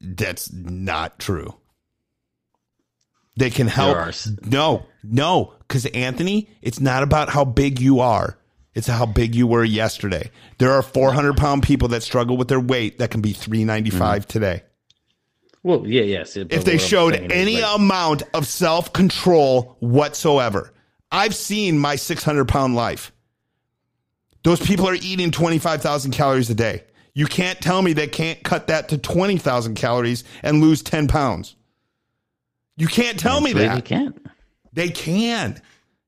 That's 0.00 0.50
not 0.50 1.18
true. 1.18 1.54
They 3.36 3.50
can 3.50 3.66
help. 3.66 3.96
are 3.96 4.12
No, 4.46 4.86
no, 5.02 5.54
because 5.58 5.86
Anthony, 5.86 6.48
it's 6.62 6.80
not 6.80 7.02
about 7.02 7.28
how 7.28 7.44
big 7.44 7.80
you 7.80 8.00
are. 8.00 8.38
It's 8.74 8.86
how 8.86 9.06
big 9.06 9.34
you 9.34 9.46
were 9.46 9.64
yesterday. 9.64 10.30
There 10.58 10.72
are 10.72 10.82
400 10.82 11.36
pound 11.36 11.62
people 11.62 11.88
that 11.88 12.02
struggle 12.02 12.36
with 12.36 12.48
their 12.48 12.60
weight 12.60 12.98
that 12.98 13.10
can 13.10 13.20
be 13.20 13.32
395 13.32 14.22
mm-hmm. 14.22 14.28
today. 14.28 14.62
Well, 15.62 15.86
yeah, 15.86 16.02
yes. 16.02 16.36
it- 16.36 16.52
If 16.52 16.64
they 16.64 16.78
showed 16.78 17.14
any 17.14 17.60
like, 17.60 17.76
amount 17.76 18.22
of 18.34 18.46
self 18.46 18.92
control 18.92 19.76
whatsoever, 19.80 20.72
I've 21.10 21.34
seen 21.34 21.78
my 21.78 21.96
600 21.96 22.46
pound 22.46 22.74
life. 22.74 23.12
Those 24.44 24.60
people 24.60 24.86
are 24.88 24.94
eating 24.94 25.30
25,000 25.30 26.12
calories 26.12 26.48
a 26.50 26.54
day. 26.54 26.84
You 27.14 27.26
can't 27.26 27.60
tell 27.60 27.80
me 27.82 27.92
they 27.92 28.06
can't 28.08 28.42
cut 28.42 28.66
that 28.68 28.88
to 28.90 28.98
20,000 28.98 29.74
calories 29.74 30.22
and 30.42 30.60
lose 30.60 30.82
10 30.82 31.08
pounds. 31.08 31.56
You 32.76 32.86
can't 32.88 33.18
tell 33.18 33.40
me 33.40 33.52
that. 33.54 33.74
They 33.76 33.80
can't. 33.82 34.26
They 34.72 34.88
can. 34.90 35.60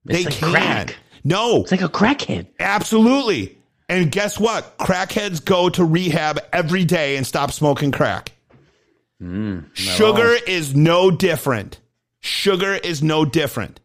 They 0.04 0.24
like 0.24 0.34
can. 0.34 0.52
crack. 0.52 0.96
No, 1.24 1.62
It's 1.62 1.70
like 1.72 1.80
a 1.82 1.88
crackhead. 1.88 2.46
absolutely. 2.60 3.56
And 3.88 4.10
guess 4.10 4.38
what? 4.38 4.76
Crackheads 4.78 5.44
go 5.44 5.68
to 5.70 5.84
rehab 5.84 6.40
every 6.52 6.84
day 6.84 7.16
and 7.16 7.26
stop 7.26 7.52
smoking 7.52 7.92
crack. 7.92 8.32
Mm, 9.22 9.74
Sugar 9.74 10.34
is 10.46 10.74
no 10.74 11.10
different. 11.10 11.78
Sugar 12.20 12.74
is 12.74 13.02
no 13.02 13.24
different. 13.24 13.78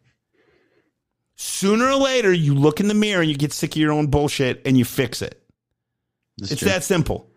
Sooner 1.44 1.88
or 1.88 1.96
later, 1.96 2.32
you 2.32 2.54
look 2.54 2.80
in 2.80 2.88
the 2.88 2.94
mirror 2.94 3.22
and 3.22 3.30
you 3.32 3.36
get 3.36 3.52
sick 3.52 3.72
of 3.72 3.78
your 3.78 3.92
own 3.92 4.08
bullshit 4.08 4.62
and 4.64 4.78
you 4.78 4.86
fix 4.86 5.24
it. 5.24 5.42
It's 6.40 6.52
It's 6.52 6.60
true. 6.62 6.70
that 6.70 6.84
simple. 6.84 7.28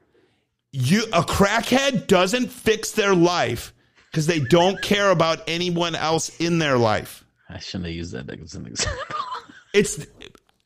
You 0.72 1.04
a 1.12 1.22
crackhead 1.22 2.06
doesn't 2.06 2.50
fix 2.50 2.90
their 2.92 3.14
life 3.14 3.72
because 4.10 4.26
they 4.26 4.40
don't 4.40 4.80
care 4.82 5.10
about 5.10 5.42
anyone 5.46 5.94
else 5.94 6.28
in 6.38 6.58
their 6.58 6.76
life. 6.76 7.24
I 7.48 7.58
shouldn't 7.60 7.86
have 7.86 7.94
used 7.94 8.12
that 8.12 8.28
as 8.28 8.54
an 8.54 8.66
example. 8.66 9.04
It's 9.72 10.06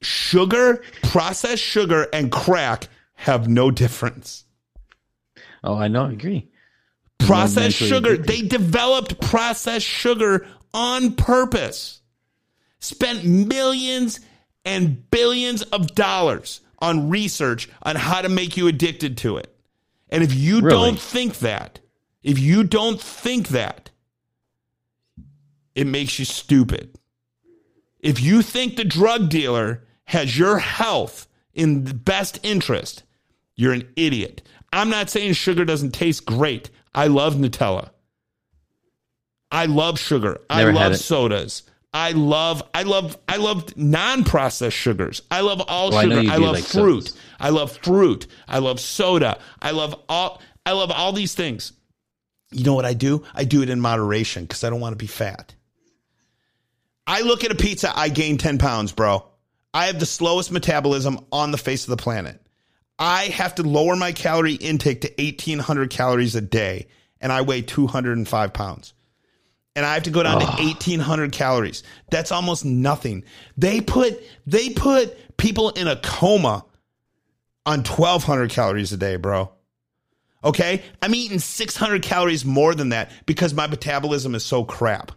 sugar, 0.02 0.82
processed 1.04 1.62
sugar, 1.62 2.08
and 2.12 2.30
crack 2.32 2.88
have 3.14 3.48
no 3.48 3.70
difference. 3.70 4.44
oh, 5.64 5.76
I 5.76 5.88
know. 5.88 6.06
I 6.06 6.12
agree. 6.12 6.50
Processed 7.20 7.76
sugar, 7.76 8.14
addicted. 8.14 8.26
they 8.28 8.42
developed 8.48 9.20
processed 9.20 9.86
sugar 9.86 10.46
on 10.74 11.14
purpose. 11.14 12.02
Spent 12.80 13.24
millions 13.24 14.20
and 14.64 15.10
billions 15.10 15.62
of 15.62 15.94
dollars 15.94 16.60
on 16.78 17.08
research 17.10 17.68
on 17.82 17.96
how 17.96 18.20
to 18.20 18.28
make 18.28 18.56
you 18.56 18.68
addicted 18.68 19.16
to 19.18 19.36
it. 19.36 19.52
And 20.08 20.22
if 20.22 20.32
you 20.34 20.60
Really? 20.60 20.70
don't 20.70 21.00
think 21.00 21.38
that, 21.40 21.80
if 22.22 22.38
you 22.38 22.64
don't 22.64 23.00
think 23.00 23.48
that, 23.48 23.90
it 25.74 25.86
makes 25.86 26.18
you 26.18 26.24
stupid. 26.24 26.98
If 28.00 28.20
you 28.22 28.42
think 28.42 28.76
the 28.76 28.84
drug 28.84 29.28
dealer 29.28 29.84
has 30.04 30.38
your 30.38 30.58
health 30.58 31.26
in 31.52 31.84
the 31.84 31.94
best 31.94 32.38
interest, 32.42 33.02
you're 33.56 33.72
an 33.72 33.88
idiot. 33.96 34.42
I'm 34.72 34.88
not 34.90 35.10
saying 35.10 35.32
sugar 35.32 35.64
doesn't 35.64 35.92
taste 35.92 36.24
great. 36.24 36.70
I 36.94 37.08
love 37.08 37.34
Nutella. 37.34 37.90
I 39.50 39.66
love 39.66 39.98
sugar. 39.98 40.40
I 40.48 40.58
Never 40.58 40.72
had 40.72 40.90
love 40.92 40.96
sodas. 41.00 41.62
I 41.92 42.12
love 42.12 42.62
I 42.74 42.82
love 42.82 43.16
I 43.28 43.36
love 43.36 43.76
non-processed 43.76 44.76
sugars. 44.76 45.22
I 45.30 45.40
love 45.40 45.62
all 45.68 45.90
Well, 45.90 45.98
I 45.98 46.02
sugar. 46.04 46.20
you 46.22 46.30
I, 46.30 46.36
love 46.36 46.54
like 46.54 46.64
fruit. 46.64 47.06
sodas. 47.08 47.20
I 47.40 47.48
love 47.50 47.76
fruit. 47.78 48.26
I 48.46 48.58
love 48.58 48.78
soda. 48.80 49.38
I 49.62 49.70
love 49.70 49.94
all 50.08 50.40
I 50.66 50.72
love 50.72 50.90
all 50.90 51.12
these 51.12 51.34
things. 51.34 51.72
You 52.50 52.64
know 52.64 52.74
what 52.74 52.84
I 52.84 52.94
do? 52.94 53.24
I 53.34 53.44
do 53.44 53.62
it 53.62 53.70
in 53.70 53.80
moderation 53.80 54.44
because 54.44 54.64
I 54.64 54.70
don't 54.70 54.80
want 54.80 54.92
to 54.92 54.96
be 54.98 55.06
fat. 55.06 55.54
I 57.06 57.22
look 57.22 57.42
at 57.44 57.50
a 57.50 57.54
pizza, 57.54 57.90
I 57.96 58.10
gain 58.10 58.36
10 58.36 58.58
pounds, 58.58 58.92
bro. 58.92 59.24
I 59.72 59.86
have 59.86 59.98
the 59.98 60.06
slowest 60.06 60.50
metabolism 60.52 61.24
on 61.32 61.50
the 61.52 61.58
face 61.58 61.84
of 61.84 61.90
the 61.90 62.02
planet. 62.02 62.40
I 62.98 63.24
have 63.26 63.54
to 63.56 63.62
lower 63.62 63.96
my 63.96 64.12
calorie 64.12 64.54
intake 64.54 65.02
to 65.02 65.08
1800 65.22 65.88
calories 65.90 66.34
a 66.34 66.40
day, 66.40 66.88
and 67.20 67.32
I 67.32 67.42
weigh 67.42 67.62
205 67.62 68.52
pounds. 68.52 68.92
And 69.78 69.86
I 69.86 69.94
have 69.94 70.02
to 70.02 70.10
go 70.10 70.24
down 70.24 70.40
to 70.40 70.44
ah. 70.44 70.56
1800 70.58 71.30
calories. 71.30 71.84
That's 72.10 72.32
almost 72.32 72.64
nothing. 72.64 73.22
They 73.56 73.80
put 73.80 74.20
they 74.44 74.70
put 74.70 75.36
people 75.36 75.70
in 75.70 75.86
a 75.86 75.94
coma 75.94 76.64
on 77.64 77.84
1200 77.84 78.50
calories 78.50 78.92
a 78.92 78.96
day, 78.96 79.14
bro. 79.14 79.52
Okay? 80.42 80.82
I'm 81.00 81.14
eating 81.14 81.38
600 81.38 82.02
calories 82.02 82.44
more 82.44 82.74
than 82.74 82.88
that 82.88 83.12
because 83.24 83.54
my 83.54 83.68
metabolism 83.68 84.34
is 84.34 84.44
so 84.44 84.64
crap. 84.64 85.12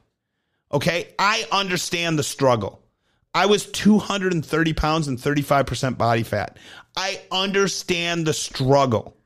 Okay? 0.71 1.07
I 1.17 1.43
understand 1.51 2.19
the 2.19 2.23
struggle. 2.23 2.83
I 3.33 3.47
was 3.47 3.65
230 3.65 4.73
pounds 4.73 5.07
and 5.07 5.17
35% 5.17 5.97
body 5.97 6.21
fat. 6.21 6.57
I 6.95 7.19
understand 7.31 8.27
the 8.27 8.33
struggle. 8.33 9.17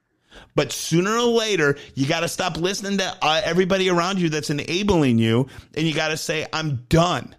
But 0.55 0.71
sooner 0.71 1.11
or 1.11 1.27
later, 1.27 1.77
you 1.93 2.07
got 2.07 2.21
to 2.21 2.27
stop 2.27 2.57
listening 2.57 2.97
to 2.99 3.17
uh, 3.21 3.41
everybody 3.43 3.89
around 3.89 4.19
you 4.19 4.29
that's 4.29 4.49
enabling 4.49 5.19
you. 5.19 5.47
And 5.75 5.87
you 5.87 5.93
got 5.93 6.09
to 6.09 6.17
say, 6.17 6.47
I'm 6.53 6.85
done. 6.89 7.35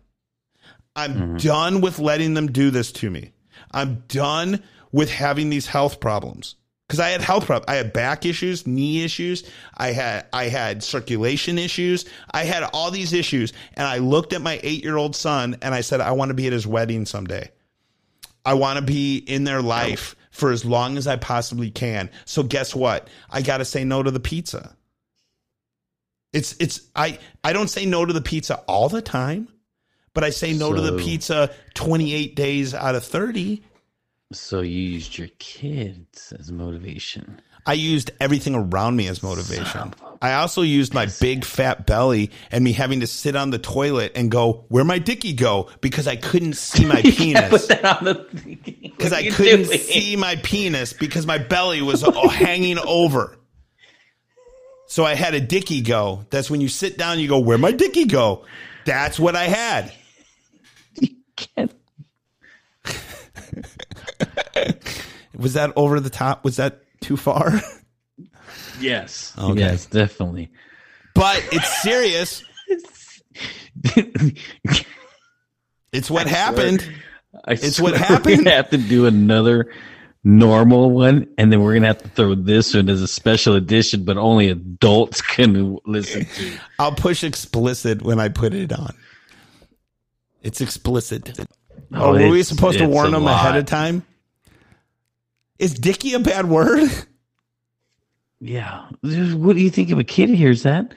I'm 0.95 1.37
done 1.37 1.83
with 1.83 1.99
letting 1.99 2.35
them 2.35 2.47
do 2.47 2.71
this 2.71 2.91
to 2.93 3.11
me. 3.11 3.33
I'm 3.71 4.03
done 4.09 4.63
with 4.93 5.11
having 5.11 5.51
these 5.51 5.67
health 5.67 6.01
problems. 6.01 6.57
Because 6.87 7.01
I 7.01 7.09
had 7.09 7.21
health 7.21 7.47
problems. 7.47 7.67
I 7.69 7.75
had 7.75 7.93
back 7.93 8.25
issues, 8.25 8.67
knee 8.67 9.03
issues. 9.03 9.43
I 9.77 9.89
had 9.89 10.27
I 10.33 10.45
had 10.45 10.85
circulation 10.85 11.59
issues. 11.59 12.05
I 12.31 12.45
had 12.45 12.63
all 12.63 12.93
these 12.93 13.13
issues. 13.13 13.53
And 13.75 13.87
I 13.87 13.99
looked 13.99 14.33
at 14.33 14.41
my 14.41 14.61
eight 14.63 14.85
year 14.85 14.97
old 14.97 15.17
son 15.17 15.57
and 15.63 15.75
I 15.75 15.81
said, 15.81 16.01
I 16.01 16.13
want 16.13 16.29
to 16.31 16.35
be 16.35 16.47
at 16.47 16.53
his 16.53 16.67
wedding 16.67 17.05
someday. 17.05 17.51
I 18.45 18.55
want 18.55 18.79
to 18.79 18.85
be 18.85 19.17
in 19.17 19.43
their 19.43 19.61
life 19.61 20.15
for 20.37 20.53
as 20.53 20.67
long 20.67 20.99
as 20.99 21.07
I 21.07 21.17
possibly 21.17 21.71
can. 21.71 22.11
So 22.27 22.43
guess 22.43 22.75
what? 22.75 23.09
I 23.31 23.41
got 23.41 23.59
to 23.59 23.65
say 23.65 23.85
no 23.85 24.03
to 24.03 24.11
the 24.11 24.21
pizza. 24.21 24.77
It's 26.35 26.55
it's 26.61 26.83
I 26.95 27.19
I 27.43 27.55
don't 27.55 27.69
say 27.69 27.87
no 27.87 28.05
to 28.05 28.13
the 28.13 28.21
pizza 28.21 28.57
all 28.69 28.91
the 28.91 29.01
time, 29.01 29.49
but 30.13 30.25
I 30.25 30.31
say 30.31 30.53
no 30.53 30.75
to 30.75 30.83
the 30.83 30.99
pizza 30.99 31.55
28 31.75 32.37
days 32.37 32.75
out 32.75 32.95
of 32.95 33.05
30. 33.05 33.65
So 34.33 34.61
you 34.61 34.79
used 34.79 35.17
your 35.17 35.29
kids 35.39 36.35
as 36.39 36.53
motivation. 36.53 37.41
I 37.65 37.73
used 37.73 38.11
everything 38.21 38.55
around 38.55 38.97
me 38.97 39.09
as 39.09 39.23
motivation. 39.23 39.95
Son 40.21 40.29
of 40.29 40.33
a 40.33 40.35
I 40.35 40.41
also 40.41 40.63
used 40.63 40.95
my 40.95 41.07
big 41.21 41.45
fat 41.45 41.87
belly 41.87 42.31
and 42.51 42.65
me 42.65 42.73
having 42.73 43.01
to 43.01 43.07
sit 43.07 43.37
on 43.37 43.51
the 43.51 43.59
toilet 43.59 44.13
and 44.15 44.31
go, 44.31 44.65
"Where 44.69 44.85
my 44.85 44.99
dicky 44.99 45.33
go?" 45.33 45.69
because 45.81 46.07
I 46.07 46.17
couldn't 46.17 46.55
see 46.55 46.85
my 46.85 47.03
Put 47.03 47.17
penis. 47.17 47.67
that 47.69 47.85
on 47.85 48.05
the 48.05 48.15
Because 48.83 49.13
I 49.13 49.31
couldn't 49.31 49.67
see 49.67 50.17
my 50.17 50.37
penis 50.37 50.93
because 50.93 51.27
my 51.27 51.39
belly 51.39 51.83
was 51.83 52.03
hanging 52.31 52.79
over. 52.79 53.37
So 54.89 55.05
I 55.05 55.15
had 55.15 55.35
a 55.35 55.41
dicky 55.41 55.81
go. 55.81 56.27
That's 56.31 56.51
when 56.51 56.61
you 56.61 56.69
sit 56.69 56.97
down, 56.97 57.19
you 57.19 57.29
go, 57.29 57.41
where 57.41 57.59
my 57.59 57.73
dicky 57.73 58.05
go? 58.05 58.45
That's 58.85 59.19
what 59.19 59.35
I 59.35 59.45
had. 59.45 59.93
Was 65.37 65.55
that 65.55 65.73
over 65.77 66.01
the 66.01 66.11
top? 66.11 66.45
Was 66.45 66.57
that 66.57 66.83
too 67.01 67.17
far? 67.17 67.61
Yes. 68.81 69.33
Okay. 69.39 69.61
Yes, 69.61 69.87
definitely. 69.87 70.51
but 71.15 71.43
it's 71.53 71.83
serious. 71.83 72.43
It's 75.93 76.11
what 76.11 76.27
happened. 76.27 76.87
I 77.47 77.53
It's 77.53 77.81
what 77.81 77.95
happened. 77.97 78.27
We're 78.27 78.37
gonna 78.37 78.51
have 78.57 78.71
to 78.71 78.77
do 78.79 79.07
another 79.07 79.73
normal 80.25 80.91
one, 80.91 81.29
and 81.39 81.51
then 81.51 81.63
we're 81.63 81.75
gonna 81.75 81.87
have 81.87 82.03
to 82.03 82.09
throw 82.09 82.35
this 82.35 82.75
one 82.75 82.89
as 82.91 83.01
a 83.01 83.09
special 83.09 83.55
edition, 83.55 84.05
but 84.05 84.19
only 84.19 84.49
adults 84.51 85.23
can 85.23 85.79
listen 85.87 86.27
to. 86.27 86.53
I'll 86.79 86.93
push 86.93 87.25
explicit 87.25 88.03
when 88.03 88.21
I 88.21 88.29
put 88.29 88.53
it 88.53 88.73
on. 88.73 88.95
It's 90.43 90.61
explicit. 90.61 91.39
Oh, 91.95 92.13
were 92.13 92.29
we 92.29 92.43
supposed 92.43 92.79
to 92.79 92.87
warn 92.89 93.09
a 93.09 93.11
them 93.13 93.27
ahead 93.27 93.57
of 93.57 93.65
time? 93.67 94.05
Is 95.59 95.75
Dicky 95.75 96.13
a 96.13 96.19
bad 96.19 96.47
word? 96.47 96.91
Yeah. 98.41 98.87
What 99.03 99.55
do 99.57 99.61
you 99.63 99.71
think 99.71 99.91
if 99.91 99.99
a 99.99 100.05
kid 100.05 100.29
hears 100.31 100.63
that? 100.65 100.95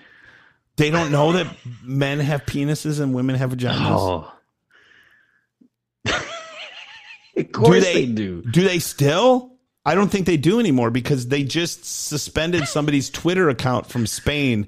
They 0.76 0.90
don't 0.92 1.12
know 1.12 1.34
that 1.34 1.48
men 1.84 2.20
have 2.20 2.46
penises 2.46 3.00
and 3.02 3.14
women 3.14 3.36
have 3.36 3.52
vaginas. 3.52 3.76
Oh. 3.80 4.32
of 7.38 7.52
course 7.52 7.84
they- 7.84 8.06
they, 8.06 8.12
do. 8.12 8.42
Do 8.44 8.64
they 8.64 8.80
still? 8.80 9.54
I 9.86 9.96
don't 9.96 10.10
think 10.10 10.26
they 10.26 10.38
do 10.38 10.60
anymore 10.60 10.92
because 10.92 11.28
they 11.30 11.44
just 11.44 11.86
suspended 11.86 12.68
somebody's 12.68 13.10
Twitter 13.10 13.50
account 13.50 13.88
from 13.88 14.06
Spain 14.06 14.68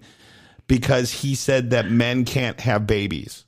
because 0.68 1.12
he 1.12 1.36
said 1.36 1.72
that 1.72 1.92
men 1.92 2.24
can't 2.26 2.60
have 2.62 2.88
babies. 2.88 3.44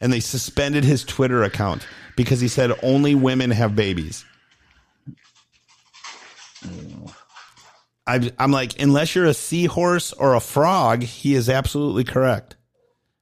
And 0.00 0.12
they 0.12 0.20
suspended 0.20 0.84
his 0.84 1.02
Twitter 1.04 1.42
account 1.42 1.86
because 2.16 2.40
he 2.40 2.48
said 2.48 2.70
only 2.82 3.14
women 3.14 3.50
have 3.50 3.74
babies. 3.74 4.24
Oh. 6.64 7.15
I, 8.06 8.30
I'm 8.38 8.52
like, 8.52 8.80
unless 8.80 9.14
you're 9.14 9.24
a 9.26 9.34
seahorse 9.34 10.12
or 10.12 10.34
a 10.34 10.40
frog, 10.40 11.02
he 11.02 11.34
is 11.34 11.48
absolutely 11.48 12.04
correct. 12.04 12.56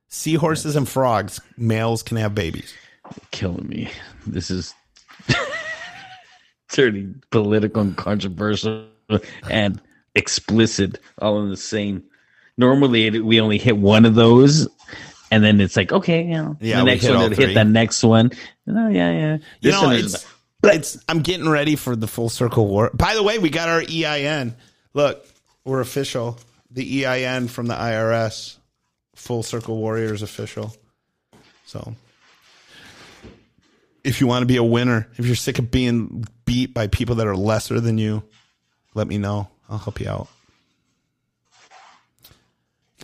Seahorses 0.09 0.76
and 0.76 0.89
frogs, 0.89 1.41
males 1.57 2.03
can 2.03 2.16
have 2.18 2.35
babies. 2.35 2.72
Killing 3.30 3.66
me. 3.68 3.91
This 4.26 4.51
is 4.51 4.74
turning 6.72 7.22
political 7.30 7.82
and 7.82 7.97
controversial 7.97 8.87
and 9.51 9.80
explicit 10.14 10.99
all 11.18 11.43
in 11.43 11.51
the 11.51 11.57
same. 11.57 12.03
Normally, 12.57 13.07
it, 13.07 13.24
we 13.24 13.41
only 13.41 13.59
hit 13.59 13.76
one 13.76 14.05
of 14.05 14.14
those, 14.14 14.68
and 15.30 15.43
then 15.43 15.61
it's 15.61 15.76
like, 15.76 15.93
okay, 15.93 16.22
you 16.24 16.35
know, 16.35 16.57
Yeah, 16.61 16.78
the 16.78 16.85
next 16.85 17.03
hit 17.03 17.11
one, 17.11 17.18
all 17.18 17.24
it'll 17.24 17.37
three. 17.37 17.47
hit 17.47 17.55
the 17.55 17.64
next 17.64 18.05
one. 18.05 18.30
Oh, 18.68 18.89
yeah, 18.89 19.11
yeah. 19.11 19.39
You 19.61 19.72
know, 19.72 19.91
it's, 19.91 20.26
it's 20.62 20.99
I'm 21.09 21.20
getting 21.20 21.49
ready 21.49 21.74
for 21.74 21.97
the 21.97 22.07
full 22.07 22.28
circle 22.28 22.66
war. 22.68 22.91
By 22.95 23.14
the 23.14 23.22
way, 23.22 23.39
we 23.39 23.51
got 23.51 23.68
our 23.68 23.80
EIN. 23.80 24.55
Look, 24.95 25.26
we're 25.64 25.80
official. 25.80 26.38
The 26.70 27.05
EIN 27.07 27.49
from 27.49 27.66
the 27.66 27.74
IRS, 27.74 28.57
Full 29.14 29.42
Circle 29.42 29.76
Warriors 29.76 30.22
official. 30.22 30.74
So, 31.66 31.95
if 34.03 34.20
you 34.20 34.26
want 34.26 34.42
to 34.42 34.47
be 34.47 34.57
a 34.57 34.62
winner, 34.64 35.09
if 35.16 35.26
you're 35.26 35.34
sick 35.36 35.59
of 35.59 35.70
being 35.70 36.24
beat 36.47 36.74
by 36.74 36.86
people 36.88 37.16
that 37.16 37.26
are 37.26 37.36
lesser 37.36 37.80
than 37.80 37.99
you, 37.99 38.22
let 38.95 39.07
me 39.09 39.18
know. 39.18 39.49
I'll 39.68 39.78
help 39.78 40.01
you 40.01 40.09
out. 40.09 40.28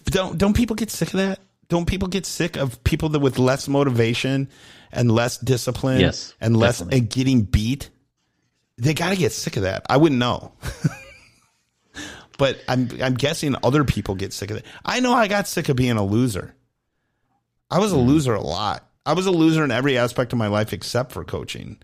But 0.05 0.13
don't 0.13 0.39
don't 0.39 0.55
people 0.55 0.77
get 0.77 0.91
sick 0.91 1.09
of 1.09 1.19
that? 1.19 1.41
Don't 1.69 1.87
people 1.87 2.09
get 2.09 2.27
sick 2.27 2.57
of 2.57 2.83
people 2.85 3.11
that 3.11 3.21
with 3.21 3.39
less 3.39 3.69
motivation 3.69 4.49
and 4.93 5.11
less 5.11 5.39
discipline 5.39 6.01
Yes, 6.01 6.35
and 6.41 6.57
less 6.57 6.79
definitely. 6.79 6.99
and 6.99 7.11
getting 7.11 7.43
beat? 7.43 7.91
They 8.77 8.95
got 8.95 9.11
to 9.11 9.17
get 9.17 9.33
sick 9.33 9.57
of 9.57 9.63
that. 9.63 9.87
I 9.89 9.97
wouldn't 9.97 10.19
know. 10.19 10.53
but 12.41 12.59
I'm 12.67 12.89
I'm 13.03 13.13
guessing 13.13 13.55
other 13.63 13.85
people 13.85 14.15
get 14.15 14.33
sick 14.33 14.51
of 14.51 14.57
it. 14.57 14.65
I 14.83 15.01
know 15.01 15.13
I 15.13 15.29
got 15.29 15.47
sick 15.47 15.69
of 15.69 15.77
being 15.77 15.99
a 15.99 16.03
loser. 16.03 16.55
I 17.71 17.79
was 17.79 17.93
a 17.93 17.97
mm. 17.97 18.07
loser 18.07 18.33
a 18.33 18.41
lot. 18.41 18.89
I 19.05 19.13
was 19.13 19.27
a 19.27 19.31
loser 19.31 19.63
in 19.63 19.71
every 19.71 19.99
aspect 19.99 20.33
of 20.33 20.39
my 20.39 20.47
life 20.47 20.73
except 20.73 21.13
for 21.13 21.23
coaching. 21.23 21.77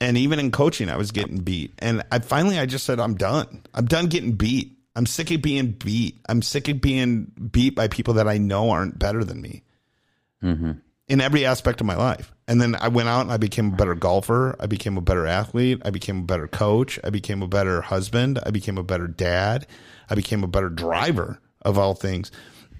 And 0.00 0.16
even 0.16 0.38
in 0.38 0.52
coaching, 0.52 0.88
I 0.88 0.96
was 0.96 1.10
getting 1.10 1.38
beat. 1.38 1.74
And 1.80 2.04
I 2.12 2.20
finally, 2.20 2.60
I 2.60 2.66
just 2.66 2.86
said, 2.86 3.00
I'm 3.00 3.16
done. 3.16 3.64
I'm 3.74 3.86
done 3.86 4.06
getting 4.06 4.32
beat. 4.32 4.78
I'm 4.94 5.04
sick 5.04 5.32
of 5.32 5.42
being 5.42 5.72
beat. 5.72 6.20
I'm 6.28 6.42
sick 6.42 6.68
of 6.68 6.80
being 6.80 7.32
beat 7.50 7.74
by 7.74 7.88
people 7.88 8.14
that 8.14 8.28
I 8.28 8.38
know 8.38 8.70
aren't 8.70 9.00
better 9.00 9.24
than 9.24 9.42
me 9.42 9.64
mm-hmm. 10.42 10.72
In 11.10 11.20
every 11.20 11.44
aspect 11.44 11.80
of 11.80 11.88
my 11.88 11.96
life. 11.96 12.32
And 12.46 12.62
then 12.62 12.76
I 12.76 12.86
went 12.86 13.08
out 13.08 13.22
and 13.22 13.32
I 13.32 13.36
became 13.36 13.72
a 13.72 13.76
better 13.76 13.96
golfer. 13.96 14.54
I 14.60 14.66
became 14.66 14.96
a 14.96 15.00
better 15.00 15.26
athlete. 15.26 15.82
I 15.84 15.90
became 15.90 16.20
a 16.20 16.22
better 16.24 16.46
coach. 16.46 17.00
I 17.02 17.10
became 17.10 17.42
a 17.42 17.48
better 17.48 17.82
husband. 17.82 18.38
I 18.46 18.52
became 18.52 18.78
a 18.78 18.84
better 18.84 19.08
dad. 19.08 19.66
I 20.08 20.14
became 20.14 20.44
a 20.44 20.48
better 20.48 20.70
driver 20.70 21.40
of 21.62 21.76
all 21.76 21.94
things. 21.94 22.30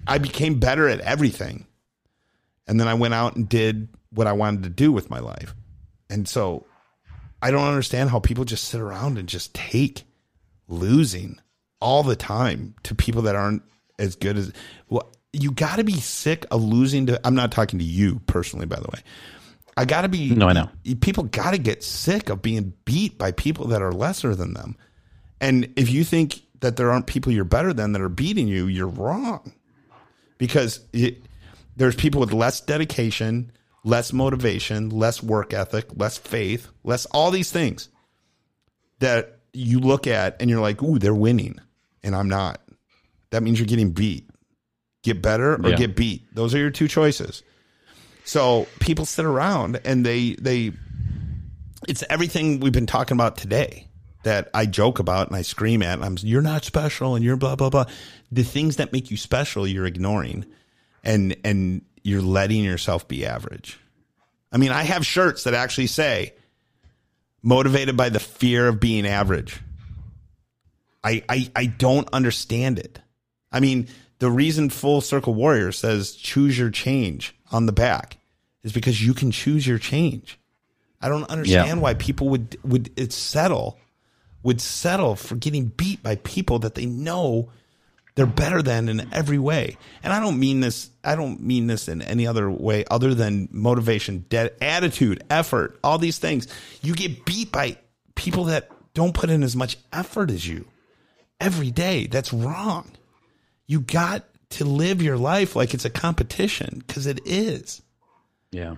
I 0.07 0.17
became 0.17 0.59
better 0.59 0.87
at 0.87 1.01
everything. 1.01 1.67
And 2.67 2.79
then 2.79 2.87
I 2.87 2.93
went 2.93 3.13
out 3.13 3.35
and 3.35 3.49
did 3.49 3.89
what 4.11 4.27
I 4.27 4.33
wanted 4.33 4.63
to 4.63 4.69
do 4.69 4.93
with 4.93 5.09
my 5.09 5.19
life. 5.19 5.53
And 6.09 6.25
so 6.25 6.65
I 7.41 7.51
don't 7.51 7.67
understand 7.67 8.11
how 8.11 8.21
people 8.21 8.45
just 8.45 8.63
sit 8.63 8.79
around 8.79 9.17
and 9.17 9.27
just 9.27 9.53
take 9.53 10.05
losing 10.69 11.41
all 11.81 12.01
the 12.01 12.15
time 12.15 12.75
to 12.83 12.95
people 12.95 13.23
that 13.23 13.35
aren't 13.35 13.63
as 13.99 14.15
good 14.15 14.37
as 14.37 14.53
well 14.87 15.11
you 15.33 15.51
got 15.51 15.77
to 15.77 15.83
be 15.83 15.93
sick 15.93 16.45
of 16.51 16.63
losing 16.63 17.07
to 17.07 17.19
I'm 17.25 17.35
not 17.35 17.51
talking 17.51 17.79
to 17.79 17.85
you 17.85 18.19
personally 18.27 18.65
by 18.65 18.77
the 18.77 18.89
way. 18.93 18.99
I 19.77 19.85
got 19.85 20.01
to 20.01 20.09
be 20.09 20.35
No, 20.35 20.49
I 20.49 20.53
know. 20.53 20.69
People 20.99 21.23
got 21.23 21.51
to 21.51 21.57
get 21.57 21.83
sick 21.83 22.29
of 22.29 22.41
being 22.41 22.73
beat 22.85 23.17
by 23.17 23.31
people 23.31 23.67
that 23.67 23.81
are 23.81 23.91
lesser 23.93 24.35
than 24.35 24.53
them. 24.53 24.75
And 25.39 25.73
if 25.75 25.89
you 25.89 26.03
think 26.03 26.41
that 26.59 26.75
there 26.75 26.91
aren't 26.91 27.07
people 27.07 27.31
you're 27.31 27.43
better 27.43 27.73
than 27.73 27.93
that 27.93 28.01
are 28.01 28.09
beating 28.09 28.47
you, 28.47 28.67
you're 28.67 28.87
wrong. 28.87 29.53
Because 30.37 30.81
it, 30.93 31.23
there's 31.75 31.95
people 31.95 32.19
with 32.19 32.33
less 32.33 32.61
dedication, 32.61 33.51
less 33.83 34.11
motivation, 34.13 34.89
less 34.89 35.23
work 35.23 35.53
ethic, 35.53 35.85
less 35.95 36.17
faith, 36.17 36.67
less 36.83 37.05
all 37.07 37.31
these 37.31 37.51
things 37.51 37.89
that 38.99 39.39
you 39.53 39.79
look 39.79 40.07
at 40.07 40.35
and 40.39 40.49
you're 40.49 40.61
like, 40.61 40.81
ooh, 40.83 40.99
they're 40.99 41.13
winning, 41.13 41.59
and 42.03 42.15
I'm 42.15 42.29
not. 42.29 42.61
That 43.31 43.43
means 43.43 43.59
you're 43.59 43.67
getting 43.67 43.91
beat. 43.91 44.29
Get 45.03 45.21
better 45.21 45.55
or 45.55 45.69
Yeah. 45.69 45.75
get 45.77 45.95
beat. 45.95 46.23
Those 46.35 46.53
are 46.53 46.59
your 46.59 46.69
two 46.69 46.87
choices. 46.87 47.41
So 48.23 48.67
people 48.79 49.05
sit 49.05 49.25
around 49.25 49.79
and 49.83 50.05
they 50.05 50.33
they 50.35 50.73
it's 51.87 52.03
everything 52.09 52.59
we've 52.59 52.71
been 52.71 52.85
talking 52.85 53.15
about 53.17 53.37
today 53.37 53.87
that 54.23 54.49
I 54.53 54.67
joke 54.67 54.99
about 54.99 55.27
and 55.27 55.35
I 55.35 55.41
scream 55.41 55.81
at 55.81 55.95
and 55.95 56.05
I'm 56.05 56.17
you're 56.21 56.43
not 56.43 56.63
special 56.63 57.15
and 57.15 57.25
you're 57.25 57.37
blah 57.37 57.55
blah 57.55 57.71
blah. 57.71 57.85
The 58.31 58.43
things 58.43 58.75
that 58.75 58.93
make 58.93 59.09
you 59.09 59.17
special 59.17 59.65
you're 59.67 59.87
ignoring 59.87 60.45
and 61.03 61.35
and 61.43 61.81
you're 62.03 62.21
letting 62.21 62.63
yourself 62.63 63.07
be 63.07 63.25
average. 63.25 63.79
I 64.51 64.57
mean, 64.57 64.71
I 64.71 64.83
have 64.83 65.05
shirts 65.05 65.45
that 65.45 65.53
actually 65.55 65.87
say 65.87 66.33
motivated 67.41 67.97
by 67.97 68.09
the 68.09 68.19
fear 68.19 68.67
of 68.67 68.79
being 68.79 69.07
average. 69.07 69.59
I 71.03 71.23
I, 71.27 71.51
I 71.55 71.65
don't 71.65 72.07
understand 72.13 72.77
it. 72.77 72.99
I 73.51 73.59
mean, 73.59 73.87
the 74.21 74.31
reason 74.31 74.69
Full 74.69 75.01
Circle 75.01 75.33
Warrior 75.33 75.71
says 75.73 76.13
choose 76.13 76.57
your 76.57 76.69
change 76.69 77.35
on 77.51 77.65
the 77.65 77.71
back 77.73 78.17
is 78.63 78.71
because 78.71 79.03
you 79.05 79.13
can 79.13 79.31
choose 79.31 79.65
your 79.67 79.79
change. 79.79 80.39
I 81.01 81.09
don't 81.09 81.29
understand 81.29 81.77
Yeah. 81.79 81.83
why 81.83 81.95
people 81.95 82.29
would 82.29 82.57
would 82.63 82.91
it 82.95 83.11
settle 83.11 83.77
would 84.43 84.61
settle 84.61 85.15
for 85.15 85.35
getting 85.35 85.65
beat 85.65 86.01
by 86.03 86.15
people 86.17 86.59
that 86.59 86.75
they 86.75 86.85
know 86.85 87.49
they're 88.15 88.25
better 88.25 88.61
than 88.61 88.89
in 88.89 89.07
every 89.13 89.39
way. 89.39 89.77
And 90.03 90.11
I 90.13 90.19
don't 90.19 90.39
mean 90.39 90.59
this 90.59 90.91
I 91.03 91.15
don't 91.15 91.41
mean 91.41 91.65
this 91.67 91.87
in 91.87 92.01
any 92.03 92.27
other 92.27 92.49
way 92.51 92.85
other 92.91 93.15
than 93.15 93.49
motivation, 93.51 94.25
de- 94.29 94.63
attitude, 94.63 95.23
effort, 95.31 95.79
all 95.83 95.97
these 95.97 96.19
things. 96.19 96.47
You 96.83 96.93
get 96.93 97.25
beat 97.25 97.51
by 97.51 97.77
people 98.13 98.43
that 98.45 98.69
don't 98.93 99.13
put 99.15 99.29
in 99.31 99.41
as 99.41 99.55
much 99.55 99.77
effort 99.91 100.29
as 100.29 100.47
you 100.47 100.65
every 101.39 101.71
day. 101.71 102.05
That's 102.05 102.31
wrong. 102.31 102.91
You 103.71 103.79
got 103.79 104.25
to 104.49 104.65
live 104.65 105.01
your 105.01 105.15
life 105.15 105.55
like 105.55 105.73
it's 105.73 105.85
a 105.85 105.89
competition 105.89 106.83
because 106.85 107.07
it 107.07 107.21
is. 107.25 107.81
Yeah. 108.51 108.75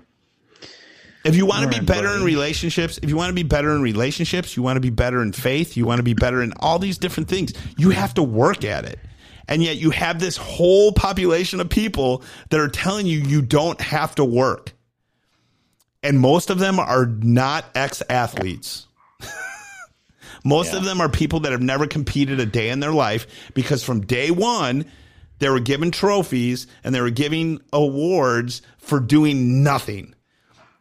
If 1.25 1.35
you 1.35 1.47
want 1.47 1.63
to 1.63 1.79
be 1.79 1.83
better 1.83 2.15
in 2.15 2.23
relationships, 2.23 2.99
if 3.01 3.09
you 3.09 3.15
want 3.15 3.29
to 3.29 3.33
be 3.33 3.41
better 3.41 3.73
in 3.73 3.81
relationships, 3.81 4.55
you 4.55 4.61
want 4.61 4.77
to 4.77 4.81
be 4.81 4.91
better 4.91 5.23
in 5.23 5.31
faith, 5.31 5.75
you 5.75 5.87
want 5.87 5.97
to 5.97 6.03
be 6.03 6.13
better 6.13 6.43
in 6.43 6.53
all 6.59 6.77
these 6.77 6.99
different 6.99 7.27
things, 7.27 7.53
you 7.75 7.89
have 7.89 8.13
to 8.13 8.21
work 8.21 8.63
at 8.63 8.85
it. 8.85 8.99
And 9.47 9.63
yet 9.63 9.77
you 9.77 9.89
have 9.89 10.19
this 10.19 10.37
whole 10.37 10.91
population 10.91 11.59
of 11.59 11.69
people 11.69 12.21
that 12.51 12.59
are 12.59 12.67
telling 12.67 13.07
you 13.07 13.17
you 13.17 13.41
don't 13.41 13.81
have 13.81 14.13
to 14.15 14.23
work. 14.23 14.73
And 16.03 16.19
most 16.19 16.51
of 16.51 16.59
them 16.59 16.77
are 16.77 17.07
not 17.07 17.65
ex 17.73 18.03
athletes. 18.11 18.85
Most 20.43 20.73
Yeah. 20.73 20.79
of 20.79 20.85
them 20.85 20.99
are 21.01 21.09
people 21.09 21.41
that 21.41 21.51
have 21.51 21.61
never 21.61 21.87
competed 21.87 22.39
a 22.39 22.45
day 22.45 22.69
in 22.69 22.79
their 22.79 22.91
life 22.91 23.27
because 23.53 23.83
from 23.83 24.01
day 24.01 24.29
one, 24.31 24.85
they 25.39 25.49
were 25.49 25.59
given 25.59 25.91
trophies 25.91 26.67
and 26.83 26.93
they 26.93 27.01
were 27.01 27.09
giving 27.09 27.61
awards 27.71 28.61
for 28.77 28.99
doing 28.99 29.63
nothing. 29.63 30.13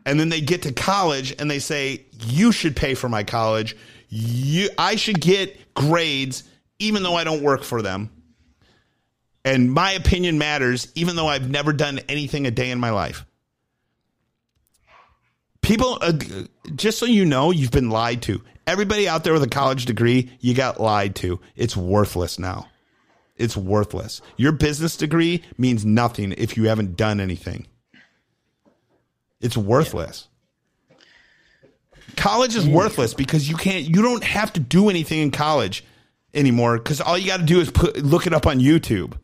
And 0.05 0.19
then 0.19 0.29
they 0.31 0.41
get 0.41 0.63
to 0.63 0.73
college 0.73 1.35
and 1.39 1.51
they 1.51 1.61
say, 1.61 2.07
You 2.27 2.51
should 2.53 2.75
pay 2.75 2.95
for 2.95 3.09
my 3.09 3.23
college. 3.23 3.77
You, 4.09 4.69
I 4.77 4.97
should 4.97 5.21
get 5.21 5.75
grades 5.75 6.43
even 6.79 7.03
though 7.05 7.15
I 7.15 7.25
don't 7.25 7.43
work 7.43 7.63
for 7.63 7.83
them. 7.83 8.11
And 9.45 9.73
my 9.73 9.93
opinion 9.93 10.39
matters 10.39 10.89
even 10.95 11.17
though 11.17 11.29
I've 11.29 11.49
never 11.49 11.73
done 11.73 12.01
anything 12.09 12.47
a 12.47 12.51
day 12.51 12.71
in 12.71 12.79
my 12.81 12.91
life. 12.91 13.25
People, 15.63 15.99
uh, 16.01 16.13
just 16.75 16.99
so 16.99 17.07
you 17.07 17.25
know, 17.25 17.53
you've 17.53 17.71
been 17.71 17.91
lied 17.91 18.23
to. 18.23 18.43
Everybody 18.67 19.09
out 19.09 19.25
there 19.25 19.33
with 19.33 19.43
a 19.43 19.49
college 19.49 19.87
degree, 19.87 20.31
you 20.41 20.55
got 20.55 20.81
lied 20.81 21.17
to. 21.17 21.41
It's 21.57 21.77
worthless 21.77 22.39
now. 22.39 22.69
It's 23.37 23.57
worthless. 23.57 24.21
Your 24.37 24.53
business 24.53 24.97
degree 24.97 25.43
means 25.59 25.85
nothing 25.85 26.33
if 26.33 26.57
you 26.57 26.69
haven't 26.69 26.97
done 26.97 27.21
anything. 27.21 27.67
It's 29.41 29.57
worthless. 29.57 30.29
College 32.17 32.55
is 32.55 32.67
worthless 32.67 33.15
because 33.15 33.49
you 33.49 33.57
can't 33.57 33.85
you 33.85 34.03
don't 34.03 34.23
have 34.23 34.53
to 34.53 34.61
do 34.61 34.91
anything 34.91 35.21
in 35.21 35.31
college 35.31 35.85
anymore 36.35 36.79
cuz 36.79 37.01
all 37.01 37.17
you 37.17 37.27
got 37.27 37.39
to 37.39 37.47
do 37.47 37.59
is 37.61 37.71
put 37.71 37.97
look 37.97 38.27
it 38.27 38.35
up 38.35 38.47
on 38.47 38.61
YouTube. 38.61 39.15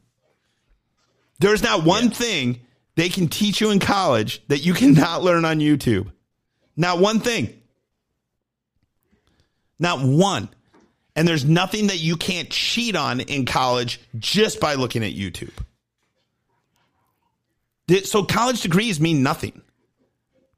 There's 1.38 1.62
not 1.62 1.84
one 1.84 2.10
thing 2.10 2.60
they 2.96 3.08
can 3.08 3.28
teach 3.28 3.60
you 3.60 3.70
in 3.70 3.78
college 3.78 4.42
that 4.48 4.64
you 4.64 4.74
cannot 4.74 5.22
learn 5.22 5.44
on 5.44 5.60
YouTube. 5.60 6.10
Not 6.76 6.98
one 6.98 7.20
thing. 7.20 7.57
Not 9.78 10.00
one. 10.00 10.48
And 11.14 11.26
there's 11.26 11.44
nothing 11.44 11.88
that 11.88 11.98
you 11.98 12.16
can't 12.16 12.48
cheat 12.50 12.94
on 12.94 13.20
in 13.20 13.44
college 13.44 14.00
just 14.18 14.60
by 14.60 14.74
looking 14.74 15.04
at 15.04 15.12
YouTube. 15.12 15.52
So 18.04 18.22
college 18.22 18.60
degrees 18.60 19.00
mean 19.00 19.22
nothing 19.22 19.62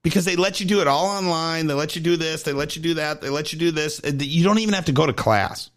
because 0.03 0.25
they 0.25 0.37
let 0.37 0.61
you 0.61 0.66
do 0.66 0.81
it 0.81 0.87
all 0.87 1.07
online. 1.07 1.66
They 1.66 1.75
let 1.75 1.95
you 1.97 2.03
do 2.03 2.16
this. 2.16 2.43
They 2.43 2.53
let 2.53 2.77
you 2.77 2.83
do 2.83 2.95
that. 2.95 3.21
They 3.21 3.31
let 3.31 3.53
you 3.53 3.59
do 3.59 3.71
this. 3.71 4.01
You 4.05 4.45
don't 4.45 4.59
even 4.59 4.75
have 4.75 4.87
to 4.87 4.93
go 4.93 5.07
to 5.07 5.12
class. 5.12 5.71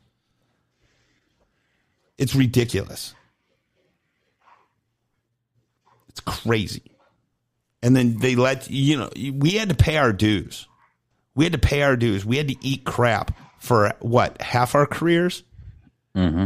It's 2.17 2.35
ridiculous. 2.35 3.13
It's 6.09 6.19
crazy. 6.19 6.91
And 7.81 7.95
then 7.95 8.17
they 8.17 8.35
let 8.35 8.69
you 8.69 8.97
know 8.97 9.09
we 9.15 9.51
had 9.51 9.69
to 9.69 9.75
pay 9.75 9.97
our 9.97 10.13
dues. 10.13 10.67
We 11.35 11.45
had 11.45 11.53
to 11.53 11.59
pay 11.59 11.81
our 11.81 11.95
dues. 11.95 12.25
We 12.25 12.37
had 12.37 12.47
to 12.49 12.55
eat 12.65 12.83
crap 12.85 13.35
for 13.59 13.93
what 13.99 14.41
half 14.41 14.75
our 14.75 14.85
careers, 14.85 15.43
Mm-hmm. 16.15 16.45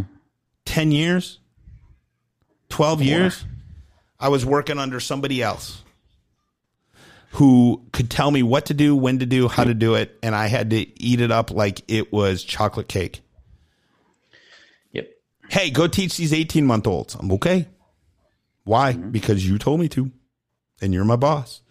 ten 0.66 0.92
years, 0.92 1.40
twelve 2.70 3.02
years. 3.02 3.44
I 4.20 4.30
was 4.30 4.46
working 4.46 4.80
under 4.80 5.00
somebody 5.00 5.42
else 5.44 5.84
who 7.32 7.82
could 7.92 8.10
tell 8.10 8.32
me 8.32 8.42
what 8.44 8.68
to 8.68 8.74
do, 8.74 8.96
when 8.96 9.20
to 9.20 9.26
do, 9.26 9.48
how 9.48 9.64
to 9.66 9.74
do 9.74 9.96
it, 9.96 10.18
and 10.24 10.34
I 10.34 10.48
had 10.48 10.70
to 10.72 10.78
eat 11.04 11.20
it 11.22 11.32
up 11.32 11.52
like 11.52 11.82
it 11.90 12.12
was 12.14 12.44
chocolate 12.44 12.88
cake. 12.88 13.20
Yep. 14.94 15.10
Hey, 15.50 15.70
go 15.70 15.88
teach 15.88 16.16
these 16.18 16.34
18 16.34 16.66
month 16.66 16.88
olds. 16.88 17.14
I'm 17.16 17.32
okay. 17.34 17.68
Why? 18.64 18.94
Because 18.94 19.48
you 19.48 19.58
told 19.58 19.80
me 19.82 19.88
to, 19.90 20.12
and 20.82 20.94
you're 20.94 21.06
my 21.06 21.16
boss. 21.18 21.62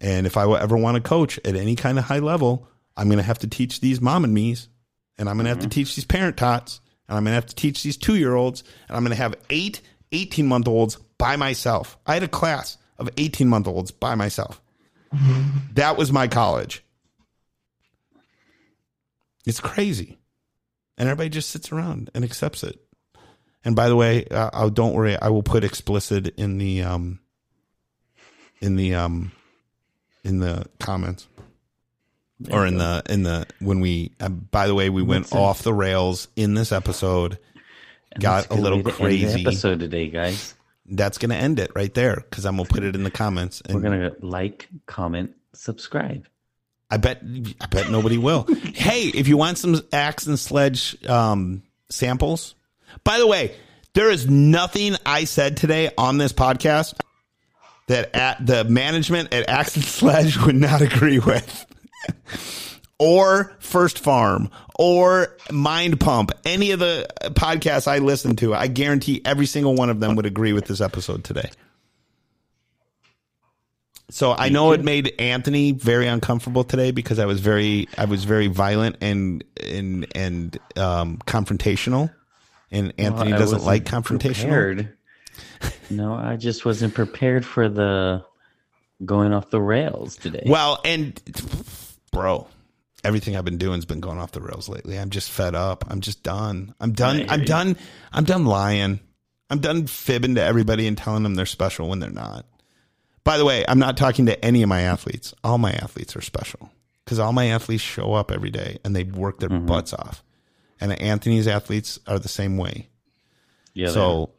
And 0.00 0.26
if 0.26 0.36
I 0.36 0.44
ever 0.58 0.76
want 0.76 0.96
to 0.96 1.00
coach 1.00 1.38
at 1.44 1.56
any 1.56 1.76
kind 1.76 1.98
of 1.98 2.04
high 2.04 2.18
level, 2.18 2.68
I'm 2.96 3.08
going 3.08 3.18
to 3.18 3.24
have 3.24 3.38
to 3.40 3.48
teach 3.48 3.80
these 3.80 4.00
mom 4.00 4.24
and 4.24 4.34
me's, 4.34 4.68
and 5.18 5.28
I'm 5.28 5.36
going 5.36 5.44
to 5.44 5.50
have 5.50 5.60
to 5.60 5.68
teach 5.68 5.94
these 5.94 6.04
parent 6.04 6.36
tots, 6.36 6.80
and 7.08 7.16
I'm 7.16 7.24
going 7.24 7.32
to 7.32 7.36
have 7.36 7.46
to 7.46 7.54
teach 7.54 7.82
these 7.82 7.96
two 7.96 8.16
year 8.16 8.34
olds, 8.34 8.64
and 8.88 8.96
I'm 8.96 9.02
going 9.02 9.16
to 9.16 9.22
have 9.22 9.34
eight 9.50 9.80
18 10.14 10.46
month 10.46 10.68
olds 10.68 10.96
by 11.18 11.36
myself. 11.36 11.98
I 12.06 12.14
had 12.14 12.22
a 12.22 12.28
class 12.28 12.78
of 12.98 13.10
18 13.16 13.48
month 13.48 13.66
olds 13.66 13.90
by 13.90 14.14
myself. 14.14 14.60
That 15.74 15.96
was 15.96 16.12
my 16.12 16.28
college. 16.28 16.82
It's 19.46 19.60
crazy. 19.60 20.18
And 20.96 21.08
everybody 21.08 21.28
just 21.28 21.50
sits 21.50 21.72
around 21.72 22.10
and 22.14 22.24
accepts 22.24 22.62
it. 22.62 22.80
And 23.64 23.74
by 23.74 23.88
the 23.88 23.96
way, 23.96 24.26
uh, 24.26 24.50
oh, 24.52 24.70
don't 24.70 24.94
worry, 24.94 25.20
I 25.20 25.28
will 25.28 25.42
put 25.42 25.64
explicit 25.64 26.28
in 26.38 26.58
the 26.58 26.82
um 26.82 27.20
in 28.60 28.76
the 28.76 28.94
um 28.94 29.32
in 30.24 30.38
the 30.38 30.66
comments 30.80 31.28
or 32.50 32.66
in 32.66 32.78
the 32.78 33.02
in 33.08 33.22
the 33.22 33.46
when 33.60 33.80
we 33.80 34.12
uh, 34.20 34.28
by 34.28 34.66
the 34.66 34.74
way 34.74 34.90
we 34.90 35.02
went 35.02 35.26
Listen. 35.26 35.38
off 35.38 35.62
the 35.62 35.72
rails 35.72 36.28
in 36.36 36.54
this 36.54 36.72
episode 36.72 37.38
got 38.18 38.50
a 38.50 38.54
little 38.54 38.78
be 38.78 38.84
the 38.84 38.88
end 38.90 38.96
of 38.96 38.98
the 38.98 39.04
crazy 39.04 39.40
episode 39.46 39.80
today, 39.80 40.08
guys. 40.08 40.54
that's 40.86 41.18
gonna 41.18 41.34
end 41.34 41.58
it 41.58 41.70
right 41.74 41.92
there 41.94 42.16
because 42.16 42.44
i'm 42.44 42.56
gonna 42.56 42.68
put 42.68 42.82
it 42.82 42.94
in 42.94 43.04
the 43.04 43.10
comments 43.10 43.60
and 43.64 43.76
We're 43.76 43.82
gonna 43.82 44.12
like, 44.20 44.68
comment, 44.86 45.34
subscribe. 45.52 46.26
I 46.90 46.96
bet 46.98 47.22
I 47.60 47.66
bet 47.66 47.90
nobody 47.90 48.18
will. 48.18 48.42
hey, 48.74 49.08
if 49.08 49.26
you 49.26 49.36
want 49.36 49.58
some 49.58 49.80
axe 49.92 50.26
and 50.26 50.38
sledge 50.38 51.02
um, 51.08 51.62
samples, 51.88 52.54
by 53.02 53.18
the 53.18 53.26
way, 53.26 53.56
there 53.94 54.10
is 54.10 54.28
nothing 54.28 54.94
I 55.04 55.24
said 55.24 55.56
today 55.56 55.90
on 55.96 56.18
this 56.18 56.32
podcast 56.32 56.94
that 57.86 58.14
at 58.14 58.44
the 58.46 58.64
management 58.64 59.32
at 59.34 59.48
Axe 59.48 59.76
and 59.76 59.84
Sledge 59.84 60.38
would 60.38 60.56
not 60.56 60.80
agree 60.80 61.18
with. 61.18 61.66
or 62.98 63.56
First 63.60 63.98
Form 63.98 64.50
or 64.78 65.36
Mind 65.50 66.00
Pump, 66.00 66.30
any 66.44 66.70
of 66.70 66.78
the 66.80 67.06
podcasts 67.30 67.86
I 67.86 67.98
listen 67.98 68.36
to, 68.36 68.54
I 68.54 68.66
guarantee 68.68 69.20
every 69.24 69.46
single 69.46 69.74
one 69.74 69.90
of 69.90 70.00
them 70.00 70.16
would 70.16 70.26
agree 70.26 70.52
with 70.52 70.66
this 70.66 70.80
episode 70.80 71.24
today. 71.24 71.50
So 74.10 74.32
I 74.32 74.48
know 74.50 74.72
it 74.72 74.84
made 74.84 75.12
Anthony 75.18 75.72
very 75.72 76.06
uncomfortable 76.06 76.62
today 76.62 76.90
because 76.90 77.18
I 77.18 77.24
was 77.24 77.40
very 77.40 77.88
I 77.96 78.04
was 78.04 78.24
very 78.24 78.46
violent 78.48 78.96
and 79.00 79.42
and 79.60 80.06
and 80.14 80.58
um, 80.76 81.18
confrontational, 81.26 82.14
and 82.70 82.92
Anthony 82.98 83.30
Well, 83.32 83.40
doesn't 83.40 83.64
like 83.64 83.84
confrontational. 83.84 84.40
prepared. 84.42 84.96
No, 85.90 86.14
I 86.14 86.36
just 86.36 86.64
wasn't 86.64 86.94
prepared 86.94 87.44
for 87.44 87.68
the 87.68 88.24
going 89.04 89.32
off 89.32 89.50
the 89.50 89.60
rails 89.60 90.16
today. 90.16 90.42
Well, 90.46 90.80
and 90.84 91.20
bro, 92.12 92.46
everything 93.02 93.36
I've 93.36 93.44
been 93.44 93.58
doing 93.58 93.74
has 93.76 93.84
been 93.84 94.00
going 94.00 94.18
off 94.18 94.32
the 94.32 94.40
rails 94.40 94.68
lately. 94.68 94.98
I'm 94.98 95.10
just 95.10 95.30
fed 95.30 95.54
up. 95.54 95.84
I'm 95.88 96.00
just 96.00 96.22
done. 96.22 96.74
I'm 96.80 96.92
done. 96.92 97.26
I'm 97.28 97.40
you. 97.40 97.46
done. 97.46 97.76
I'm 98.12 98.24
done 98.24 98.44
lying. 98.46 99.00
I'm 99.50 99.58
done 99.60 99.86
fibbing 99.86 100.36
to 100.36 100.42
everybody 100.42 100.86
and 100.86 100.96
telling 100.96 101.22
them 101.22 101.34
they're 101.34 101.46
special 101.46 101.88
when 101.88 101.98
they're 102.00 102.10
not. 102.10 102.46
By 103.24 103.38
the 103.38 103.44
way, 103.44 103.64
I'm 103.68 103.78
not 103.78 103.96
talking 103.96 104.26
to 104.26 104.44
any 104.44 104.62
of 104.62 104.68
my 104.68 104.82
athletes. 104.82 105.34
All 105.42 105.58
my 105.58 105.72
athletes 105.72 106.16
are 106.16 106.20
special 106.22 106.70
because 107.04 107.18
all 107.18 107.32
my 107.32 107.46
athletes 107.46 107.82
show 107.82 108.14
up 108.14 108.30
every 108.30 108.50
day 108.50 108.78
and 108.84 108.94
they 108.96 109.04
work 109.04 109.38
their 109.38 109.48
Mm-hmm. 109.50 109.66
butts 109.66 109.92
off. 109.92 110.22
And 110.80 110.92
Anthony's 111.00 111.46
athletes 111.46 111.98
are 112.06 112.18
the 112.18 112.28
same 112.28 112.56
way. 112.56 112.88
yeah. 113.74 113.88
So 113.90 114.30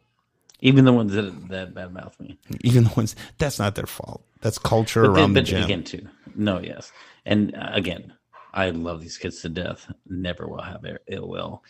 even 0.60 0.84
the 0.84 0.92
ones 0.92 1.12
that 1.12 1.48
that 1.48 1.74
badmouth 1.74 2.18
me. 2.20 2.38
even 2.62 2.84
the 2.84 2.90
ones 2.96 3.14
that's 3.38 3.58
not 3.58 3.74
their 3.74 3.86
fault. 3.86 4.24
That's 4.40 4.58
culture 4.58 5.02
But, 5.02 5.12
then, 5.14 5.18
around 5.22 5.32
the 5.34 5.40
but 5.40 5.46
gym. 5.46 5.62
again, 5.64 5.84
too. 5.84 6.08
No, 6.34 6.60
yes, 6.60 6.92
and 7.24 7.54
uh, 7.56 7.70
again, 7.72 8.12
I 8.52 8.70
love 8.70 9.00
these 9.00 9.18
kids 9.18 9.40
to 9.42 9.48
death. 9.48 9.90
Never 10.08 10.46
will 10.46 10.62
have 10.62 10.84
ill- 10.84 10.98
ill 11.08 11.28
will. 11.28 11.62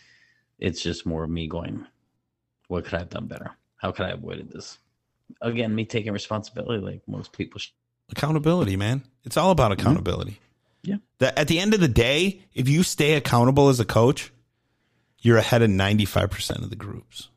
It's 0.59 0.81
just 0.81 1.05
more 1.05 1.23
of 1.23 1.29
me 1.29 1.47
going, 1.47 1.85
what 2.67 2.85
could 2.85 2.95
I 2.95 2.99
have 2.99 3.09
done 3.09 3.27
better? 3.27 3.51
How 3.77 3.91
could 3.91 4.05
I 4.05 4.09
have 4.09 4.19
avoided 4.19 4.49
this? 4.51 4.77
Again, 5.41 5.75
me 5.75 5.85
taking 5.85 6.13
responsibility, 6.13 6.83
like 6.83 7.01
most 7.07 7.31
people. 7.33 7.59
Should. 7.59 7.73
accountability, 8.11 8.75
man. 8.75 9.03
It's 9.23 9.37
all 9.37 9.51
about 9.51 9.71
accountability. 9.71 10.39
Yeah. 10.83 10.97
That 11.19 11.37
at 11.37 11.47
the 11.47 11.59
end 11.59 11.73
of 11.73 11.79
the 11.81 11.87
day, 11.89 12.41
if 12.53 12.67
you 12.69 12.81
stay 12.83 13.13
accountable 13.13 13.67
as 13.69 13.79
a 13.79 13.85
coach, 13.85 14.31
you're 15.21 15.37
ahead 15.37 15.61
of 15.61 15.69
95% 15.69 16.63
of 16.63 16.69
the 16.69 16.75
groups. 16.75 17.29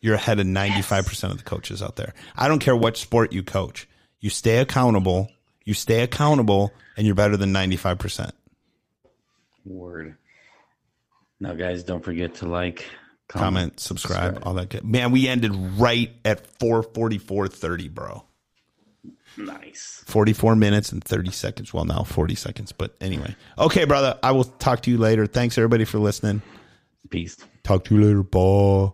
You're 0.00 0.14
ahead 0.14 0.38
of 0.38 0.46
95% 0.46 1.30
of 1.30 1.38
the 1.38 1.44
coaches 1.44 1.82
out 1.82 1.96
there. 1.96 2.14
I 2.36 2.48
don't 2.48 2.58
care 2.58 2.76
what 2.76 2.96
sport 2.96 3.32
you 3.32 3.42
coach. 3.42 3.88
You 4.20 4.30
stay 4.30 4.58
accountable, 4.58 5.30
you 5.64 5.74
stay 5.74 6.02
accountable 6.02 6.72
and 6.96 7.06
you're 7.06 7.16
better 7.16 7.36
than 7.36 7.52
95%. 7.52 8.30
Word. 9.64 10.16
Now, 11.40 11.54
guys, 11.54 11.82
don't 11.82 12.04
forget 12.04 12.36
to 12.36 12.46
like, 12.46 12.86
Comment, 13.28 13.78
subscribe, 13.80 14.42
all 14.44 14.54
that 14.54 14.68
good. 14.68 14.84
Man, 14.84 15.10
we 15.10 15.26
ended 15.28 15.52
right 15.54 16.10
at 16.24 16.58
444.30, 16.58 17.92
bro. 17.92 18.24
Nice. 19.36 20.04
44 20.06 20.56
minutes 20.56 20.92
and 20.92 21.02
30 21.02 21.30
seconds. 21.32 21.74
Well, 21.74 21.84
now 21.84 22.04
40 22.04 22.36
seconds, 22.36 22.72
but 22.72 22.94
anyway. 23.00 23.34
Okay, 23.58 23.84
brother. 23.84 24.18
I 24.22 24.30
will 24.32 24.44
talk 24.44 24.82
to 24.82 24.90
you 24.90 24.98
later. 24.98 25.26
Thanks 25.26 25.58
everybody 25.58 25.84
for 25.84 25.98
listening. 25.98 26.40
Peace. 27.10 27.36
Talk 27.64 27.84
to 27.86 27.96
you 27.96 28.04
later. 28.04 28.22
Bye. 28.22 28.92